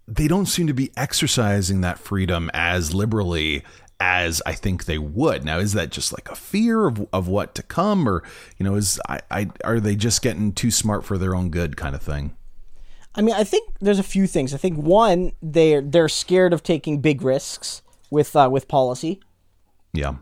they 0.08 0.26
don't 0.26 0.46
seem 0.46 0.66
to 0.66 0.74
be 0.74 0.90
exercising 0.96 1.82
that 1.82 1.98
freedom 1.98 2.50
as 2.52 2.92
liberally 2.92 3.62
as 4.00 4.40
I 4.46 4.52
think 4.54 4.86
they 4.86 4.98
would. 4.98 5.44
Now, 5.44 5.58
is 5.58 5.74
that 5.74 5.90
just 5.90 6.12
like 6.12 6.28
a 6.30 6.34
fear 6.34 6.86
of, 6.86 7.06
of 7.12 7.28
what 7.28 7.54
to 7.56 7.62
come, 7.62 8.08
or 8.08 8.22
you 8.56 8.64
know, 8.64 8.74
is 8.74 8.98
I, 9.08 9.20
I 9.30 9.50
are 9.62 9.78
they 9.78 9.94
just 9.94 10.22
getting 10.22 10.52
too 10.52 10.70
smart 10.70 11.04
for 11.04 11.18
their 11.18 11.34
own 11.34 11.50
good, 11.50 11.76
kind 11.76 11.94
of 11.94 12.02
thing? 12.02 12.34
I 13.14 13.22
mean, 13.22 13.34
I 13.34 13.44
think 13.44 13.72
there's 13.80 13.98
a 13.98 14.04
few 14.04 14.26
things. 14.26 14.54
I 14.54 14.56
think 14.56 14.78
one, 14.78 15.32
they're 15.42 15.82
they're 15.82 16.08
scared 16.08 16.52
of 16.52 16.62
taking 16.62 17.00
big 17.00 17.22
risks 17.22 17.82
with 18.10 18.34
uh, 18.34 18.48
with 18.50 18.68
policy. 18.68 19.20
Yeah, 19.92 20.14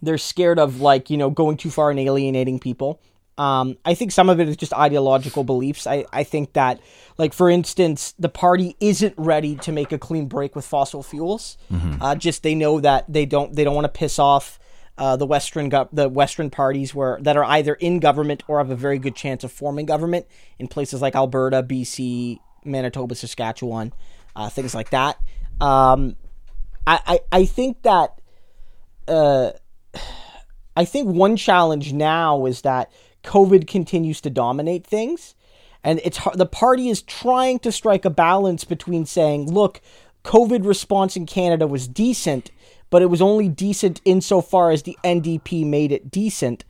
they're 0.00 0.18
scared 0.18 0.58
of 0.58 0.80
like 0.80 1.10
you 1.10 1.16
know 1.16 1.30
going 1.30 1.56
too 1.56 1.70
far 1.70 1.90
and 1.90 1.98
alienating 1.98 2.58
people. 2.58 3.00
Um, 3.38 3.76
I 3.84 3.94
think 3.94 4.12
some 4.12 4.30
of 4.30 4.40
it 4.40 4.48
is 4.48 4.56
just 4.56 4.72
ideological 4.72 5.44
beliefs. 5.44 5.86
I, 5.86 6.06
I 6.12 6.24
think 6.24 6.54
that, 6.54 6.80
like 7.18 7.34
for 7.34 7.50
instance, 7.50 8.14
the 8.18 8.30
party 8.30 8.76
isn't 8.80 9.14
ready 9.18 9.56
to 9.56 9.72
make 9.72 9.92
a 9.92 9.98
clean 9.98 10.26
break 10.26 10.56
with 10.56 10.64
fossil 10.64 11.02
fuels. 11.02 11.58
Mm-hmm. 11.70 12.02
Uh, 12.02 12.14
just 12.14 12.42
they 12.42 12.54
know 12.54 12.80
that 12.80 13.04
they 13.12 13.26
don't 13.26 13.54
they 13.54 13.64
don't 13.64 13.74
want 13.74 13.84
to 13.84 13.98
piss 13.98 14.18
off 14.18 14.58
uh, 14.98 15.16
the 15.16 15.26
Western 15.26 15.68
go- 15.68 15.88
the 15.92 16.08
Western 16.08 16.48
parties 16.48 16.94
where 16.94 17.18
that 17.20 17.36
are 17.36 17.44
either 17.44 17.74
in 17.74 18.00
government 18.00 18.42
or 18.48 18.58
have 18.58 18.70
a 18.70 18.76
very 18.76 18.98
good 18.98 19.14
chance 19.14 19.44
of 19.44 19.52
forming 19.52 19.86
government 19.86 20.26
in 20.58 20.68
places 20.68 21.02
like 21.02 21.14
Alberta, 21.14 21.62
BC, 21.62 22.38
Manitoba, 22.64 23.14
Saskatchewan, 23.14 23.92
uh, 24.34 24.48
things 24.48 24.74
like 24.74 24.90
that. 24.90 25.18
Um, 25.60 26.16
I, 26.86 27.00
I, 27.06 27.20
I 27.32 27.44
think 27.44 27.82
that 27.82 28.18
uh, 29.08 29.50
I 30.76 30.84
think 30.84 31.08
one 31.08 31.36
challenge 31.36 31.92
now 31.92 32.46
is 32.46 32.62
that 32.62 32.90
COVID 33.26 33.66
continues 33.66 34.22
to 34.22 34.30
dominate 34.30 34.86
things, 34.86 35.34
and 35.84 36.00
it's 36.04 36.18
the 36.34 36.46
party 36.46 36.88
is 36.88 37.02
trying 37.02 37.58
to 37.58 37.70
strike 37.70 38.04
a 38.04 38.10
balance 38.10 38.64
between 38.64 39.04
saying, 39.04 39.52
look, 39.52 39.82
COVID 40.24 40.66
response 40.66 41.16
in 41.16 41.26
Canada 41.26 41.66
was 41.66 41.86
decent, 41.86 42.50
but 42.88 43.02
it 43.02 43.06
was 43.06 43.20
only 43.20 43.48
decent 43.48 44.00
insofar 44.04 44.70
as 44.70 44.84
the 44.84 44.98
NDP 45.04 45.66
made 45.66 45.92
it 45.92 46.10
decent. 46.10 46.64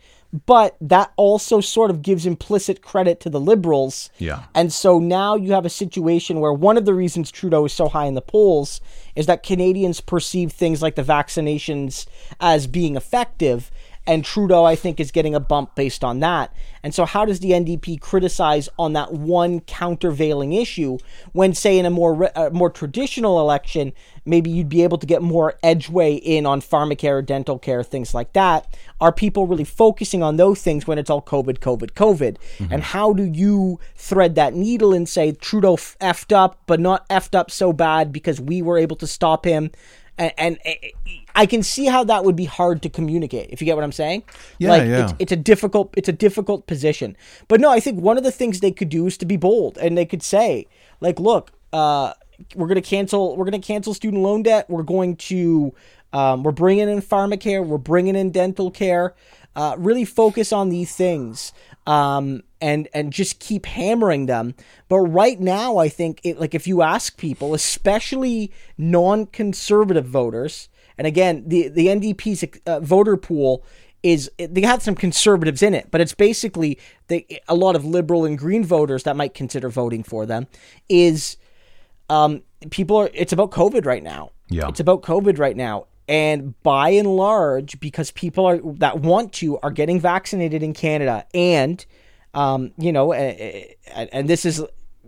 But 0.44 0.76
that 0.80 1.12
also 1.16 1.60
sort 1.60 1.90
of 1.90 2.02
gives 2.02 2.26
implicit 2.26 2.82
credit 2.82 3.20
to 3.20 3.30
the 3.30 3.40
Liberals. 3.40 4.10
Yeah. 4.18 4.44
And 4.54 4.72
so 4.72 4.98
now 4.98 5.36
you 5.36 5.52
have 5.52 5.64
a 5.64 5.70
situation 5.70 6.40
where 6.40 6.52
one 6.52 6.76
of 6.76 6.84
the 6.84 6.92
reasons 6.92 7.30
Trudeau 7.30 7.64
is 7.64 7.72
so 7.72 7.88
high 7.88 8.06
in 8.06 8.14
the 8.14 8.20
polls 8.20 8.80
is 9.14 9.26
that 9.26 9.42
Canadians 9.42 10.00
perceive 10.00 10.52
things 10.52 10.82
like 10.82 10.96
the 10.96 11.02
vaccinations 11.02 12.06
as 12.40 12.66
being 12.66 12.96
effective. 12.96 13.70
And 14.06 14.24
Trudeau, 14.24 14.64
I 14.64 14.76
think, 14.76 15.00
is 15.00 15.10
getting 15.10 15.34
a 15.34 15.40
bump 15.40 15.74
based 15.74 16.04
on 16.04 16.20
that. 16.20 16.54
And 16.82 16.94
so, 16.94 17.04
how 17.04 17.24
does 17.24 17.40
the 17.40 17.50
NDP 17.50 18.00
criticize 18.00 18.68
on 18.78 18.92
that 18.92 19.12
one 19.12 19.60
countervailing 19.60 20.52
issue 20.52 20.98
when, 21.32 21.52
say, 21.54 21.78
in 21.78 21.86
a 21.86 21.90
more 21.90 22.30
uh, 22.38 22.50
more 22.50 22.70
traditional 22.70 23.40
election, 23.40 23.92
maybe 24.24 24.50
you'd 24.50 24.68
be 24.68 24.84
able 24.84 24.98
to 24.98 25.06
get 25.06 25.22
more 25.22 25.54
edgeway 25.64 26.20
in 26.22 26.46
on 26.46 26.60
pharmacare, 26.60 27.26
dental 27.26 27.58
care, 27.58 27.82
things 27.82 28.14
like 28.14 28.32
that? 28.34 28.72
Are 29.00 29.12
people 29.12 29.46
really 29.46 29.64
focusing 29.64 30.22
on 30.22 30.36
those 30.36 30.62
things 30.62 30.86
when 30.86 30.98
it's 30.98 31.10
all 31.10 31.22
COVID, 31.22 31.58
COVID, 31.58 31.92
COVID? 31.92 32.36
Mm-hmm. 32.58 32.72
And 32.72 32.82
how 32.84 33.12
do 33.12 33.24
you 33.24 33.80
thread 33.96 34.36
that 34.36 34.54
needle 34.54 34.92
and 34.92 35.08
say 35.08 35.32
Trudeau 35.32 35.76
effed 35.76 36.32
up, 36.32 36.60
but 36.66 36.78
not 36.78 37.08
effed 37.08 37.34
up 37.34 37.50
so 37.50 37.72
bad 37.72 38.12
because 38.12 38.40
we 38.40 38.62
were 38.62 38.78
able 38.78 38.96
to 38.96 39.06
stop 39.06 39.44
him? 39.44 39.72
And, 40.18 40.32
and, 40.38 40.58
I 41.34 41.44
can 41.44 41.62
see 41.62 41.84
how 41.84 42.02
that 42.04 42.24
would 42.24 42.36
be 42.36 42.46
hard 42.46 42.82
to 42.82 42.88
communicate. 42.88 43.50
If 43.50 43.60
you 43.60 43.66
get 43.66 43.76
what 43.76 43.84
I'm 43.84 43.92
saying, 43.92 44.22
yeah, 44.58 44.70
like 44.70 44.88
yeah. 44.88 45.04
It's, 45.04 45.14
it's 45.18 45.32
a 45.32 45.36
difficult, 45.36 45.92
it's 45.96 46.08
a 46.08 46.12
difficult 46.12 46.66
position. 46.66 47.16
But 47.48 47.60
no, 47.60 47.70
I 47.70 47.80
think 47.80 48.00
one 48.00 48.16
of 48.16 48.24
the 48.24 48.32
things 48.32 48.60
they 48.60 48.72
could 48.72 48.88
do 48.88 49.06
is 49.06 49.18
to 49.18 49.26
be 49.26 49.36
bold, 49.36 49.76
and 49.76 49.98
they 49.98 50.06
could 50.06 50.22
say, 50.22 50.66
like, 51.00 51.20
look, 51.20 51.52
uh, 51.72 52.14
we're 52.54 52.68
going 52.68 52.80
to 52.80 52.88
cancel, 52.88 53.36
we're 53.36 53.44
going 53.44 53.60
to 53.60 53.66
cancel 53.66 53.94
student 53.94 54.22
loan 54.22 54.42
debt. 54.42 54.68
We're 54.68 54.82
going 54.82 55.16
to, 55.16 55.74
um, 56.12 56.42
we're 56.42 56.52
bringing 56.52 56.88
in 56.88 57.00
pharmacare, 57.00 57.64
we're 57.64 57.78
bringing 57.78 58.16
in 58.16 58.30
dental 58.30 58.70
care. 58.70 59.14
Uh, 59.54 59.74
really 59.78 60.04
focus 60.04 60.52
on 60.52 60.68
these 60.68 60.94
things. 60.94 61.52
Um, 61.86 62.42
and 62.60 62.88
and 62.94 63.12
just 63.12 63.38
keep 63.38 63.66
hammering 63.66 64.26
them. 64.26 64.54
But 64.88 65.00
right 65.00 65.38
now, 65.38 65.76
I 65.76 65.88
think 65.88 66.20
it, 66.24 66.40
like 66.40 66.54
if 66.54 66.66
you 66.66 66.82
ask 66.82 67.16
people, 67.16 67.54
especially 67.54 68.52
non-conservative 68.78 70.06
voters, 70.06 70.68
and 70.98 71.06
again, 71.06 71.44
the 71.46 71.68
the 71.68 71.86
NDP's 71.86 72.44
uh, 72.66 72.80
voter 72.80 73.16
pool 73.16 73.64
is 74.02 74.30
they 74.38 74.60
have 74.60 74.82
some 74.82 74.94
conservatives 74.94 75.62
in 75.62 75.74
it, 75.74 75.88
but 75.90 76.00
it's 76.00 76.14
basically 76.14 76.78
they, 77.08 77.40
a 77.48 77.54
lot 77.54 77.74
of 77.74 77.84
liberal 77.84 78.24
and 78.24 78.38
green 78.38 78.64
voters 78.64 79.02
that 79.02 79.16
might 79.16 79.34
consider 79.34 79.68
voting 79.68 80.02
for 80.02 80.24
them. 80.24 80.46
Is 80.88 81.36
um, 82.08 82.42
people 82.70 82.96
are 82.96 83.10
it's 83.14 83.32
about 83.32 83.50
COVID 83.50 83.84
right 83.84 84.02
now. 84.02 84.30
Yeah, 84.48 84.68
it's 84.68 84.80
about 84.80 85.02
COVID 85.02 85.38
right 85.38 85.56
now. 85.56 85.86
And 86.08 86.60
by 86.62 86.90
and 86.90 87.08
large, 87.08 87.80
because 87.80 88.12
people 88.12 88.46
are 88.46 88.58
that 88.74 89.00
want 89.00 89.32
to 89.34 89.58
are 89.58 89.72
getting 89.72 89.98
vaccinated 89.98 90.62
in 90.62 90.72
Canada, 90.72 91.26
and 91.34 91.84
um, 92.32 92.72
you 92.78 92.92
know, 92.92 93.12
and, 93.12 93.74
and 94.12 94.28
this 94.28 94.44
is 94.44 94.62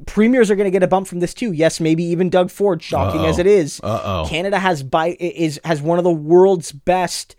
premiers 0.07 0.51
are 0.51 0.57
going 0.57 0.67
to 0.67 0.71
get 0.71 0.83
a 0.83 0.89
bump 0.89 1.07
from 1.07 1.21
this 1.21 1.35
too. 1.35 1.53
Yes, 1.53 1.81
maybe 1.81 2.05
even 2.05 2.31
Doug 2.31 2.51
Ford, 2.51 2.83
shocking 2.83 3.23
Uh-oh. 3.23 3.29
as 3.29 3.39
it 3.39 3.47
is. 3.47 3.81
Uh-oh. 3.83 4.27
Canada 4.29 4.59
has 4.59 4.83
by 4.83 5.17
is 5.21 5.61
has 5.65 5.81
one 5.83 5.99
of 5.99 6.05
the 6.05 6.11
world's 6.11 6.73
best 6.73 7.37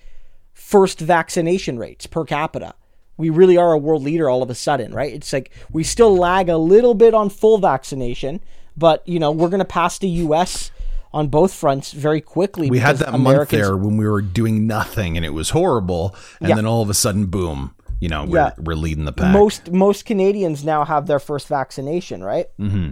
first 0.54 1.00
vaccination 1.00 1.78
rates 1.78 2.06
per 2.06 2.24
capita. 2.24 2.76
We 3.18 3.30
really 3.30 3.58
are 3.58 3.74
a 3.74 3.78
world 3.78 4.04
leader 4.04 4.30
all 4.30 4.42
of 4.42 4.50
a 4.50 4.56
sudden, 4.56 4.94
right? 4.94 5.14
It's 5.14 5.34
like 5.34 5.52
we 5.72 5.84
still 5.84 6.16
lag 6.16 6.48
a 6.48 6.58
little 6.58 6.94
bit 6.94 7.14
on 7.14 7.30
full 7.30 7.58
vaccination, 7.58 8.40
but 8.78 9.06
you 9.08 9.20
know, 9.20 9.32
we're 9.32 9.50
going 9.50 9.60
to 9.60 9.66
pass 9.66 9.98
the 9.98 10.08
US 10.08 10.72
on 11.12 11.28
both 11.28 11.54
fronts 11.54 11.92
very 11.92 12.22
quickly. 12.22 12.70
We 12.70 12.80
had 12.80 12.98
that 12.98 13.14
Americans... 13.14 13.38
month 13.38 13.50
there 13.50 13.78
when 13.78 13.98
we 13.98 14.08
were 14.08 14.22
doing 14.22 14.68
nothing 14.68 15.18
and 15.18 15.26
it 15.26 15.34
was 15.34 15.52
horrible, 15.52 16.16
and 16.40 16.50
yeah. 16.50 16.56
then 16.56 16.66
all 16.66 16.82
of 16.82 16.90
a 16.90 16.94
sudden, 16.94 17.26
boom, 17.26 17.74
you 18.00 18.10
know, 18.10 18.26
we're, 18.26 18.38
yeah. 18.38 18.52
we're 18.58 18.76
leading 18.76 19.06
the 19.06 19.12
pack. 19.12 19.34
Most 19.34 19.72
most 19.72 20.06
Canadians 20.06 20.64
now 20.64 20.86
have 20.86 21.08
their 21.08 21.20
first 21.20 21.48
vaccination, 21.48 22.24
right? 22.24 22.48
Mm-hmm. 22.60 22.92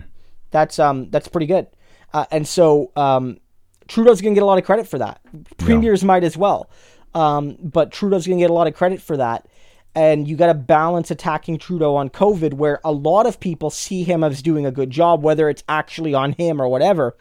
That's 0.51 0.79
um 0.79 1.09
that's 1.09 1.27
pretty 1.27 1.47
good, 1.47 1.67
uh, 2.13 2.25
and 2.31 2.47
so 2.47 2.91
um, 2.95 3.39
Trudeau's 3.87 4.21
gonna 4.21 4.35
get 4.35 4.43
a 4.43 4.47
lot 4.47 4.57
of 4.57 4.65
credit 4.65 4.87
for 4.87 4.97
that. 4.99 5.21
Premiers 5.57 6.01
yeah. 6.01 6.07
might 6.07 6.23
as 6.23 6.35
well, 6.37 6.69
um, 7.13 7.57
but 7.61 7.91
Trudeau's 7.91 8.25
gonna 8.25 8.39
get 8.39 8.49
a 8.49 8.53
lot 8.53 8.67
of 8.67 8.73
credit 8.73 9.01
for 9.01 9.17
that. 9.17 9.47
And 9.95 10.27
you 10.27 10.35
got 10.35 10.47
to 10.47 10.53
balance 10.53 11.09
attacking 11.09 11.57
Trudeau 11.57 11.95
on 11.95 12.11
COVID, 12.11 12.53
where 12.53 12.79
a 12.83 12.91
lot 12.91 13.25
of 13.25 13.39
people 13.39 13.71
see 13.71 14.03
him 14.03 14.23
as 14.23 14.43
doing 14.43 14.63
a 14.63 14.71
good 14.71 14.91
job, 14.91 15.23
whether 15.23 15.49
it's 15.49 15.63
actually 15.67 16.13
on 16.13 16.33
him 16.33 16.61
or 16.61 16.67
whatever, 16.69 17.17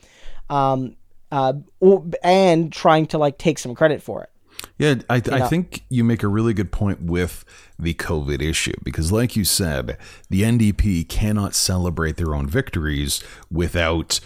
um, 0.51 0.97
uh, 1.33 1.55
and 2.23 2.73
trying 2.73 3.07
to 3.07 3.19
like 3.19 3.39
take 3.39 3.59
some 3.59 3.75
credit 3.75 4.03
for 4.03 4.23
it. 4.23 4.31
Yeah, 4.79 4.97
I, 5.09 5.17
I 5.17 5.49
think 5.49 5.85
you 5.91 6.03
make 6.03 6.23
a 6.23 6.29
really 6.29 6.55
good 6.55 6.73
point 6.73 7.03
with 7.03 7.45
the 7.79 7.93
COVID 7.95 8.41
issue 8.41 8.73
because, 8.83 9.13
like 9.13 9.37
you 9.37 9.45
said, 9.45 9.99
the 10.31 10.43
NDP 10.43 11.09
cannot 11.09 11.55
celebrate 11.55 12.17
their 12.17 12.35
own 12.35 12.47
victories 12.47 13.23
without 13.51 14.21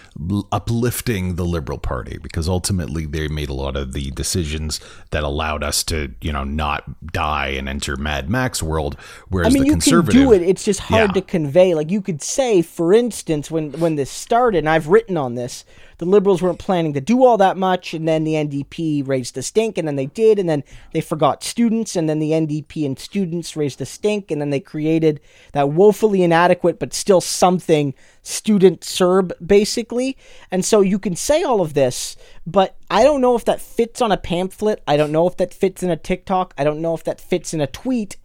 uplifting 0.52 1.34
the 1.34 1.44
Liberal 1.44 1.78
Party 1.78 2.18
because 2.22 2.48
ultimately 2.48 3.06
they 3.06 3.28
made 3.28 3.48
a 3.48 3.54
lot 3.54 3.76
of 3.76 3.92
the 3.92 4.10
decisions 4.12 4.80
that 5.10 5.22
allowed 5.24 5.62
us 5.64 5.82
to, 5.84 6.14
you 6.20 6.32
know, 6.32 6.44
not 6.44 7.12
die 7.12 7.48
and 7.48 7.68
enter 7.68 7.96
Mad 7.96 8.30
Max 8.30 8.62
world. 8.62 8.96
Whereas 9.28 9.52
I 9.52 9.54
mean, 9.54 9.62
the 9.62 9.66
you 9.66 9.72
conservative, 9.72 10.12
can 10.20 10.28
do 10.28 10.32
it. 10.32 10.42
It's 10.42 10.64
just 10.64 10.80
hard 10.80 11.10
Yeah. 11.10 11.14
to 11.14 11.22
convey. 11.22 11.74
Like 11.74 11.90
you 11.90 12.00
could 12.00 12.22
say, 12.22 12.62
for 12.62 12.92
instance, 12.92 13.50
when 13.50 13.72
when 13.72 13.96
this 13.96 14.10
started, 14.10 14.58
and 14.58 14.68
I've 14.68 14.88
written 14.88 15.16
on 15.16 15.34
this, 15.34 15.64
the 16.00 16.06
Liberals 16.06 16.40
weren't 16.40 16.58
planning 16.58 16.94
to 16.94 17.00
do 17.00 17.26
all 17.26 17.36
that 17.36 17.58
much, 17.58 17.92
and 17.92 18.08
then 18.08 18.24
the 18.24 18.32
NDP 18.32 19.06
raised 19.06 19.34
the 19.34 19.42
stink, 19.42 19.76
and 19.76 19.86
then 19.86 19.96
they 19.96 20.06
did, 20.06 20.38
and 20.38 20.48
then 20.48 20.64
they 20.94 21.02
forgot 21.02 21.44
students, 21.44 21.94
and 21.94 22.08
then 22.08 22.20
the 22.20 22.30
NDP 22.30 22.86
and 22.86 22.98
students 22.98 23.54
raised 23.54 23.78
the 23.78 23.84
stink, 23.84 24.30
and 24.30 24.40
then 24.40 24.48
they 24.48 24.60
created 24.60 25.20
that 25.52 25.68
woefully 25.68 26.22
inadequate 26.22 26.78
but 26.78 26.94
still 26.94 27.20
something 27.20 27.92
student 28.22 28.80
CERB, 28.80 29.32
basically. 29.46 30.16
And 30.50 30.64
so 30.64 30.80
you 30.80 30.98
can 30.98 31.16
say 31.16 31.42
all 31.42 31.60
of 31.60 31.74
this, 31.74 32.16
but 32.46 32.76
I 32.90 33.02
don't 33.02 33.20
know 33.20 33.36
if 33.36 33.44
that 33.44 33.60
fits 33.60 34.00
on 34.00 34.10
a 34.10 34.16
pamphlet. 34.16 34.82
I 34.88 34.96
don't 34.96 35.12
know 35.12 35.26
if 35.26 35.36
that 35.36 35.52
fits 35.52 35.82
in 35.82 35.90
a 35.90 35.98
TikTok. 35.98 36.54
I 36.56 36.64
don't 36.64 36.80
know 36.80 36.94
if 36.94 37.04
that 37.04 37.20
fits 37.20 37.52
in 37.52 37.60
a 37.60 37.66
tweet. 37.66 38.16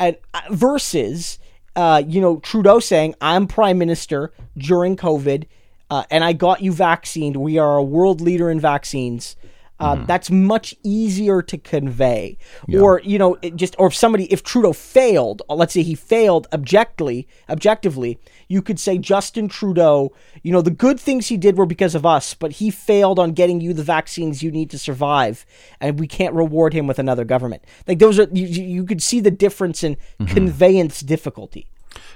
And 0.00 0.16
uh, 0.34 0.40
versus, 0.50 1.38
uh, 1.76 2.02
you 2.04 2.20
know, 2.20 2.40
Trudeau 2.40 2.80
saying, 2.80 3.14
I'm 3.20 3.46
prime 3.46 3.78
minister 3.78 4.32
during 4.58 4.96
COVID 4.96 5.46
uh, 5.90 6.04
and 6.10 6.24
I 6.24 6.32
got 6.32 6.62
you 6.62 6.72
vaccinated. 6.72 7.36
We 7.36 7.58
are 7.58 7.76
a 7.76 7.82
world 7.82 8.20
leader 8.20 8.50
in 8.50 8.60
vaccines. 8.60 9.36
Uh, 9.80 9.96
mm. 9.96 10.06
That's 10.06 10.30
much 10.30 10.74
easier 10.82 11.40
to 11.40 11.56
convey, 11.56 12.36
yeah. 12.68 12.80
or 12.80 13.00
you 13.02 13.18
know, 13.18 13.36
just 13.56 13.74
or 13.78 13.86
if 13.86 13.94
somebody, 13.94 14.30
if 14.30 14.42
Trudeau 14.42 14.74
failed, 14.74 15.40
uh, 15.48 15.54
let's 15.54 15.72
say 15.72 15.82
he 15.82 15.94
failed 15.94 16.46
objectively, 16.52 17.26
objectively, 17.48 18.18
you 18.46 18.60
could 18.60 18.78
say 18.78 18.98
Justin 18.98 19.48
Trudeau, 19.48 20.12
you 20.42 20.52
know, 20.52 20.60
the 20.60 20.70
good 20.70 21.00
things 21.00 21.28
he 21.28 21.38
did 21.38 21.56
were 21.56 21.64
because 21.64 21.94
of 21.94 22.04
us, 22.04 22.34
but 22.34 22.52
he 22.52 22.70
failed 22.70 23.18
on 23.18 23.32
getting 23.32 23.62
you 23.62 23.72
the 23.72 23.82
vaccines 23.82 24.42
you 24.42 24.50
need 24.50 24.68
to 24.68 24.78
survive, 24.78 25.46
and 25.80 25.98
we 25.98 26.06
can't 26.06 26.34
reward 26.34 26.74
him 26.74 26.86
with 26.86 26.98
another 26.98 27.24
government. 27.24 27.64
Like 27.88 28.00
those 28.00 28.18
are, 28.18 28.28
you, 28.32 28.46
you 28.46 28.84
could 28.84 29.02
see 29.02 29.20
the 29.20 29.30
difference 29.30 29.82
in 29.82 29.96
mm-hmm. 29.96 30.26
conveyance 30.26 31.00
difficulty. 31.00 31.68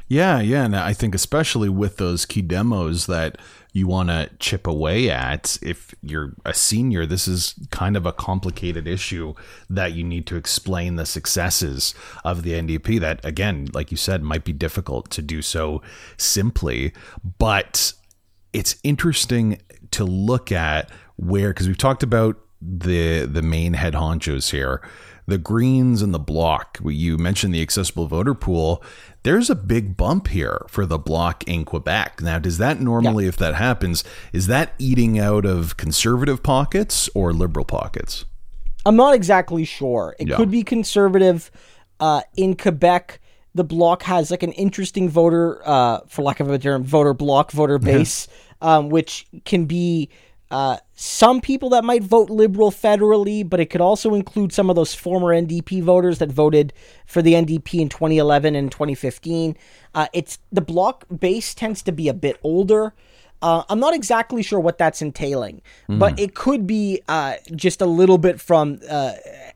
Yeah, 0.06 0.40
yeah, 0.40 0.64
and 0.64 0.76
I 0.76 0.92
think 0.92 1.14
especially 1.14 1.70
with 1.70 1.96
those 1.96 2.26
key 2.26 2.42
demos 2.42 3.06
that 3.06 3.38
you 3.74 3.86
want 3.88 4.08
to 4.08 4.30
chip 4.38 4.66
away 4.66 5.10
at 5.10 5.58
if 5.60 5.94
you're 6.00 6.32
a 6.46 6.54
senior 6.54 7.04
this 7.04 7.28
is 7.28 7.54
kind 7.70 7.96
of 7.96 8.06
a 8.06 8.12
complicated 8.12 8.86
issue 8.86 9.34
that 9.68 9.92
you 9.92 10.04
need 10.04 10.26
to 10.26 10.36
explain 10.36 10.94
the 10.94 11.04
successes 11.04 11.92
of 12.24 12.44
the 12.44 12.52
NDP 12.52 13.00
that 13.00 13.22
again 13.24 13.68
like 13.74 13.90
you 13.90 13.96
said 13.96 14.22
might 14.22 14.44
be 14.44 14.52
difficult 14.52 15.10
to 15.10 15.20
do 15.20 15.42
so 15.42 15.82
simply. 16.16 16.92
But 17.38 17.92
it's 18.52 18.76
interesting 18.82 19.60
to 19.90 20.04
look 20.04 20.52
at 20.52 20.90
where 21.16 21.50
because 21.50 21.66
we've 21.66 21.78
talked 21.78 22.02
about 22.02 22.36
the 22.62 23.26
the 23.26 23.42
main 23.42 23.74
head 23.74 23.94
honchos 23.94 24.50
here 24.50 24.80
the 25.26 25.38
Greens 25.38 26.02
and 26.02 26.12
the 26.12 26.18
Bloc. 26.18 26.78
You 26.84 27.18
mentioned 27.18 27.54
the 27.54 27.62
accessible 27.62 28.06
voter 28.06 28.34
pool. 28.34 28.82
There's 29.22 29.48
a 29.48 29.54
big 29.54 29.96
bump 29.96 30.28
here 30.28 30.64
for 30.68 30.84
the 30.84 30.98
Bloc 30.98 31.44
in 31.44 31.64
Quebec. 31.64 32.20
Now, 32.20 32.38
does 32.38 32.58
that 32.58 32.80
normally, 32.80 33.24
yeah. 33.24 33.28
if 33.28 33.36
that 33.38 33.54
happens, 33.54 34.04
is 34.32 34.46
that 34.48 34.74
eating 34.78 35.18
out 35.18 35.46
of 35.46 35.76
conservative 35.76 36.42
pockets 36.42 37.08
or 37.14 37.32
liberal 37.32 37.64
pockets? 37.64 38.26
I'm 38.84 38.96
not 38.96 39.14
exactly 39.14 39.64
sure. 39.64 40.14
It 40.18 40.28
yeah. 40.28 40.36
could 40.36 40.50
be 40.50 40.62
conservative. 40.62 41.50
Uh, 42.00 42.22
in 42.36 42.56
Quebec, 42.56 43.20
the 43.54 43.64
bloc 43.64 44.02
has 44.02 44.30
like 44.30 44.42
an 44.42 44.52
interesting 44.52 45.08
voter, 45.08 45.62
uh, 45.64 46.00
for 46.08 46.22
lack 46.22 46.40
of 46.40 46.48
a 46.48 46.50
better 46.52 46.62
term, 46.62 46.84
voter 46.84 47.14
bloc, 47.14 47.52
voter 47.52 47.78
base, 47.78 48.28
um, 48.60 48.88
which 48.90 49.26
can 49.44 49.64
be 49.64 50.10
uh, 50.50 50.76
some 50.94 51.40
people 51.40 51.70
that 51.70 51.84
might 51.84 52.02
vote 52.02 52.30
liberal 52.30 52.70
federally, 52.70 53.48
but 53.48 53.60
it 53.60 53.66
could 53.66 53.80
also 53.80 54.14
include 54.14 54.52
some 54.52 54.70
of 54.70 54.76
those 54.76 54.94
former 54.94 55.28
NDP 55.28 55.82
voters 55.82 56.18
that 56.18 56.30
voted 56.30 56.72
for 57.06 57.22
the 57.22 57.32
NDP 57.32 57.80
in 57.80 57.88
2011 57.88 58.54
and 58.54 58.70
2015. 58.70 59.56
Uh, 59.94 60.06
it's 60.12 60.38
the 60.52 60.60
Bloc 60.60 61.06
base 61.18 61.54
tends 61.54 61.82
to 61.82 61.92
be 61.92 62.08
a 62.08 62.14
bit 62.14 62.38
older. 62.42 62.94
Uh, 63.42 63.62
I'm 63.68 63.80
not 63.80 63.94
exactly 63.94 64.42
sure 64.42 64.60
what 64.60 64.78
that's 64.78 65.02
entailing, 65.02 65.60
mm. 65.88 65.98
but 65.98 66.18
it 66.18 66.34
could 66.34 66.66
be 66.66 67.02
uh, 67.08 67.34
just 67.54 67.82
a 67.82 67.86
little 67.86 68.16
bit 68.16 68.40
from 68.40 68.80
uh, 68.88 69.12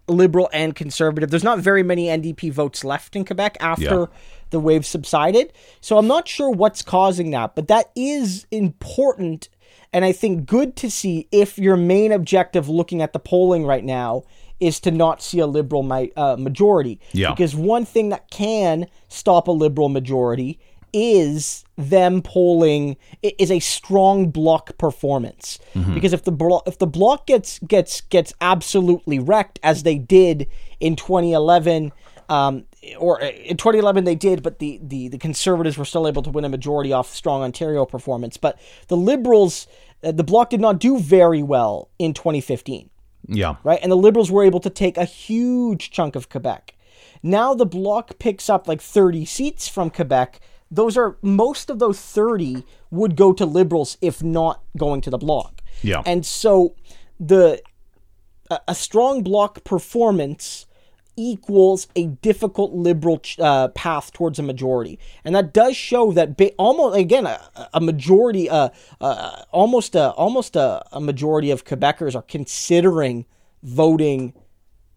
liberal 0.09 0.51
and 0.53 0.75
conservative. 0.75 1.31
There's 1.31 1.45
not 1.45 1.61
very 1.61 1.83
many 1.83 2.07
NDP 2.07 2.53
votes 2.53 2.85
left 2.85 3.17
in 3.17 3.25
Quebec 3.25 3.57
after 3.61 4.01
yeah. 4.01 4.07
the 4.51 4.61
wave 4.61 4.85
subsided. 4.85 5.53
So 5.81 5.97
I'm 5.97 6.07
not 6.07 6.29
sure 6.29 6.51
what's 6.51 6.83
causing 6.83 7.31
that, 7.31 7.55
but 7.55 7.69
that 7.69 7.91
is 7.95 8.47
important 8.51 9.49
and 9.93 10.05
I 10.05 10.13
think 10.13 10.47
good 10.47 10.77
to 10.77 10.91
see 10.91 11.29
if 11.33 11.59
your 11.59 11.77
main 11.77 12.13
objective 12.13 12.69
looking 12.69 13.03
at 13.03 13.13
the 13.13 13.19
polling 13.19 13.65
right 13.65 13.85
now 13.85 14.25
is 14.61 14.81
to 14.81 14.91
not 14.91 15.23
see 15.23 15.39
a 15.39 15.47
liberal 15.47 15.83
mi- 15.83 16.13
uh, 16.17 16.37
majority. 16.37 17.01
Yeah. 17.13 17.31
Because 17.31 17.55
one 17.55 17.85
thing 17.85 18.09
that 18.09 18.31
can 18.31 18.87
stop 19.09 19.49
a 19.49 19.53
liberal 19.53 19.89
majority 19.89 20.59
is 20.93 21.65
them 21.77 22.23
polling 22.23 22.97
is 23.23 23.51
a 23.51 23.61
strong 23.61 24.31
bloc 24.31 24.77
performance 24.79 25.59
mm-hmm. 25.75 25.93
because 25.93 26.15
if 26.15 26.25
the 26.25 26.33
bloc 26.33 26.67
if 26.67 26.79
the 26.79 26.87
bloc 26.87 27.27
gets 27.27 27.59
gets 27.61 28.01
gets 28.01 28.33
absolutely 28.41 29.19
wrecked 29.19 29.59
as 29.63 29.83
they 29.83 29.99
did 29.99 30.47
in 30.81 30.97
2011 30.97 31.93
um, 32.31 32.65
or 32.97 33.23
uh, 33.23 33.29
in 33.29 33.57
2011 33.57 34.05
they 34.05 34.15
did 34.15 34.43
but 34.43 34.59
the, 34.59 34.79
the 34.83 35.09
the 35.09 35.19
conservatives 35.19 35.77
were 35.77 35.85
still 35.85 36.07
able 36.07 36.23
to 36.23 36.31
win 36.31 36.45
a 36.45 36.49
majority 36.49 36.93
off 36.93 37.15
strong 37.15 37.43
ontario 37.43 37.85
performance. 37.85 38.37
But 38.37 38.59
the 38.89 38.97
liberals 38.97 39.67
uh, 40.03 40.13
the 40.13 40.25
bloc 40.25 40.51
did 40.51 40.61
not 40.61 40.79
do 40.79 40.99
very 40.99 41.43
well 41.43 41.91
in 41.99 42.15
2015 42.15 42.91
yeah. 43.29 43.57
Right? 43.63 43.79
And 43.83 43.93
the 43.93 43.97
liberals 43.97 44.31
were 44.31 44.43
able 44.43 44.61
to 44.61 44.71
take 44.71 44.97
a 44.97 45.05
huge 45.05 45.91
chunk 45.91 46.17
of 46.17 46.29
quebec. 46.29 46.75
Now 47.23 47.55
the 47.55 47.67
bloc 47.67 48.19
picks 48.19 48.49
up 48.49 48.67
like 48.67 48.81
30 48.81 49.25
seats 49.25 49.69
from 49.69 49.91
quebec. 49.91 50.41
Those 50.71 50.97
are 50.97 51.17
most 51.23 51.71
of 51.71 51.79
those 51.79 52.01
30 52.01 52.65
would 52.91 53.17
go 53.17 53.33
to 53.33 53.45
liberals 53.45 53.99
if 54.01 54.23
not 54.23 54.63
going 54.77 55.01
to 55.03 55.11
the 55.11 55.19
bloc. 55.19 55.63
Yeah. 55.83 56.03
And 56.07 56.25
so 56.25 56.75
the 57.21 57.61
a, 58.51 58.61
a 58.69 58.75
strong 58.75 59.23
bloc 59.23 59.65
performance 59.65 60.67
equals 61.19 61.89
a 61.97 62.07
difficult 62.07 62.73
liberal 62.73 63.21
uh, 63.39 63.69
path 63.69 64.13
towards 64.13 64.39
a 64.39 64.43
majority, 64.43 64.99
and 65.25 65.35
that 65.35 65.53
does 65.53 65.77
show 65.77 66.13
that 66.13 66.37
ba- 66.37 66.53
almost 66.53 66.97
again 66.97 67.27
a, 67.27 67.69
a 67.75 67.81
majority, 67.81 68.49
uh, 68.49 68.69
uh, 69.01 69.43
almost 69.51 69.95
a 69.95 70.11
almost 70.13 70.57
a, 70.57 70.85
a 70.93 71.01
majority 71.01 71.51
of 71.51 71.65
Quebecers 71.65 72.15
are 72.15 72.23
considering 72.23 73.27
voting 73.63 74.33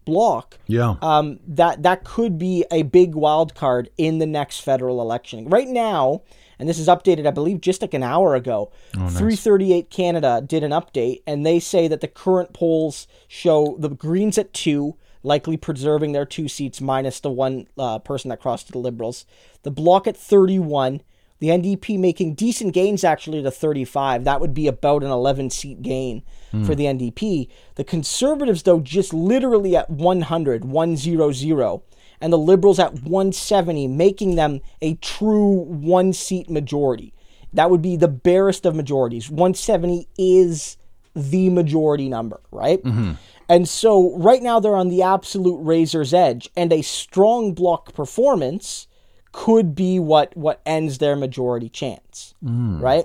bloc, 0.04 0.58
yeah, 0.66 0.94
um, 1.02 1.40
that 1.46 1.82
that 1.82 2.04
could 2.04 2.38
be 2.38 2.64
a 2.70 2.82
big 2.82 3.14
wild 3.14 3.54
card 3.54 3.90
in 3.98 4.18
the 4.18 4.26
next 4.26 4.60
federal 4.60 5.00
election. 5.00 5.48
Right 5.48 5.68
now, 5.68 6.22
and 6.58 6.68
this 6.68 6.78
is 6.78 6.86
updated, 6.86 7.26
I 7.26 7.32
believe, 7.32 7.60
just 7.60 7.82
like 7.82 7.94
an 7.94 8.02
hour 8.02 8.34
ago. 8.34 8.70
Oh, 8.96 9.00
nice. 9.00 9.18
338 9.18 9.90
Canada 9.90 10.42
did 10.46 10.62
an 10.62 10.70
update, 10.70 11.22
and 11.26 11.44
they 11.44 11.58
say 11.58 11.88
that 11.88 12.00
the 12.00 12.08
current 12.08 12.52
polls 12.52 13.06
show 13.26 13.76
the 13.78 13.88
Greens 13.88 14.38
at 14.38 14.52
two, 14.52 14.96
likely 15.22 15.56
preserving 15.56 16.12
their 16.12 16.26
two 16.26 16.48
seats 16.48 16.80
minus 16.80 17.20
the 17.20 17.30
one 17.30 17.66
uh, 17.78 17.98
person 17.98 18.28
that 18.30 18.40
crossed 18.40 18.66
to 18.66 18.72
the 18.72 18.78
Liberals. 18.78 19.24
The 19.62 19.70
Bloc 19.70 20.06
at 20.06 20.16
31 20.16 21.02
the 21.42 21.48
NDP 21.48 21.98
making 21.98 22.34
decent 22.34 22.72
gains 22.72 23.02
actually 23.02 23.42
to 23.42 23.50
35. 23.50 24.22
That 24.22 24.40
would 24.40 24.54
be 24.54 24.68
about 24.68 25.02
an 25.02 25.10
11 25.10 25.50
seat 25.50 25.82
gain 25.82 26.22
mm. 26.52 26.64
for 26.64 26.76
the 26.76 26.84
NDP. 26.84 27.48
The 27.74 27.82
Conservatives, 27.82 28.62
though, 28.62 28.78
just 28.78 29.12
literally 29.12 29.74
at 29.74 29.90
100, 29.90 30.64
100, 30.64 31.82
and 32.20 32.32
the 32.32 32.38
Liberals 32.38 32.78
at 32.78 32.92
170, 33.02 33.88
making 33.88 34.36
them 34.36 34.60
a 34.80 34.94
true 34.94 35.64
one 35.64 36.12
seat 36.12 36.48
majority. 36.48 37.12
That 37.52 37.70
would 37.70 37.82
be 37.82 37.96
the 37.96 38.06
barest 38.06 38.64
of 38.64 38.76
majorities. 38.76 39.28
170 39.28 40.06
is 40.16 40.76
the 41.16 41.50
majority 41.50 42.08
number, 42.08 42.40
right? 42.52 42.80
Mm-hmm. 42.84 43.14
And 43.52 43.68
so 43.68 44.16
right 44.16 44.42
now 44.42 44.60
they're 44.60 44.74
on 44.74 44.88
the 44.88 45.02
absolute 45.02 45.58
razor's 45.58 46.14
edge, 46.14 46.48
and 46.56 46.72
a 46.72 46.80
strong 46.80 47.52
Bloc 47.52 47.92
performance 47.92 48.86
could 49.30 49.74
be 49.74 49.98
what 49.98 50.34
what 50.34 50.62
ends 50.64 50.96
their 50.96 51.16
majority 51.16 51.68
chance, 51.68 52.32
mm. 52.42 52.80
right? 52.80 53.04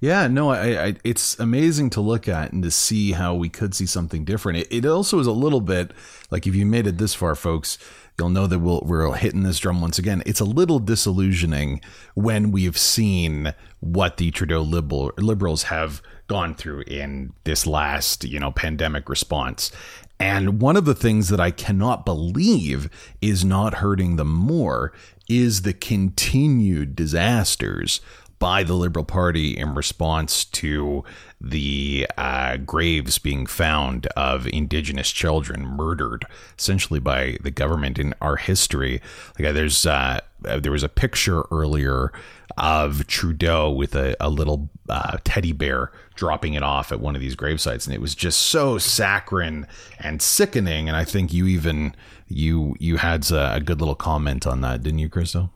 Yeah, 0.00 0.28
no, 0.28 0.50
I, 0.50 0.84
I, 0.84 0.94
it's 1.02 1.36
amazing 1.40 1.90
to 1.90 2.00
look 2.00 2.28
at 2.28 2.52
and 2.52 2.62
to 2.62 2.70
see 2.70 3.12
how 3.12 3.34
we 3.34 3.48
could 3.48 3.74
see 3.74 3.86
something 3.86 4.24
different. 4.24 4.60
It, 4.60 4.68
it 4.70 4.86
also 4.86 5.18
is 5.18 5.26
a 5.26 5.32
little 5.32 5.60
bit 5.60 5.90
like 6.30 6.46
if 6.46 6.54
you 6.54 6.64
made 6.64 6.86
it 6.86 6.98
this 6.98 7.14
far, 7.14 7.34
folks, 7.34 7.78
you'll 8.18 8.28
know 8.28 8.46
that 8.46 8.60
we'll, 8.60 8.82
we're 8.86 9.12
hitting 9.16 9.42
this 9.42 9.58
drum 9.58 9.80
once 9.80 9.98
again. 9.98 10.22
It's 10.24 10.40
a 10.40 10.44
little 10.44 10.78
disillusioning 10.78 11.80
when 12.14 12.52
we've 12.52 12.78
seen 12.78 13.54
what 13.80 14.18
the 14.18 14.30
Trudeau 14.30 14.62
liberal, 14.62 15.10
liberals 15.18 15.64
have 15.64 16.00
gone 16.32 16.54
through 16.54 16.80
in 16.86 17.30
this 17.44 17.66
last, 17.66 18.24
you 18.24 18.40
know, 18.40 18.50
pandemic 18.50 19.10
response. 19.10 19.70
And 20.18 20.62
one 20.62 20.78
of 20.78 20.86
the 20.86 20.94
things 20.94 21.28
that 21.28 21.38
I 21.38 21.50
cannot 21.50 22.06
believe 22.06 22.88
is 23.20 23.44
not 23.44 23.74
hurting 23.74 24.16
them 24.16 24.32
more 24.32 24.94
is 25.28 25.60
the 25.60 25.74
continued 25.74 26.96
disasters 26.96 28.00
by 28.42 28.64
the 28.64 28.74
Liberal 28.74 29.04
Party 29.04 29.56
in 29.56 29.72
response 29.72 30.44
to 30.46 31.04
the 31.40 32.08
uh, 32.18 32.56
graves 32.56 33.16
being 33.18 33.46
found 33.46 34.06
of 34.16 34.48
Indigenous 34.48 35.12
children 35.12 35.64
murdered, 35.64 36.26
essentially 36.58 36.98
by 36.98 37.36
the 37.40 37.52
government 37.52 38.00
in 38.00 38.12
our 38.20 38.34
history. 38.34 39.00
Like, 39.38 39.54
there's 39.54 39.86
uh, 39.86 40.18
there 40.40 40.72
was 40.72 40.82
a 40.82 40.88
picture 40.88 41.44
earlier 41.52 42.12
of 42.58 43.06
Trudeau 43.06 43.70
with 43.70 43.94
a, 43.94 44.16
a 44.18 44.28
little 44.28 44.70
uh, 44.88 45.18
teddy 45.22 45.52
bear 45.52 45.92
dropping 46.16 46.54
it 46.54 46.64
off 46.64 46.90
at 46.90 46.98
one 46.98 47.14
of 47.14 47.20
these 47.20 47.36
grave 47.36 47.60
sites, 47.60 47.86
and 47.86 47.94
it 47.94 48.00
was 48.00 48.16
just 48.16 48.40
so 48.40 48.76
saccharine 48.76 49.68
and 50.00 50.20
sickening. 50.20 50.88
And 50.88 50.96
I 50.96 51.04
think 51.04 51.32
you 51.32 51.46
even 51.46 51.94
you 52.26 52.74
you 52.80 52.96
had 52.96 53.30
a, 53.30 53.54
a 53.54 53.60
good 53.60 53.78
little 53.80 53.94
comment 53.94 54.48
on 54.48 54.62
that, 54.62 54.82
didn't 54.82 54.98
you, 54.98 55.08
Christo? 55.08 55.50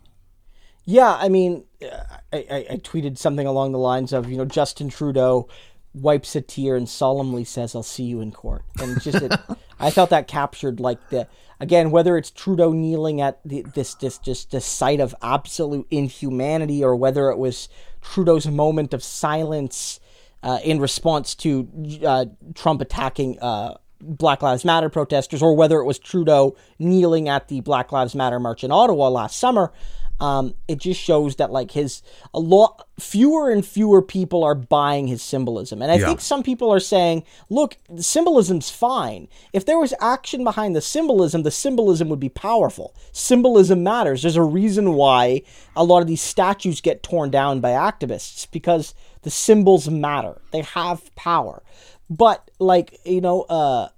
Yeah, 0.86 1.14
I 1.14 1.28
mean, 1.28 1.64
I, 1.82 2.18
I, 2.32 2.66
I 2.70 2.76
tweeted 2.76 3.18
something 3.18 3.46
along 3.46 3.72
the 3.72 3.78
lines 3.78 4.12
of, 4.12 4.30
you 4.30 4.36
know, 4.36 4.44
Justin 4.44 4.88
Trudeau 4.88 5.48
wipes 5.96 6.36
a 6.36 6.40
tear 6.40 6.76
and 6.76 6.88
solemnly 6.88 7.42
says, 7.42 7.74
"I'll 7.74 7.82
see 7.82 8.04
you 8.04 8.20
in 8.20 8.30
court." 8.30 8.62
And 8.80 9.00
just, 9.00 9.22
it, 9.22 9.32
I 9.80 9.90
felt 9.90 10.10
that 10.10 10.28
captured 10.28 10.78
like 10.78 11.10
the 11.10 11.26
again, 11.58 11.90
whether 11.90 12.16
it's 12.16 12.30
Trudeau 12.30 12.72
kneeling 12.72 13.20
at 13.20 13.40
the, 13.44 13.62
this 13.62 13.94
this 13.94 14.18
just 14.18 14.52
this 14.52 14.64
site 14.64 15.00
of 15.00 15.14
absolute 15.22 15.86
inhumanity, 15.90 16.84
or 16.84 16.94
whether 16.94 17.30
it 17.30 17.38
was 17.38 17.68
Trudeau's 18.00 18.46
moment 18.46 18.94
of 18.94 19.02
silence 19.02 19.98
uh, 20.42 20.58
in 20.62 20.78
response 20.78 21.34
to 21.36 21.68
uh, 22.06 22.26
Trump 22.54 22.80
attacking. 22.80 23.40
Uh, 23.40 23.74
Black 23.98 24.42
Lives 24.42 24.62
Matter 24.62 24.90
protesters, 24.90 25.42
or 25.42 25.56
whether 25.56 25.80
it 25.80 25.86
was 25.86 25.98
Trudeau 25.98 26.54
kneeling 26.78 27.30
at 27.30 27.48
the 27.48 27.62
Black 27.62 27.92
Lives 27.92 28.14
Matter 28.14 28.38
march 28.38 28.62
in 28.62 28.70
Ottawa 28.70 29.08
last 29.08 29.38
summer, 29.38 29.72
um, 30.20 30.54
it 30.66 30.78
just 30.78 31.00
shows 31.00 31.36
that 31.36 31.50
like 31.50 31.72
his 31.72 32.02
a 32.32 32.40
lot 32.40 32.86
fewer 32.98 33.50
and 33.50 33.66
fewer 33.66 34.00
people 34.00 34.42
are 34.44 34.54
buying 34.54 35.06
his 35.06 35.22
symbolism. 35.22 35.82
And 35.82 35.92
i 35.92 35.96
yeah. 35.96 36.06
think 36.06 36.20
some 36.20 36.42
people 36.42 36.72
are 36.72 36.80
saying 36.80 37.24
look 37.50 37.76
the 37.88 38.02
symbolism's 38.02 38.70
fine. 38.70 39.28
If 39.52 39.66
there 39.66 39.78
was 39.78 39.92
action 40.00 40.44
behind 40.44 40.74
the 40.74 40.80
symbolism 40.80 41.42
the 41.42 41.50
symbolism 41.50 42.08
would 42.08 42.20
be 42.20 42.28
powerful. 42.30 42.94
Symbolism 43.12 43.82
matters. 43.82 44.22
There's 44.22 44.36
a 44.36 44.42
reason 44.42 44.94
why 44.94 45.42
a 45.74 45.84
lot 45.84 46.00
of 46.00 46.06
these 46.06 46.22
statues 46.22 46.80
get 46.80 47.02
torn 47.02 47.30
down 47.30 47.60
by 47.60 47.70
activists 47.70 48.50
because 48.50 48.94
the 49.22 49.30
symbols 49.30 49.88
matter. 49.90 50.40
They 50.52 50.62
have 50.62 51.14
power. 51.14 51.62
But 52.08 52.50
like 52.58 52.98
you 53.04 53.20
know 53.20 53.42
uh 53.42 53.88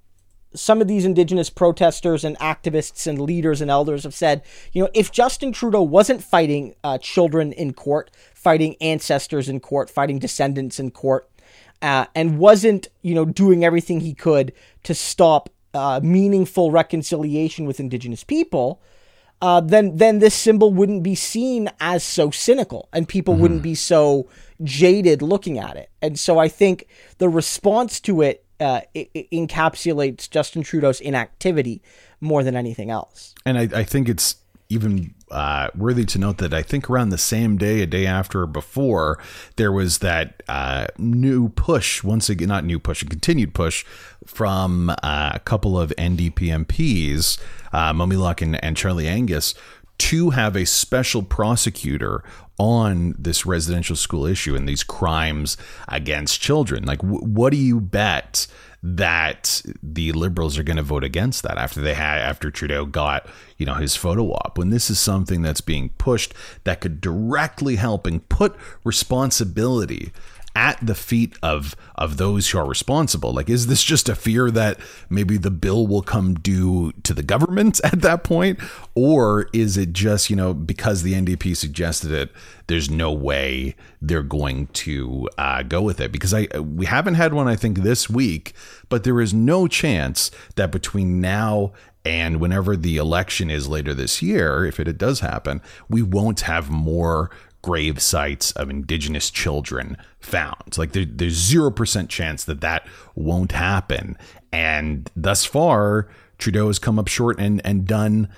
some 0.53 0.81
of 0.81 0.87
these 0.87 1.05
indigenous 1.05 1.49
protesters 1.49 2.23
and 2.23 2.37
activists 2.39 3.05
and 3.05 3.21
leaders 3.21 3.61
and 3.61 3.69
elders 3.69 4.03
have 4.03 4.13
said, 4.13 4.41
you 4.71 4.81
know, 4.81 4.89
if 4.93 5.11
Justin 5.11 5.51
Trudeau 5.51 5.83
wasn't 5.83 6.23
fighting 6.23 6.75
uh, 6.83 6.97
children 6.97 7.51
in 7.51 7.73
court, 7.73 8.09
fighting 8.33 8.75
ancestors 8.81 9.47
in 9.47 9.59
court, 9.59 9.89
fighting 9.89 10.17
descendants 10.17 10.79
in 10.79 10.91
court, 10.91 11.29
uh, 11.81 12.05
and 12.15 12.39
wasn't, 12.39 12.87
you 13.01 13.13
know, 13.13 13.25
doing 13.25 13.63
everything 13.63 13.99
he 13.99 14.13
could 14.13 14.51
to 14.83 14.93
stop 14.93 15.49
uh, 15.73 15.99
meaningful 16.03 16.71
reconciliation 16.71 17.65
with 17.65 17.79
indigenous 17.79 18.23
people, 18.23 18.81
uh, 19.41 19.61
then 19.61 19.95
then 19.95 20.19
this 20.19 20.33
symbol 20.33 20.73
wouldn't 20.73 21.03
be 21.03 21.15
seen 21.15 21.69
as 21.79 22.03
so 22.03 22.29
cynical, 22.31 22.89
and 22.91 23.07
people 23.07 23.35
mm. 23.35 23.39
wouldn't 23.39 23.61
be 23.61 23.75
so 23.75 24.27
jaded 24.63 25.21
looking 25.21 25.57
at 25.57 25.77
it. 25.77 25.89
And 26.01 26.19
so 26.19 26.39
I 26.39 26.49
think 26.49 26.87
the 27.19 27.29
response 27.29 28.01
to 28.01 28.21
it 28.21 28.43
uh, 28.59 28.81
encapsulates 28.95 30.29
Justin 30.29 30.63
Trudeau's 30.63 30.99
inactivity 30.99 31.81
more 32.21 32.43
than 32.43 32.55
anything 32.55 32.89
else. 32.89 33.33
And 33.45 33.57
I, 33.57 33.79
I 33.79 33.83
think 33.83 34.09
it's 34.09 34.35
even 34.69 35.15
uh, 35.31 35.69
worthy 35.75 36.05
to 36.05 36.19
note 36.19 36.37
that 36.37 36.53
I 36.53 36.61
think 36.61 36.89
around 36.89 37.09
the 37.09 37.17
same 37.17 37.57
day, 37.57 37.81
a 37.81 37.87
day 37.87 38.05
after 38.05 38.43
or 38.43 38.47
before, 38.47 39.17
there 39.55 39.71
was 39.71 39.99
that 39.99 40.43
uh, 40.47 40.87
new 40.97 41.49
push, 41.49 42.03
once 42.03 42.29
again, 42.29 42.49
not 42.49 42.63
new 42.63 42.79
push, 42.79 43.01
a 43.01 43.05
continued 43.05 43.55
push 43.55 43.83
from 44.25 44.91
uh, 44.91 45.31
a 45.33 45.39
couple 45.39 45.79
of 45.79 45.91
NDP 45.97 46.65
MPs, 46.65 47.39
uh, 47.73 48.35
and, 48.41 48.63
and 48.63 48.77
Charlie 48.77 49.07
Angus, 49.07 49.55
to 49.99 50.31
have 50.31 50.55
a 50.55 50.65
special 50.65 51.21
prosecutor 51.21 52.23
on 52.57 53.15
this 53.17 53.45
residential 53.45 53.95
school 53.95 54.25
issue 54.25 54.55
and 54.55 54.67
these 54.67 54.83
crimes 54.83 55.55
against 55.87 56.41
children. 56.41 56.83
Like, 56.83 56.99
w- 56.99 57.23
what 57.23 57.51
do 57.51 57.57
you 57.57 57.79
bet 57.79 58.47
that 58.81 59.61
the 59.83 60.11
liberals 60.13 60.57
are 60.57 60.63
going 60.63 60.77
to 60.77 60.83
vote 60.83 61.03
against 61.03 61.43
that 61.43 61.57
after 61.57 61.81
they 61.81 61.93
had 61.93 62.21
after 62.21 62.49
Trudeau 62.49 62.85
got 62.85 63.27
you 63.57 63.65
know 63.65 63.73
his 63.73 63.97
photo 63.97 64.31
op 64.31 64.57
when 64.57 64.69
this 64.69 64.89
is 64.89 64.97
something 64.97 65.41
that's 65.41 65.59
being 65.59 65.89
pushed 65.97 66.33
that 66.63 66.79
could 66.79 67.01
directly 67.01 67.75
help 67.75 68.07
and 68.07 68.27
put 68.29 68.55
responsibility 68.85 70.13
at 70.55 70.77
the 70.85 70.95
feet 70.95 71.37
of 71.43 71.75
of 71.95 72.17
those 72.17 72.49
who 72.49 72.57
are 72.57 72.65
responsible? 72.65 73.33
Like 73.33 73.49
is 73.49 73.67
this 73.67 73.83
just 73.83 74.09
a 74.09 74.15
fear 74.15 74.51
that 74.51 74.79
maybe 75.09 75.37
the 75.37 75.51
bill 75.51 75.87
will 75.87 76.01
come 76.01 76.35
due 76.35 76.91
to 77.03 77.13
the 77.13 77.23
government 77.23 77.79
at 77.83 78.01
that 78.01 78.23
point? 78.23 78.59
Or 78.95 79.49
is 79.53 79.77
it 79.77 79.93
just 79.93 80.29
you 80.29 80.35
know 80.35 80.53
because 80.53 81.03
the 81.03 81.13
ndp 81.13 81.55
suggested 81.55 82.11
it 82.11 82.31
there's 82.67 82.89
no 82.89 83.11
way 83.11 83.75
they're 84.01 84.21
going 84.21 84.67
to 84.67 85.29
uh, 85.37 85.63
go 85.63 85.81
with 85.81 85.99
it? 85.99 86.11
Because 86.11 86.33
i 86.33 86.47
we 86.59 86.85
haven't 86.85 87.15
had 87.15 87.33
one 87.33 87.47
i 87.47 87.55
think 87.55 87.79
this 87.79 88.09
week 88.09 88.53
but 88.89 89.03
there 89.03 89.21
is 89.21 89.33
no 89.33 89.67
chance 89.67 90.31
that 90.55 90.71
between 90.71 91.21
now 91.21 91.71
and 92.05 92.39
whenever 92.39 92.75
the 92.75 92.97
election 92.97 93.49
is 93.49 93.67
later 93.67 93.93
this 93.93 94.21
year, 94.21 94.65
if 94.65 94.79
it 94.79 94.97
does 94.97 95.19
happen, 95.19 95.61
we 95.89 96.01
won't 96.01 96.41
have 96.41 96.69
more 96.69 97.29
grave 97.61 98.01
sites 98.01 98.51
of 98.53 98.69
indigenous 98.69 99.29
children 99.29 99.97
found. 100.19 100.77
Like 100.77 100.91
there, 100.91 101.05
there's 101.05 101.33
zero 101.33 101.71
percent 101.71 102.09
chance 102.09 102.43
that 102.45 102.61
that 102.61 102.87
won't 103.15 103.51
happen. 103.51 104.17
And 104.51 105.09
thus 105.15 105.45
far, 105.45 106.07
Trudeau 106.37 106.67
has 106.67 106.79
come 106.79 106.99
up 106.99 107.07
short 107.07 107.39
and 107.39 107.61
and 107.65 107.85
done 107.85 108.29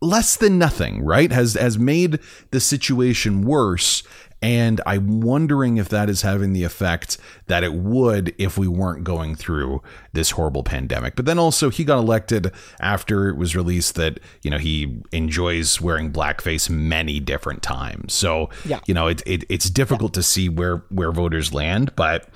less 0.00 0.36
than 0.36 0.58
nothing. 0.58 1.04
Right? 1.04 1.32
Has 1.32 1.54
has 1.54 1.78
made 1.78 2.20
the 2.50 2.60
situation 2.60 3.42
worse 3.42 4.02
and 4.40 4.80
I'm 4.86 5.20
wondering 5.20 5.78
if 5.78 5.88
that 5.88 6.08
is 6.08 6.22
having 6.22 6.52
the 6.52 6.62
effect 6.62 7.18
that 7.46 7.64
it 7.64 7.74
would 7.74 8.34
if 8.38 8.56
we 8.56 8.68
weren't 8.68 9.02
going 9.02 9.34
through 9.34 9.82
this 10.12 10.30
horrible 10.30 10.62
pandemic. 10.62 11.16
But 11.16 11.26
then 11.26 11.38
also, 11.38 11.70
he 11.70 11.84
got 11.84 11.98
elected 11.98 12.52
after 12.80 13.28
it 13.28 13.36
was 13.36 13.56
released 13.56 13.96
that, 13.96 14.20
you 14.42 14.50
know, 14.50 14.58
he 14.58 15.02
enjoys 15.10 15.80
wearing 15.80 16.12
blackface 16.12 16.70
many 16.70 17.18
different 17.18 17.62
times. 17.62 18.14
So, 18.14 18.48
yeah. 18.64 18.80
you 18.86 18.94
know, 18.94 19.08
it, 19.08 19.22
it 19.26 19.44
it's 19.48 19.68
difficult 19.70 20.12
yeah. 20.12 20.20
to 20.20 20.22
see 20.22 20.48
where, 20.48 20.84
where 20.88 21.10
voters 21.10 21.52
land. 21.52 21.96
But 21.96 22.28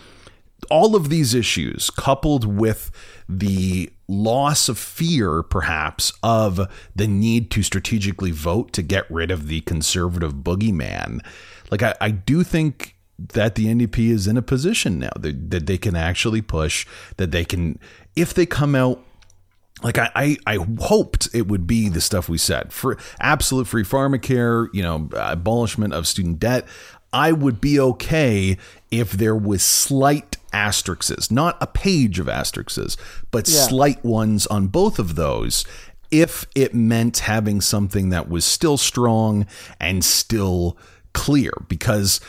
all 0.70 0.96
of 0.96 1.08
these 1.08 1.34
issues, 1.34 1.88
coupled 1.90 2.44
with 2.44 2.90
the 3.28 3.90
loss 4.08 4.68
of 4.68 4.78
fear, 4.78 5.42
perhaps, 5.42 6.12
of 6.22 6.68
the 6.94 7.06
need 7.06 7.50
to 7.52 7.62
strategically 7.62 8.32
vote 8.32 8.72
to 8.72 8.82
get 8.82 9.08
rid 9.10 9.30
of 9.30 9.46
the 9.46 9.60
conservative 9.62 10.34
boogeyman 10.34 11.20
like 11.72 11.82
I, 11.82 11.94
I 12.02 12.10
do 12.10 12.44
think 12.44 12.96
that 13.18 13.54
the 13.54 13.66
NDP 13.66 14.10
is 14.10 14.26
in 14.26 14.36
a 14.36 14.42
position 14.42 14.98
now 14.98 15.10
that, 15.18 15.50
that 15.50 15.66
they 15.66 15.78
can 15.78 15.96
actually 15.96 16.42
push, 16.42 16.86
that 17.16 17.30
they 17.30 17.46
can, 17.46 17.78
if 18.14 18.34
they 18.34 18.44
come 18.44 18.74
out 18.74 19.02
like 19.82 19.96
I, 19.98 20.10
I, 20.14 20.36
I, 20.46 20.58
hoped 20.80 21.28
it 21.34 21.48
would 21.48 21.66
be 21.66 21.88
the 21.88 22.00
stuff 22.00 22.28
we 22.28 22.38
said 22.38 22.72
for 22.72 22.98
absolute 23.18 23.66
free 23.66 23.82
pharmacare, 23.82 24.68
you 24.72 24.82
know, 24.82 25.08
abolishment 25.16 25.92
of 25.94 26.06
student 26.06 26.38
debt. 26.38 26.68
I 27.12 27.32
would 27.32 27.60
be 27.60 27.80
okay 27.80 28.58
if 28.90 29.12
there 29.12 29.34
was 29.34 29.62
slight 29.62 30.36
asterisks, 30.52 31.30
not 31.30 31.56
a 31.60 31.66
page 31.66 32.20
of 32.20 32.28
asterisks, 32.28 32.96
but 33.30 33.48
yeah. 33.48 33.60
slight 33.62 34.04
ones 34.04 34.46
on 34.46 34.68
both 34.68 34.98
of 34.98 35.16
those. 35.16 35.64
If 36.10 36.46
it 36.54 36.74
meant 36.74 37.20
having 37.20 37.60
something 37.60 38.10
that 38.10 38.28
was 38.28 38.44
still 38.44 38.76
strong 38.76 39.46
and 39.80 40.04
still 40.04 40.76
clear 41.12 41.52
because 41.68 42.20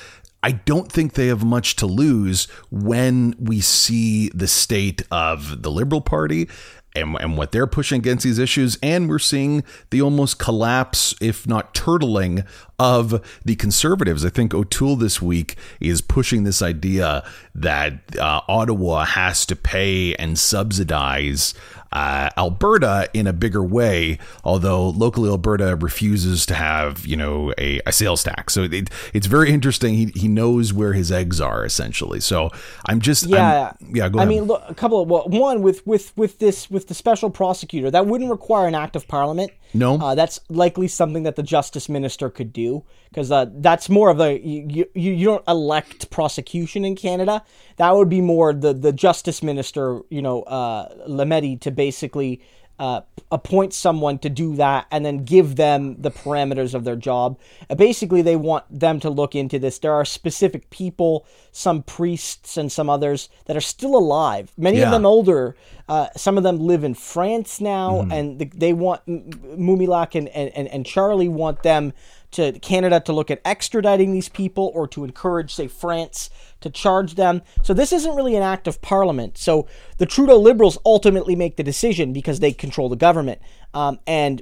I 0.43 0.51
don't 0.51 0.91
think 0.91 1.13
they 1.13 1.27
have 1.27 1.45
much 1.45 1.77
to 1.77 1.85
lose 1.85 2.45
when 2.69 3.33
we 3.39 3.61
see 3.61 4.29
the 4.29 4.47
state 4.47 5.01
of 5.09 5.63
the 5.63 5.71
Liberal 5.71 6.01
Party 6.01 6.49
and, 6.95 7.15
and 7.19 7.37
what 7.37 7.51
they're 7.51 7.65
pushing 7.65 7.99
against 7.99 8.23
these 8.23 8.39
issues. 8.39 8.77
And 8.83 9.09
we're 9.09 9.19
seeing 9.19 9.63
the 9.89 10.01
almost 10.01 10.39
collapse, 10.39 11.15
if 11.21 11.47
not 11.47 11.73
turtling, 11.73 12.45
of 12.77 13.21
the 13.45 13.55
conservatives. 13.55 14.25
I 14.25 14.29
think 14.29 14.53
O'Toole 14.53 14.97
this 14.97 15.21
week 15.21 15.55
is 15.79 16.01
pushing 16.01 16.43
this 16.43 16.61
idea 16.61 17.23
that 17.55 18.17
uh, 18.17 18.41
Ottawa 18.47 19.05
has 19.05 19.45
to 19.47 19.55
pay 19.55 20.13
and 20.15 20.37
subsidize 20.37 21.53
uh, 21.93 22.29
Alberta 22.37 23.09
in 23.13 23.27
a 23.27 23.33
bigger 23.33 23.63
way, 23.63 24.17
although 24.43 24.89
locally 24.89 25.29
Alberta 25.29 25.75
refuses 25.75 26.45
to 26.47 26.55
have, 26.55 27.05
you 27.05 27.15
know, 27.15 27.53
a, 27.57 27.79
a 27.85 27.91
sales 27.91 28.23
tax. 28.23 28.53
So 28.53 28.63
it, 28.63 28.89
it's 29.13 29.27
very 29.27 29.51
interesting. 29.51 29.93
He, 29.93 30.11
he 30.15 30.27
knows 30.27 30.73
where 30.73 30.93
his 30.93 31.11
eggs 31.11 31.39
are 31.39 31.63
essentially. 31.63 32.19
So 32.19 32.49
I'm 32.87 32.99
just, 32.99 33.27
yeah, 33.27 33.73
I'm, 33.79 33.95
yeah, 33.95 34.09
go 34.09 34.19
I 34.19 34.25
mean, 34.25 34.43
look, 34.43 34.63
a 34.67 34.73
couple 34.73 35.01
of, 35.01 35.07
well, 35.07 35.29
one 35.29 35.61
with, 35.61 35.85
with, 35.87 36.11
with 36.17 36.39
this, 36.39 36.69
with 36.69 36.87
the 36.87 36.93
special 36.93 37.29
prosecutor, 37.29 37.91
that 37.91 38.07
wouldn't 38.07 38.29
require 38.29 38.67
an 38.67 38.75
act 38.75 38.95
of 38.95 39.07
parliament. 39.07 39.51
No, 39.73 39.99
uh, 39.99 40.15
that's 40.15 40.39
likely 40.49 40.87
something 40.87 41.23
that 41.23 41.35
the 41.35 41.43
justice 41.43 41.89
minister 41.89 42.29
could 42.29 42.53
do 42.53 42.83
because 43.09 43.31
uh, 43.31 43.47
that's 43.51 43.89
more 43.89 44.09
of 44.09 44.19
a 44.19 44.39
you, 44.39 44.87
you 44.93 45.11
you 45.11 45.25
don't 45.25 45.47
elect 45.47 46.09
prosecution 46.09 46.85
in 46.85 46.95
Canada. 46.95 47.43
That 47.77 47.95
would 47.95 48.09
be 48.09 48.21
more 48.21 48.53
the 48.53 48.73
the 48.73 48.93
justice 48.93 49.41
minister, 49.41 50.01
you 50.09 50.21
know, 50.21 50.43
uh, 50.43 51.07
Lametti 51.07 51.59
to 51.61 51.71
basically 51.71 52.41
uh, 52.79 53.01
appoint 53.31 53.73
someone 53.73 54.17
to 54.19 54.29
do 54.29 54.55
that 54.55 54.87
and 54.91 55.05
then 55.05 55.23
give 55.23 55.55
them 55.55 56.01
the 56.01 56.11
parameters 56.11 56.73
of 56.73 56.83
their 56.83 56.95
job. 56.95 57.39
Uh, 57.69 57.75
basically, 57.75 58.21
they 58.21 58.35
want 58.35 58.65
them 58.69 58.99
to 58.99 59.09
look 59.09 59.35
into 59.35 59.59
this. 59.59 59.79
There 59.79 59.93
are 59.93 60.05
specific 60.05 60.69
people, 60.69 61.25
some 61.51 61.83
priests 61.83 62.57
and 62.57 62.71
some 62.71 62.89
others 62.89 63.29
that 63.45 63.55
are 63.55 63.61
still 63.61 63.95
alive. 63.95 64.51
Many 64.57 64.79
yeah. 64.79 64.85
of 64.85 64.91
them 64.91 65.05
older. 65.05 65.55
Uh, 65.87 66.07
some 66.15 66.37
of 66.37 66.43
them 66.43 66.59
live 66.59 66.83
in 66.83 66.93
France 66.93 67.59
now, 67.59 68.01
mm-hmm. 68.01 68.11
and 68.11 68.39
they 68.39 68.73
want 68.73 69.05
Mumilaaq 69.05 70.15
and, 70.15 70.29
and, 70.29 70.67
and 70.67 70.85
Charlie 70.85 71.27
want 71.27 71.63
them 71.63 71.93
to 72.31 72.57
Canada 72.59 72.99
to 72.99 73.13
look 73.13 73.29
at 73.29 73.43
extraditing 73.43 74.11
these 74.11 74.29
people 74.29 74.71
or 74.73 74.87
to 74.87 75.03
encourage, 75.03 75.53
say, 75.53 75.67
France 75.67 76.29
to 76.63 76.69
charge 76.69 77.15
them. 77.15 77.41
So 77.61 77.73
this 77.73 77.93
isn't 77.93 78.15
really 78.15 78.35
an 78.35 78.43
act 78.43 78.67
of 78.67 78.81
parliament. 78.81 79.37
So 79.37 79.67
the 79.97 80.05
Trudeau 80.05 80.37
Liberals 80.37 80.77
ultimately 80.85 81.35
make 81.35 81.57
the 81.57 81.63
decision 81.63 82.13
because 82.13 82.39
they 82.39 82.51
control 82.51 82.89
the 82.89 82.95
government. 82.95 83.41
Um, 83.73 83.99
and 84.07 84.41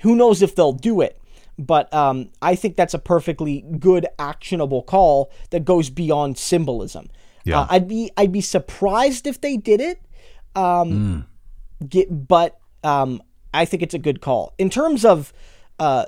who 0.00 0.14
knows 0.14 0.42
if 0.42 0.54
they'll 0.54 0.72
do 0.72 1.00
it. 1.00 1.20
But 1.58 1.92
um, 1.92 2.30
I 2.40 2.54
think 2.54 2.76
that's 2.76 2.94
a 2.94 2.98
perfectly 2.98 3.64
good, 3.78 4.06
actionable 4.18 4.82
call 4.82 5.30
that 5.50 5.64
goes 5.64 5.90
beyond 5.90 6.38
symbolism. 6.38 7.10
Yeah. 7.44 7.60
Uh, 7.60 7.66
I'd 7.70 7.88
be 7.88 8.10
I'd 8.16 8.32
be 8.32 8.40
surprised 8.40 9.26
if 9.26 9.40
they 9.40 9.56
did 9.56 9.80
it. 9.80 10.00
Um, 10.56 11.26
mm. 11.82 11.88
get, 11.88 12.28
but 12.28 12.58
um, 12.82 13.22
I 13.52 13.64
think 13.66 13.82
it's 13.82 13.94
a 13.94 13.98
good 13.98 14.20
call 14.20 14.54
in 14.58 14.70
terms 14.70 15.04
of 15.04 15.32
uh, 15.78 16.06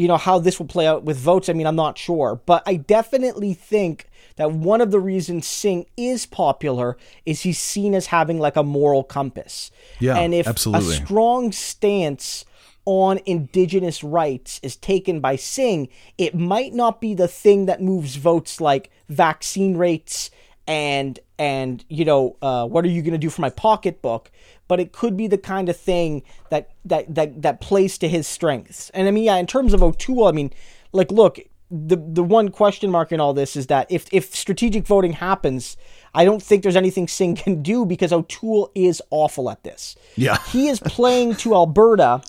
you 0.00 0.08
know, 0.08 0.16
how 0.16 0.38
this 0.38 0.58
will 0.58 0.66
play 0.66 0.86
out 0.86 1.04
with 1.04 1.18
votes, 1.18 1.50
I 1.50 1.52
mean, 1.52 1.66
I'm 1.66 1.76
not 1.76 1.98
sure. 1.98 2.40
But 2.46 2.62
I 2.64 2.76
definitely 2.76 3.52
think 3.52 4.08
that 4.36 4.50
one 4.50 4.80
of 4.80 4.92
the 4.92 4.98
reasons 4.98 5.46
Singh 5.46 5.84
is 5.94 6.24
popular 6.24 6.96
is 7.26 7.42
he's 7.42 7.58
seen 7.58 7.94
as 7.94 8.06
having 8.06 8.38
like 8.38 8.56
a 8.56 8.62
moral 8.62 9.04
compass. 9.04 9.70
Yeah, 9.98 10.16
and 10.16 10.32
if 10.32 10.46
absolutely. 10.48 10.94
a 10.94 10.96
strong 10.96 11.52
stance 11.52 12.46
on 12.86 13.20
indigenous 13.26 14.02
rights 14.02 14.58
is 14.62 14.74
taken 14.74 15.20
by 15.20 15.36
Singh, 15.36 15.90
it 16.16 16.34
might 16.34 16.72
not 16.72 17.02
be 17.02 17.12
the 17.12 17.28
thing 17.28 17.66
that 17.66 17.82
moves 17.82 18.16
votes 18.16 18.58
like 18.58 18.90
vaccine 19.10 19.76
rates 19.76 20.30
and 20.70 21.18
and 21.38 21.84
you 21.88 22.04
know 22.06 22.36
uh, 22.40 22.66
what 22.66 22.84
are 22.84 22.88
you 22.88 23.02
going 23.02 23.12
to 23.12 23.18
do 23.18 23.28
for 23.28 23.42
my 23.42 23.50
pocketbook 23.50 24.30
but 24.70 24.78
it 24.78 24.92
could 24.92 25.16
be 25.16 25.26
the 25.26 25.36
kind 25.36 25.68
of 25.68 25.76
thing 25.76 26.22
that 26.50 26.70
that 26.84 27.12
that 27.12 27.42
that 27.42 27.60
plays 27.60 27.98
to 27.98 28.08
his 28.08 28.28
strengths. 28.28 28.88
And 28.90 29.08
I 29.08 29.10
mean, 29.10 29.24
yeah, 29.24 29.34
in 29.34 29.48
terms 29.48 29.74
of 29.74 29.82
O'Toole, 29.82 30.28
I 30.28 30.30
mean, 30.30 30.52
like, 30.92 31.10
look, 31.10 31.40
the 31.72 31.96
the 31.96 32.22
one 32.22 32.50
question 32.50 32.88
mark 32.88 33.10
in 33.10 33.18
all 33.18 33.34
this 33.34 33.56
is 33.56 33.66
that 33.66 33.88
if 33.90 34.06
if 34.12 34.32
strategic 34.32 34.86
voting 34.86 35.14
happens, 35.14 35.76
I 36.14 36.24
don't 36.24 36.40
think 36.40 36.62
there's 36.62 36.76
anything 36.76 37.08
Singh 37.08 37.34
can 37.34 37.64
do 37.64 37.84
because 37.84 38.12
O'Toole 38.12 38.70
is 38.76 39.02
awful 39.10 39.50
at 39.50 39.64
this. 39.64 39.96
Yeah, 40.14 40.38
he 40.52 40.68
is 40.68 40.78
playing 40.78 41.34
to 41.42 41.52
Alberta, 41.52 42.22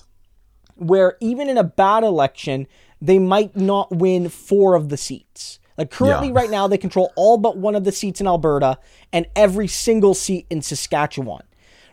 where 0.74 1.16
even 1.20 1.48
in 1.48 1.56
a 1.56 1.64
bad 1.64 2.02
election, 2.02 2.66
they 3.00 3.20
might 3.20 3.54
not 3.54 3.92
win 3.92 4.28
four 4.28 4.74
of 4.74 4.88
the 4.88 4.96
seats. 4.96 5.60
Like 5.78 5.90
currently, 5.90 6.28
yeah. 6.28 6.34
right 6.34 6.50
now, 6.50 6.68
they 6.68 6.78
control 6.78 7.12
all 7.16 7.38
but 7.38 7.56
one 7.56 7.74
of 7.74 7.84
the 7.84 7.92
seats 7.92 8.20
in 8.20 8.26
Alberta 8.26 8.78
and 9.12 9.26
every 9.34 9.68
single 9.68 10.14
seat 10.14 10.46
in 10.50 10.62
Saskatchewan, 10.62 11.42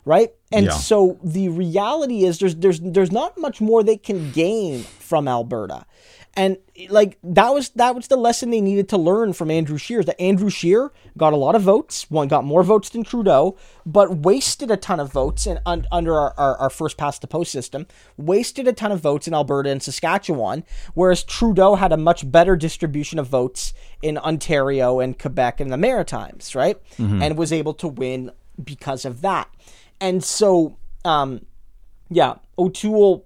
right? 0.05 0.31
And 0.51 0.65
yeah. 0.67 0.71
so 0.71 1.19
the 1.23 1.49
reality 1.49 2.23
is, 2.25 2.39
there's 2.39 2.55
there's 2.55 2.79
there's 2.81 3.11
not 3.11 3.37
much 3.37 3.61
more 3.61 3.83
they 3.83 3.97
can 3.97 4.31
gain 4.31 4.83
from 4.83 5.27
Alberta. 5.27 5.85
And 6.35 6.57
like 6.89 7.17
that 7.23 7.53
was 7.53 7.69
that 7.69 7.95
was 7.95 8.07
the 8.07 8.15
lesson 8.15 8.51
they 8.51 8.61
needed 8.61 8.87
to 8.89 8.97
learn 8.97 9.33
from 9.33 9.51
Andrew 9.51 9.77
Scheer. 9.77 10.03
That 10.03 10.19
Andrew 10.21 10.49
Scheer 10.49 10.91
got 11.17 11.33
a 11.33 11.35
lot 11.35 11.55
of 11.55 11.63
votes, 11.63 12.09
one 12.09 12.27
got 12.27 12.45
more 12.45 12.63
votes 12.63 12.89
than 12.89 13.03
Trudeau, 13.03 13.57
but 13.85 14.17
wasted 14.17 14.71
a 14.71 14.77
ton 14.77 14.99
of 14.99 15.11
votes 15.11 15.47
in, 15.47 15.59
un, 15.65 15.85
under 15.91 16.15
our, 16.15 16.33
our, 16.37 16.57
our, 16.57 16.69
first 16.69 16.97
past 16.97 17.21
the 17.21 17.27
post 17.27 17.51
system. 17.51 17.87
Wasted 18.15 18.67
a 18.67 18.73
ton 18.73 18.91
of 18.91 19.01
votes 19.01 19.27
in 19.27 19.33
Alberta 19.33 19.69
and 19.69 19.81
Saskatchewan, 19.81 20.63
whereas 20.93 21.23
Trudeau 21.23 21.75
had 21.75 21.91
a 21.91 21.97
much 21.97 22.29
better 22.31 22.55
distribution 22.55 23.19
of 23.19 23.27
votes 23.27 23.73
in 24.01 24.17
Ontario 24.17 24.99
and 24.99 25.17
Quebec 25.17 25.59
and 25.59 25.71
the 25.71 25.77
Maritimes, 25.77 26.55
right? 26.55 26.77
Mm-hmm. 26.97 27.21
And 27.21 27.37
was 27.37 27.51
able 27.51 27.73
to 27.75 27.87
win 27.87 28.31
because 28.63 29.03
of 29.03 29.21
that. 29.21 29.49
And 29.99 30.23
so, 30.23 30.77
um, 31.03 31.45
yeah, 32.09 32.35
O'Toole 32.57 33.25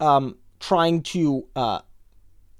um, 0.00 0.36
trying 0.60 1.02
to 1.02 1.46
uh, 1.56 1.80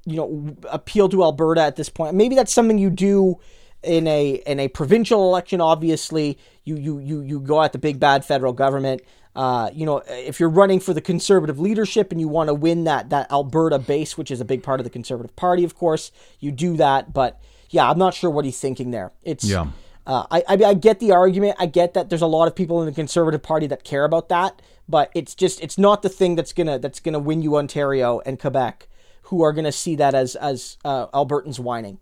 you 0.04 0.16
know 0.16 0.56
appeal 0.70 1.08
to 1.08 1.22
Alberta 1.22 1.62
at 1.62 1.76
this 1.76 1.88
point. 1.88 2.14
Maybe 2.14 2.34
that's 2.34 2.52
something 2.52 2.78
you 2.78 2.90
do 2.90 3.38
in 3.82 4.06
a 4.06 4.42
in 4.46 4.60
a 4.60 4.68
provincial 4.68 5.28
election. 5.28 5.60
Obviously, 5.60 6.38
you 6.64 6.76
you 6.76 6.98
you 6.98 7.20
you 7.22 7.40
go 7.40 7.62
at 7.62 7.72
the 7.72 7.78
big 7.78 8.00
bad 8.00 8.24
federal 8.24 8.52
government. 8.52 9.02
Uh, 9.34 9.70
you 9.72 9.86
know, 9.86 10.02
if 10.08 10.38
you're 10.38 10.50
running 10.50 10.78
for 10.78 10.92
the 10.92 11.00
conservative 11.00 11.58
leadership 11.58 12.12
and 12.12 12.20
you 12.20 12.28
want 12.28 12.48
to 12.48 12.54
win 12.54 12.84
that 12.84 13.10
that 13.10 13.30
Alberta 13.32 13.78
base, 13.78 14.18
which 14.18 14.30
is 14.30 14.40
a 14.40 14.44
big 14.44 14.62
part 14.62 14.78
of 14.78 14.84
the 14.84 14.90
Conservative 14.90 15.34
Party, 15.36 15.64
of 15.64 15.74
course, 15.74 16.12
you 16.38 16.52
do 16.52 16.76
that. 16.76 17.12
But 17.12 17.40
yeah, 17.70 17.88
I'm 17.88 17.98
not 17.98 18.12
sure 18.12 18.30
what 18.30 18.44
he's 18.44 18.60
thinking 18.60 18.90
there. 18.90 19.12
It's 19.22 19.44
yeah. 19.44 19.68
Uh, 20.04 20.26
I, 20.32 20.42
I 20.48 20.54
I 20.64 20.74
get 20.74 20.98
the 20.98 21.12
argument. 21.12 21.56
I 21.58 21.66
get 21.66 21.94
that 21.94 22.08
there's 22.08 22.22
a 22.22 22.26
lot 22.26 22.48
of 22.48 22.56
people 22.56 22.80
in 22.82 22.86
the 22.86 22.92
Conservative 22.92 23.42
Party 23.42 23.66
that 23.68 23.84
care 23.84 24.04
about 24.04 24.28
that, 24.28 24.60
but 24.88 25.10
it's 25.14 25.34
just 25.34 25.62
it's 25.62 25.78
not 25.78 26.02
the 26.02 26.08
thing 26.08 26.34
that's 26.34 26.52
gonna 26.52 26.78
that's 26.78 27.00
gonna 27.00 27.20
win 27.20 27.40
you 27.40 27.56
Ontario 27.56 28.20
and 28.26 28.38
Quebec 28.38 28.88
who 29.32 29.42
are 29.42 29.54
going 29.54 29.64
to 29.64 29.72
see 29.72 29.96
that 29.96 30.14
as 30.14 30.36
as 30.36 30.76
uh, 30.84 31.06
Albertans 31.06 31.58
whining. 31.58 31.98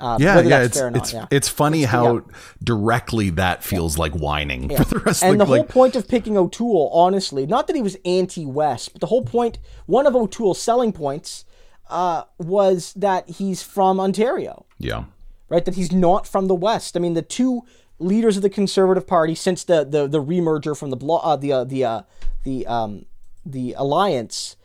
Uh, 0.00 0.18
yeah, 0.20 0.40
yeah, 0.40 0.62
it's 0.62 0.76
it's, 0.76 1.12
yeah. 1.12 1.26
it's 1.30 1.48
funny 1.48 1.84
it's, 1.84 1.92
how 1.92 2.16
yeah. 2.16 2.20
directly 2.64 3.30
that 3.30 3.62
feels 3.62 3.96
yeah. 3.96 4.00
like 4.00 4.12
whining 4.14 4.68
for 4.68 4.82
the 4.82 4.98
rest. 4.98 5.22
And 5.22 5.34
of 5.34 5.38
the, 5.38 5.44
the 5.44 5.56
whole 5.58 5.64
point 5.64 5.94
of 5.94 6.08
picking 6.08 6.36
O'Toole, 6.36 6.90
honestly, 6.92 7.46
not 7.46 7.68
that 7.68 7.76
he 7.76 7.82
was 7.82 7.96
anti-West, 8.04 8.92
but 8.92 9.00
the 9.00 9.06
whole 9.06 9.22
point, 9.22 9.58
one 9.86 10.04
of 10.04 10.16
O'Toole's 10.16 10.60
selling 10.60 10.92
points, 10.92 11.44
uh, 11.88 12.24
was 12.38 12.92
that 12.94 13.30
he's 13.30 13.62
from 13.62 14.00
Ontario. 14.00 14.66
Yeah, 14.80 15.04
right. 15.48 15.64
That 15.64 15.76
he's 15.76 15.92
not 15.92 16.26
from 16.26 16.48
the 16.48 16.56
West. 16.56 16.96
I 16.96 17.00
mean, 17.00 17.14
the 17.14 17.22
two 17.22 17.62
leaders 18.00 18.36
of 18.36 18.42
the 18.42 18.50
Conservative 18.50 19.06
Party 19.06 19.36
since 19.36 19.62
the 19.62 19.84
the 19.84 20.08
the 20.08 20.20
remerger 20.20 20.76
from 20.76 20.90
the 20.90 20.96
blo- 20.96 21.18
uh, 21.18 21.36
the 21.36 21.52
uh, 21.52 21.62
the 21.62 21.84
uh, 21.84 22.02
the 22.42 22.66
um 22.66 23.06
the 23.46 23.74
alliance, 23.78 24.56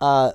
uh, 0.00 0.32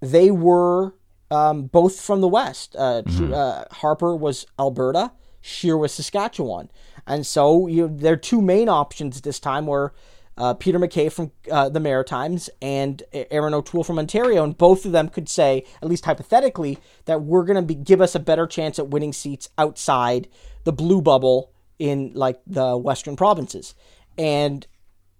they 0.00 0.30
were 0.30 0.94
um, 1.30 1.64
both 1.64 2.00
from 2.00 2.20
the 2.20 2.28
West. 2.28 2.74
Uh, 2.76 3.02
mm-hmm. 3.02 3.32
uh, 3.32 3.64
Harper 3.70 4.16
was 4.16 4.46
Alberta, 4.58 5.12
Scheer 5.40 5.76
was 5.76 5.92
Saskatchewan. 5.92 6.70
And 7.06 7.26
so 7.26 7.66
you 7.66 7.88
know, 7.88 7.96
their 7.96 8.16
two 8.16 8.42
main 8.42 8.68
options 8.68 9.20
this 9.20 9.40
time 9.40 9.66
were 9.66 9.94
uh, 10.36 10.54
Peter 10.54 10.78
MacKay 10.78 11.08
from 11.08 11.32
uh, 11.50 11.68
the 11.68 11.80
Maritimes 11.80 12.48
and 12.62 13.02
Erin 13.12 13.54
O'Toole 13.54 13.84
from 13.84 13.98
Ontario. 13.98 14.42
And 14.42 14.56
both 14.56 14.84
of 14.84 14.92
them 14.92 15.08
could 15.08 15.28
say, 15.28 15.64
at 15.82 15.88
least 15.88 16.06
hypothetically, 16.06 16.78
that 17.04 17.22
we're 17.22 17.44
going 17.44 17.66
to 17.66 17.74
give 17.74 18.00
us 18.00 18.14
a 18.14 18.20
better 18.20 18.46
chance 18.46 18.78
at 18.78 18.88
winning 18.88 19.12
seats 19.12 19.50
outside 19.58 20.28
the 20.64 20.72
blue 20.72 21.02
bubble 21.02 21.52
in 21.78 22.12
like 22.14 22.40
the 22.46 22.76
Western 22.76 23.16
provinces. 23.16 23.74
And 24.16 24.66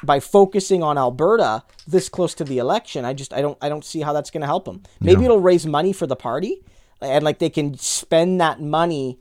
by 0.03 0.21
focusing 0.21 0.83
on 0.83 0.99
Alberta 0.99 1.63
this 1.87 2.09
close 2.09 2.35
to 2.35 2.45
the 2.45 2.59
election, 2.59 3.05
I 3.05 3.13
just 3.13 3.33
I 3.33 3.41
don't 3.41 3.59
I 3.61 3.69
don't 3.69 3.85
see 3.85 4.01
how 4.01 4.13
that's 4.13 4.31
going 4.31 4.41
to 4.43 4.47
help 4.47 4.65
them. 4.65 4.83
Maybe 5.01 5.23
yeah. 5.23 5.27
it'll 5.27 5.41
raise 5.41 5.67
money 5.67 5.93
for 5.93 6.07
the 6.07 6.17
party, 6.17 6.63
and 7.01 7.25
like 7.25 7.39
they 7.39 7.51
can 7.51 7.77
spend 7.79 8.41
that 8.41 8.61
money 8.61 9.19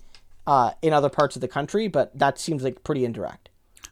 uh, 0.47 0.71
in 0.81 0.93
other 0.93 1.09
parts 1.09 1.35
of 1.35 1.41
the 1.41 1.47
country, 1.47 1.87
but 1.87 2.17
that 2.17 2.39
seems 2.39 2.63
like 2.63 2.83
pretty 2.83 3.05
indirect. 3.05 3.48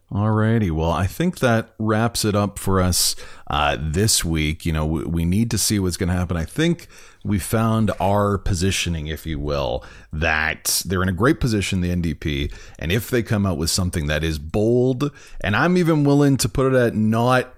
Alrighty, 0.10 0.72
well, 0.72 0.92
I 0.92 1.06
think 1.06 1.40
that 1.40 1.74
wraps 1.78 2.24
it 2.24 2.34
up 2.34 2.60
for 2.60 2.80
us 2.80 3.14
uh, 3.48 3.76
this 3.78 4.24
week. 4.24 4.66
You 4.66 4.72
know, 4.72 4.86
we, 4.86 5.04
we 5.04 5.26
need 5.26 5.52
to 5.52 5.58
see 5.58 5.80
what's 5.80 5.98
going 5.98 6.08
to 6.08 6.16
happen. 6.16 6.38
I 6.38 6.46
think 6.46 6.88
we 7.26 7.40
found 7.40 7.92
our 8.00 8.38
positioning, 8.38 9.08
if 9.08 9.26
you 9.26 9.38
will, 9.38 9.84
that 10.14 10.82
they're 10.86 11.04
in 11.04 11.10
a 11.10 11.14
great 11.14 11.42
position, 11.42 11.82
the 11.82 11.94
NDP, 11.94 12.54
and 12.80 12.90
if 12.90 13.10
they 13.10 13.22
come 13.22 13.46
out 13.46 13.58
with 13.58 13.70
something 13.70 14.08
that 14.08 14.24
is 14.24 14.40
bold, 14.40 15.12
and 15.42 15.58
I'm 15.58 15.76
even 15.76 16.06
willing 16.06 16.38
to 16.38 16.48
put 16.48 16.74
it 16.74 16.78
at 16.78 16.96
not 16.96 17.54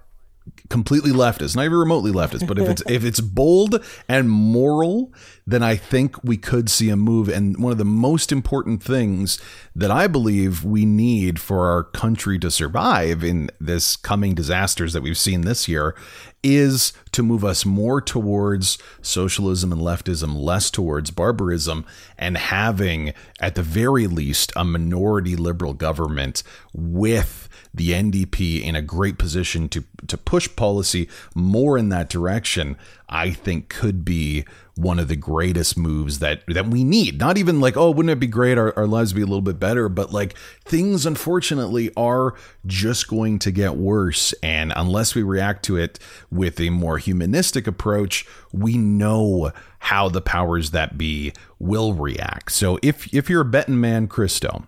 completely 0.70 1.12
leftist, 1.12 1.56
not 1.56 1.66
even 1.66 1.78
remotely 1.78 2.12
leftist, 2.12 2.47
but 2.47 2.60
if 2.60 2.70
it's 2.70 2.84
if 2.88 3.04
it's 3.04 3.22
bold 3.22 3.84
and 4.08 4.30
moral, 4.30 5.14
then 5.45 5.64
I 5.64 5.76
think 5.76 6.24
we 6.24 6.38
could 6.38 6.70
see 6.70 6.89
a 6.89 6.95
move. 6.95 7.28
And 7.28 7.58
one 7.58 7.72
of 7.72 7.78
the 7.78 7.86
most 7.86 8.32
important 8.32 8.84
things 8.84 9.39
that 9.76 9.91
I 9.91 10.08
believe 10.08 10.64
we 10.64 10.86
need 10.86 11.39
for 11.39 11.70
our 11.70 11.84
country 11.84 12.38
to 12.39 12.52
survive 12.52 13.24
in 13.24 13.50
this 13.60 13.95
coming 13.95 14.36
disasters 14.36 14.93
that 14.93 15.02
we've 15.02 15.18
seen 15.18 15.41
this 15.41 15.68
year 15.68 15.95
is 16.43 16.93
to 17.12 17.24
move 17.24 17.43
us 17.43 17.66
more 17.66 18.00
towards 18.00 18.78
socialism 19.02 19.72
and 19.74 19.82
leftism, 19.82 20.36
less 20.36 20.72
towards 20.72 21.12
barbarism, 21.12 21.86
and 22.18 22.38
having, 22.38 23.14
at 23.41 23.56
the 23.56 23.64
very 23.64 24.08
least, 24.08 24.54
a 24.56 24.64
minority 24.64 25.36
liberal 25.36 25.74
government 25.74 26.43
with 26.74 27.49
the 27.80 27.92
NDP 27.92 28.62
in 28.62 28.76
a 28.76 28.82
great 28.82 29.18
position 29.18 29.70
to 29.70 29.86
to 30.08 30.18
push 30.18 30.54
policy 30.58 31.08
more 31.34 31.78
in 31.78 31.88
that 31.90 32.10
direction, 32.10 32.76
I 33.08 33.32
think 33.32 33.70
could 33.70 34.04
be 34.04 34.44
one 34.76 35.00
of 35.00 35.08
the 35.08 35.16
greatest 35.16 35.78
moves 35.78 36.20
that 36.20 36.44
that 36.48 36.68
we 36.68 36.84
need. 36.84 37.22
Not 37.22 37.38
even 37.38 37.62
like, 37.62 37.78
oh, 37.78 37.92
wouldn't 37.92 38.12
it 38.12 38.20
be 38.20 38.28
great 38.28 38.58
our, 38.58 38.78
our 38.78 38.86
lives 38.86 39.14
be 39.14 39.22
a 39.22 39.26
little 39.26 39.42
bit 39.42 39.62
better, 39.62 39.88
but 39.88 40.12
like 40.12 40.38
things 40.66 41.06
unfortunately 41.06 41.90
are 41.96 42.36
just 42.66 43.08
going 43.08 43.40
to 43.40 43.50
get 43.50 43.78
worse. 43.78 44.34
And 44.44 44.74
unless 44.76 45.16
we 45.16 45.24
react 45.24 45.64
to 45.66 45.78
it 45.78 46.00
with 46.30 46.60
a 46.60 46.72
more 46.72 46.98
humanistic 46.98 47.66
approach, 47.66 48.26
we 48.52 48.78
know 48.78 49.54
how 49.80 50.10
the 50.10 50.22
powers 50.22 50.72
that 50.72 50.98
be 50.98 51.32
will 51.60 51.94
react. 51.94 52.52
So 52.52 52.78
if 52.84 53.14
if 53.14 53.30
you're 53.30 53.44
a 53.44 53.46
betting 53.46 53.80
man, 53.80 54.10
Christo, 54.10 54.68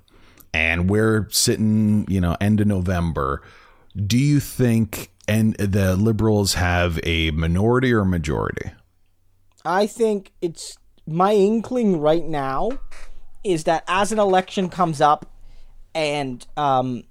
and 0.54 0.90
we're 0.90 1.28
sitting, 1.30 2.06
you 2.10 2.22
know, 2.22 2.36
end 2.42 2.62
of 2.62 2.68
November. 2.68 3.42
Do 3.96 4.18
you 4.18 4.40
think 4.40 5.12
and 5.28 5.56
the 5.56 5.96
liberals 5.96 6.56
have 6.56 7.00
a 7.04 7.32
minority 7.32 7.94
or 7.94 8.04
majority? 8.04 8.72
I 9.64 9.88
think 9.88 10.34
it's 10.42 10.78
my 11.08 11.34
inkling 11.34 12.00
right 12.00 12.26
now 12.26 12.72
is 13.44 13.64
that 13.66 13.84
as 13.88 14.12
an 14.12 14.20
election 14.20 14.70
comes 14.70 15.02
up 15.02 15.26
and 15.94 16.46
um, 16.58 17.04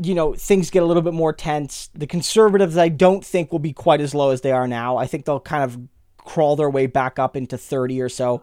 you 0.00 0.14
know 0.14 0.34
things 0.34 0.70
get 0.70 0.82
a 0.82 0.86
little 0.86 1.02
bit 1.02 1.14
more 1.14 1.32
tense, 1.32 1.90
the 1.94 2.06
conservatives 2.06 2.76
I 2.76 2.88
don't 2.88 3.24
think 3.24 3.52
will 3.52 3.58
be 3.58 3.72
quite 3.72 4.00
as 4.00 4.14
low 4.14 4.30
as 4.30 4.40
they 4.40 4.52
are 4.52 4.68
now. 4.68 4.96
I 4.96 5.06
think 5.06 5.24
they'll 5.24 5.40
kind 5.40 5.64
of 5.64 5.78
crawl 6.18 6.56
their 6.56 6.70
way 6.70 6.86
back 6.86 7.18
up 7.18 7.36
into 7.36 7.56
30 7.56 8.00
or 8.00 8.08
so. 8.08 8.42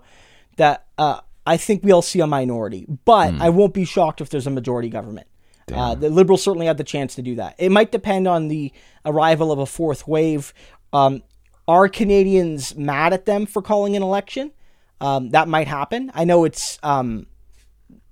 That 0.58 0.86
uh, 0.98 1.22
I 1.46 1.58
think 1.58 1.84
we'll 1.84 2.02
see 2.02 2.20
a 2.20 2.28
minority, 2.28 2.86
but 3.06 3.32
mm. 3.32 3.42
I 3.42 3.50
won't 3.50 3.74
be 3.74 3.86
shocked 3.86 4.22
if 4.22 4.30
there's 4.30 4.48
a 4.48 4.52
majority 4.52 4.90
government. 4.90 5.28
Uh, 5.72 5.96
the 5.96 6.10
Liberals 6.10 6.44
certainly 6.44 6.68
have 6.68 6.78
the 6.78 6.84
chance 6.84 7.16
to 7.16 7.22
do 7.22 7.36
that. 7.36 7.56
It 7.58 7.72
might 7.72 7.92
depend 7.92 8.28
on 8.28 8.48
the 8.48 8.72
arrival 9.06 9.52
of 9.52 9.60
a 9.60 9.66
fourth 9.66 10.08
wave. 10.08 10.54
Um, 10.92 11.24
are 11.68 11.88
Canadians 11.88 12.76
mad 12.76 13.14
at 13.14 13.26
them 13.26 13.46
for 13.46 13.62
calling 13.62 13.96
an 13.96 14.04
election? 14.04 14.52
Um, 15.00 15.30
that 15.30 15.48
might 15.48 15.68
happen. 15.68 16.12
I 16.14 16.26
know 16.26 16.44
it's, 16.44 16.80
um, 16.84 17.28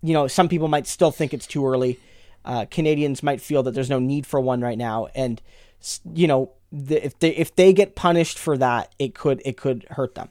you 0.01 0.13
know, 0.13 0.27
some 0.27 0.49
people 0.49 0.67
might 0.67 0.87
still 0.87 1.11
think 1.11 1.33
it's 1.33 1.45
too 1.45 1.65
early. 1.65 1.99
Uh, 2.43 2.65
Canadians 2.71 3.21
might 3.21 3.41
feel 3.41 3.63
that 3.63 3.73
there's 3.73 3.89
no 3.89 3.99
need 3.99 4.25
for 4.25 4.39
one 4.39 4.61
right 4.61 4.77
now, 4.77 5.07
and 5.13 5.41
you 6.13 6.27
know, 6.27 6.51
the, 6.71 7.05
if 7.05 7.19
they 7.19 7.29
if 7.35 7.55
they 7.55 7.71
get 7.71 7.95
punished 7.95 8.39
for 8.39 8.57
that, 8.57 8.93
it 8.97 9.13
could 9.13 9.41
it 9.45 9.57
could 9.57 9.85
hurt 9.91 10.15
them. 10.15 10.29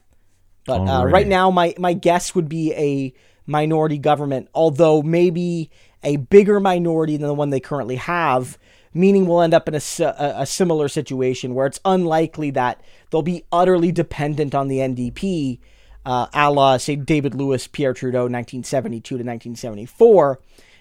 But 0.66 0.86
uh, 0.86 1.06
right 1.06 1.26
now, 1.26 1.50
my 1.50 1.74
my 1.78 1.92
guess 1.92 2.34
would 2.34 2.48
be 2.48 2.72
a 2.74 3.12
minority 3.46 3.98
government, 3.98 4.48
although 4.54 5.02
maybe 5.02 5.70
a 6.02 6.16
bigger 6.16 6.61
minority 6.61 7.16
than 7.16 7.28
the 7.28 7.34
one 7.34 7.50
they 7.50 7.61
currently 7.61 7.96
have. 7.96 8.58
Meaning, 8.92 9.26
we'll 9.26 9.40
end 9.40 9.54
up 9.54 9.68
in 9.68 9.74
a, 9.74 9.82
a, 10.00 10.42
a 10.42 10.46
similar 10.46 10.88
situation 10.88 11.54
where 11.54 11.66
it's 11.66 11.78
unlikely 11.84 12.50
that 12.52 12.80
they'll 13.11 13.22
be 13.22 13.44
utterly 13.52 13.92
dependent 13.92 14.52
on 14.52 14.66
the 14.66 14.78
NDP, 14.78 15.61
uh, 16.04 16.26
a 16.34 16.50
la, 16.50 16.76
say, 16.76 16.96
David 16.96 17.36
Lewis, 17.36 17.68
Pierre 17.68 17.94
Trudeau, 17.94 18.22
1972 18.22 19.00
to 19.00 19.14
1974. 19.14 20.40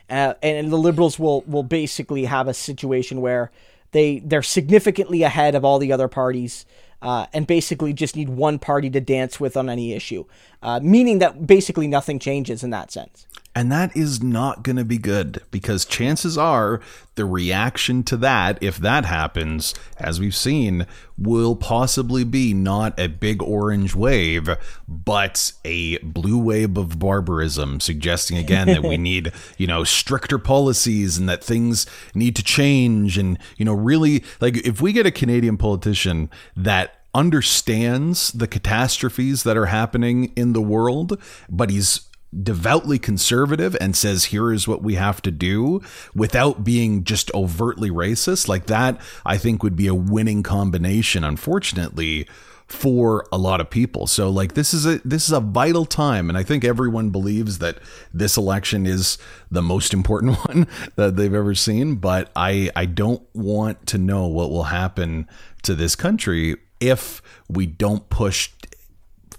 Uh, 0.10 0.34
and 0.42 0.72
the 0.72 0.78
Liberals 0.78 1.20
will, 1.20 1.42
will 1.42 1.62
basically 1.62 2.26
have 2.26 2.48
a 2.48 2.54
situation 2.54 3.22
where 3.22 3.52
they, 3.92 4.20
they're 4.26 4.42
significantly 4.42 5.22
ahead 5.22 5.54
of 5.54 5.64
all 5.64 5.78
the 5.78 5.92
other 5.92 6.08
parties 6.08 6.66
uh, 7.02 7.28
and 7.34 7.48
basically 7.48 7.94
just 7.94 8.16
need 8.16 8.30
one 8.30 8.60
party 8.60 8.90
to 8.90 9.00
dance 9.00 9.40
with 9.40 9.56
on 9.56 9.70
any 9.70 9.94
issue, 9.94 10.26
uh, 10.62 10.80
meaning 10.82 11.20
that 11.20 11.48
basically 11.48 11.88
nothing 11.88 12.20
changes 12.20 12.64
in 12.64 12.70
that 12.72 12.92
sense. 12.92 13.26
And 13.56 13.72
that 13.72 13.98
is 13.98 14.22
not 14.22 14.64
going 14.64 14.76
to 14.76 14.86
be 14.86 15.00
good 15.00 15.42
because 15.50 15.84
chances 15.84 16.38
are 16.38 16.80
the 17.16 17.26
reaction 17.26 18.04
to 18.04 18.18
that, 18.18 18.62
if 18.62 18.78
that 18.78 19.06
happens, 19.06 19.74
as 19.98 20.20
we've 20.20 20.36
seen, 20.36 20.86
will 21.18 21.56
possibly 21.56 22.24
be 22.24 22.54
not 22.54 22.98
a 22.98 23.08
big 23.08 23.42
orange 23.42 23.96
wave, 23.96 24.56
but 24.88 25.52
a 25.66 25.98
blue 25.98 26.38
wave 26.38 26.78
of 26.78 27.00
barbarism, 27.00 27.80
suggesting 27.80 28.38
again 28.38 28.68
that 28.68 28.84
we 28.84 28.98
need, 29.10 29.34
you 29.58 29.68
know, 29.68 29.84
stricter 29.84 30.38
policies 30.38 31.18
and 31.18 31.28
that 31.28 31.44
things 31.44 31.88
need 32.14 32.36
to 32.36 32.44
change. 32.44 33.18
And, 33.18 33.38
you 33.58 33.66
know, 33.66 33.74
really, 33.74 34.24
like 34.40 34.58
if 34.58 34.80
we 34.80 34.94
get 34.94 35.08
a 35.08 35.12
Canadian 35.12 35.58
politician 35.58 36.30
that 36.56 36.99
understands 37.14 38.32
the 38.32 38.48
catastrophes 38.48 39.44
that 39.44 39.58
are 39.58 39.68
happening 39.68 40.32
in 40.36 40.54
the 40.54 40.62
world, 40.62 41.22
but 41.50 41.70
he's 41.70 42.02
devoutly 42.44 43.00
conservative 43.00 43.76
and 43.82 43.96
says 43.96 44.26
here 44.26 44.54
is 44.54 44.68
what 44.68 44.84
we 44.84 44.96
have 44.96 45.20
to 45.20 45.32
do 45.32 45.82
without 46.14 46.64
being 46.64 47.04
just 47.04 47.34
overtly 47.34 47.90
racist. 47.90 48.48
Like 48.48 48.68
that 48.68 49.02
i 49.26 49.36
think 49.36 49.64
would 49.64 49.76
be 49.76 49.88
a 49.88 49.96
winning 49.96 50.44
combination 50.44 51.24
unfortunately 51.24 52.28
for 52.70 53.26
a 53.32 53.38
lot 53.38 53.60
of 53.60 53.70
people. 53.72 54.06
So 54.06 54.30
like 54.30 54.54
this 54.54 54.74
is 54.76 54.86
a 54.86 55.00
this 55.00 55.26
is 55.26 55.32
a 55.32 55.40
vital 55.40 55.86
time 55.86 56.30
and 56.30 56.38
i 56.38 56.44
think 56.44 56.64
everyone 56.64 57.10
believes 57.10 57.58
that 57.58 57.80
this 58.14 58.38
election 58.38 58.86
is 58.86 59.18
the 59.50 59.64
most 59.64 59.92
important 59.94 60.38
one 60.48 60.68
that 60.96 61.16
they've 61.16 61.34
ever 61.34 61.56
seen 61.56 61.96
but 61.96 62.32
i 62.36 62.70
i 62.76 62.86
don't 62.86 63.24
want 63.34 63.88
to 63.88 63.98
know 63.98 64.28
what 64.28 64.52
will 64.52 64.66
happen 64.66 65.28
to 65.64 65.74
this 65.74 65.96
country 65.96 66.56
if 66.80 67.22
we 67.48 67.66
don't 67.66 68.10
push 68.10 68.52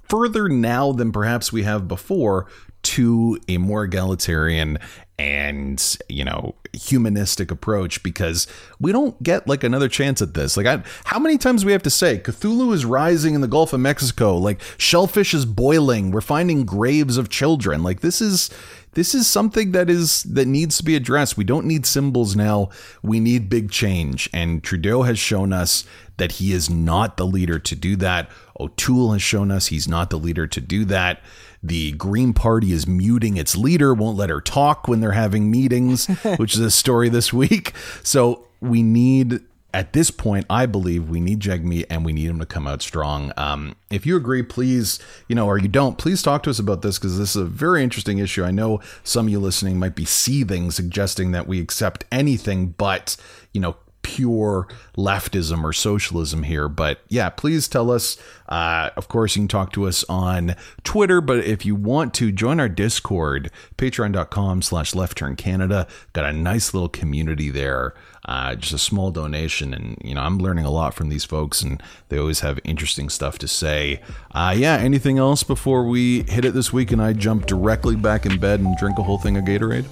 further 0.08 0.48
now 0.48 0.92
than 0.92 1.12
perhaps 1.12 1.52
we 1.52 1.62
have 1.62 1.88
before 1.88 2.46
to 2.82 3.38
a 3.48 3.58
more 3.58 3.84
egalitarian 3.84 4.78
and 5.20 5.98
you 6.08 6.24
know 6.24 6.54
humanistic 6.72 7.50
approach 7.50 8.02
because 8.02 8.46
we 8.78 8.90
don't 8.90 9.22
get 9.22 9.46
like 9.46 9.62
another 9.62 9.88
chance 9.88 10.22
at 10.22 10.32
this. 10.32 10.56
Like 10.56 10.66
I, 10.66 10.82
how 11.04 11.18
many 11.18 11.36
times 11.36 11.62
we 11.62 11.72
have 11.72 11.82
to 11.82 11.90
say 11.90 12.18
cthulhu 12.18 12.72
is 12.72 12.86
rising 12.86 13.34
in 13.34 13.42
the 13.42 13.48
gulf 13.48 13.74
of 13.74 13.80
mexico? 13.80 14.36
Like 14.36 14.62
shellfish 14.78 15.34
is 15.34 15.44
boiling. 15.44 16.10
We're 16.10 16.22
finding 16.22 16.64
graves 16.64 17.18
of 17.18 17.28
children. 17.28 17.82
Like 17.82 18.00
this 18.00 18.22
is 18.22 18.48
this 18.92 19.14
is 19.14 19.26
something 19.26 19.72
that 19.72 19.90
is 19.90 20.22
that 20.22 20.46
needs 20.46 20.78
to 20.78 20.84
be 20.84 20.96
addressed. 20.96 21.36
We 21.36 21.44
don't 21.44 21.66
need 21.66 21.84
symbols 21.84 22.34
now. 22.34 22.70
We 23.02 23.20
need 23.20 23.50
big 23.50 23.70
change. 23.70 24.30
And 24.32 24.64
trudeau 24.64 25.02
has 25.02 25.18
shown 25.18 25.52
us 25.52 25.84
that 26.16 26.32
he 26.32 26.52
is 26.52 26.70
not 26.70 27.18
the 27.18 27.26
leader 27.26 27.58
to 27.58 27.76
do 27.76 27.94
that. 27.96 28.30
O'toole 28.58 29.12
has 29.12 29.22
shown 29.22 29.50
us 29.50 29.66
he's 29.66 29.86
not 29.86 30.08
the 30.08 30.18
leader 30.18 30.46
to 30.46 30.60
do 30.62 30.86
that 30.86 31.20
the 31.62 31.92
Green 31.92 32.32
Party 32.32 32.72
is 32.72 32.86
muting 32.86 33.36
its 33.36 33.56
leader, 33.56 33.92
won't 33.92 34.16
let 34.16 34.30
her 34.30 34.40
talk 34.40 34.88
when 34.88 35.00
they're 35.00 35.12
having 35.12 35.50
meetings, 35.50 36.06
which 36.36 36.54
is 36.54 36.60
a 36.60 36.70
story 36.70 37.08
this 37.08 37.32
week. 37.32 37.72
So 38.02 38.46
we 38.60 38.82
need 38.82 39.40
at 39.72 39.92
this 39.92 40.10
point, 40.10 40.46
I 40.50 40.66
believe 40.66 41.08
we 41.08 41.20
need 41.20 41.40
Jagmeet 41.40 41.86
and 41.88 42.04
we 42.04 42.12
need 42.12 42.28
him 42.28 42.40
to 42.40 42.46
come 42.46 42.66
out 42.66 42.82
strong. 42.82 43.32
Um, 43.36 43.76
if 43.88 44.04
you 44.04 44.16
agree, 44.16 44.42
please, 44.42 44.98
you 45.28 45.36
know, 45.36 45.46
or 45.46 45.58
you 45.58 45.68
don't, 45.68 45.96
please 45.96 46.22
talk 46.22 46.42
to 46.44 46.50
us 46.50 46.58
about 46.58 46.82
this 46.82 46.98
because 46.98 47.18
this 47.18 47.30
is 47.30 47.42
a 47.42 47.44
very 47.44 47.84
interesting 47.84 48.18
issue. 48.18 48.44
I 48.44 48.50
know 48.50 48.80
some 49.04 49.26
of 49.26 49.32
you 49.32 49.38
listening 49.38 49.78
might 49.78 49.94
be 49.94 50.04
seething, 50.04 50.70
suggesting 50.70 51.30
that 51.32 51.46
we 51.46 51.60
accept 51.60 52.04
anything 52.10 52.68
but, 52.68 53.16
you 53.52 53.60
know, 53.60 53.76
pure 54.10 54.66
leftism 54.96 55.62
or 55.62 55.72
socialism 55.72 56.42
here. 56.42 56.68
But 56.68 57.00
yeah, 57.08 57.30
please 57.30 57.68
tell 57.68 57.90
us. 57.90 58.16
Uh, 58.48 58.90
of 58.96 59.06
course, 59.06 59.36
you 59.36 59.42
can 59.42 59.48
talk 59.48 59.72
to 59.72 59.86
us 59.86 60.04
on 60.08 60.56
Twitter, 60.82 61.20
but 61.20 61.38
if 61.38 61.64
you 61.64 61.76
want 61.76 62.12
to 62.14 62.32
join 62.32 62.58
our 62.58 62.68
Discord, 62.68 63.50
patreon.com 63.76 64.62
slash 64.62 64.94
left 64.94 65.18
turn 65.18 65.36
Canada. 65.36 65.86
Got 66.12 66.24
a 66.24 66.32
nice 66.32 66.74
little 66.74 66.88
community 66.88 67.50
there. 67.50 67.94
Uh, 68.24 68.56
just 68.56 68.72
a 68.72 68.78
small 68.78 69.12
donation. 69.12 69.72
And, 69.72 69.96
you 70.02 70.14
know, 70.14 70.22
I'm 70.22 70.38
learning 70.38 70.64
a 70.64 70.70
lot 70.70 70.94
from 70.94 71.08
these 71.08 71.24
folks 71.24 71.62
and 71.62 71.80
they 72.08 72.18
always 72.18 72.40
have 72.40 72.58
interesting 72.64 73.08
stuff 73.08 73.38
to 73.38 73.48
say. 73.48 74.02
Uh, 74.32 74.54
yeah, 74.56 74.76
anything 74.76 75.18
else 75.18 75.44
before 75.44 75.84
we 75.86 76.24
hit 76.24 76.44
it 76.44 76.52
this 76.52 76.72
week 76.72 76.90
and 76.90 77.00
I 77.00 77.12
jump 77.12 77.46
directly 77.46 77.94
back 77.94 78.26
in 78.26 78.38
bed 78.38 78.60
and 78.60 78.76
drink 78.76 78.98
a 78.98 79.02
whole 79.02 79.18
thing 79.18 79.36
of 79.36 79.44
Gatorade? 79.44 79.86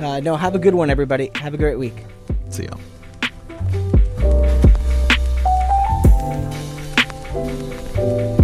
Uh, 0.00 0.20
no, 0.20 0.36
have 0.36 0.54
a 0.54 0.58
good 0.58 0.74
one, 0.74 0.90
everybody. 0.90 1.30
Have 1.34 1.54
a 1.54 1.58
great 1.58 1.78
week. 1.78 2.04
See 2.48 2.64
ya. 2.64 2.76
Thank 4.20 4.60
you. 8.30 8.39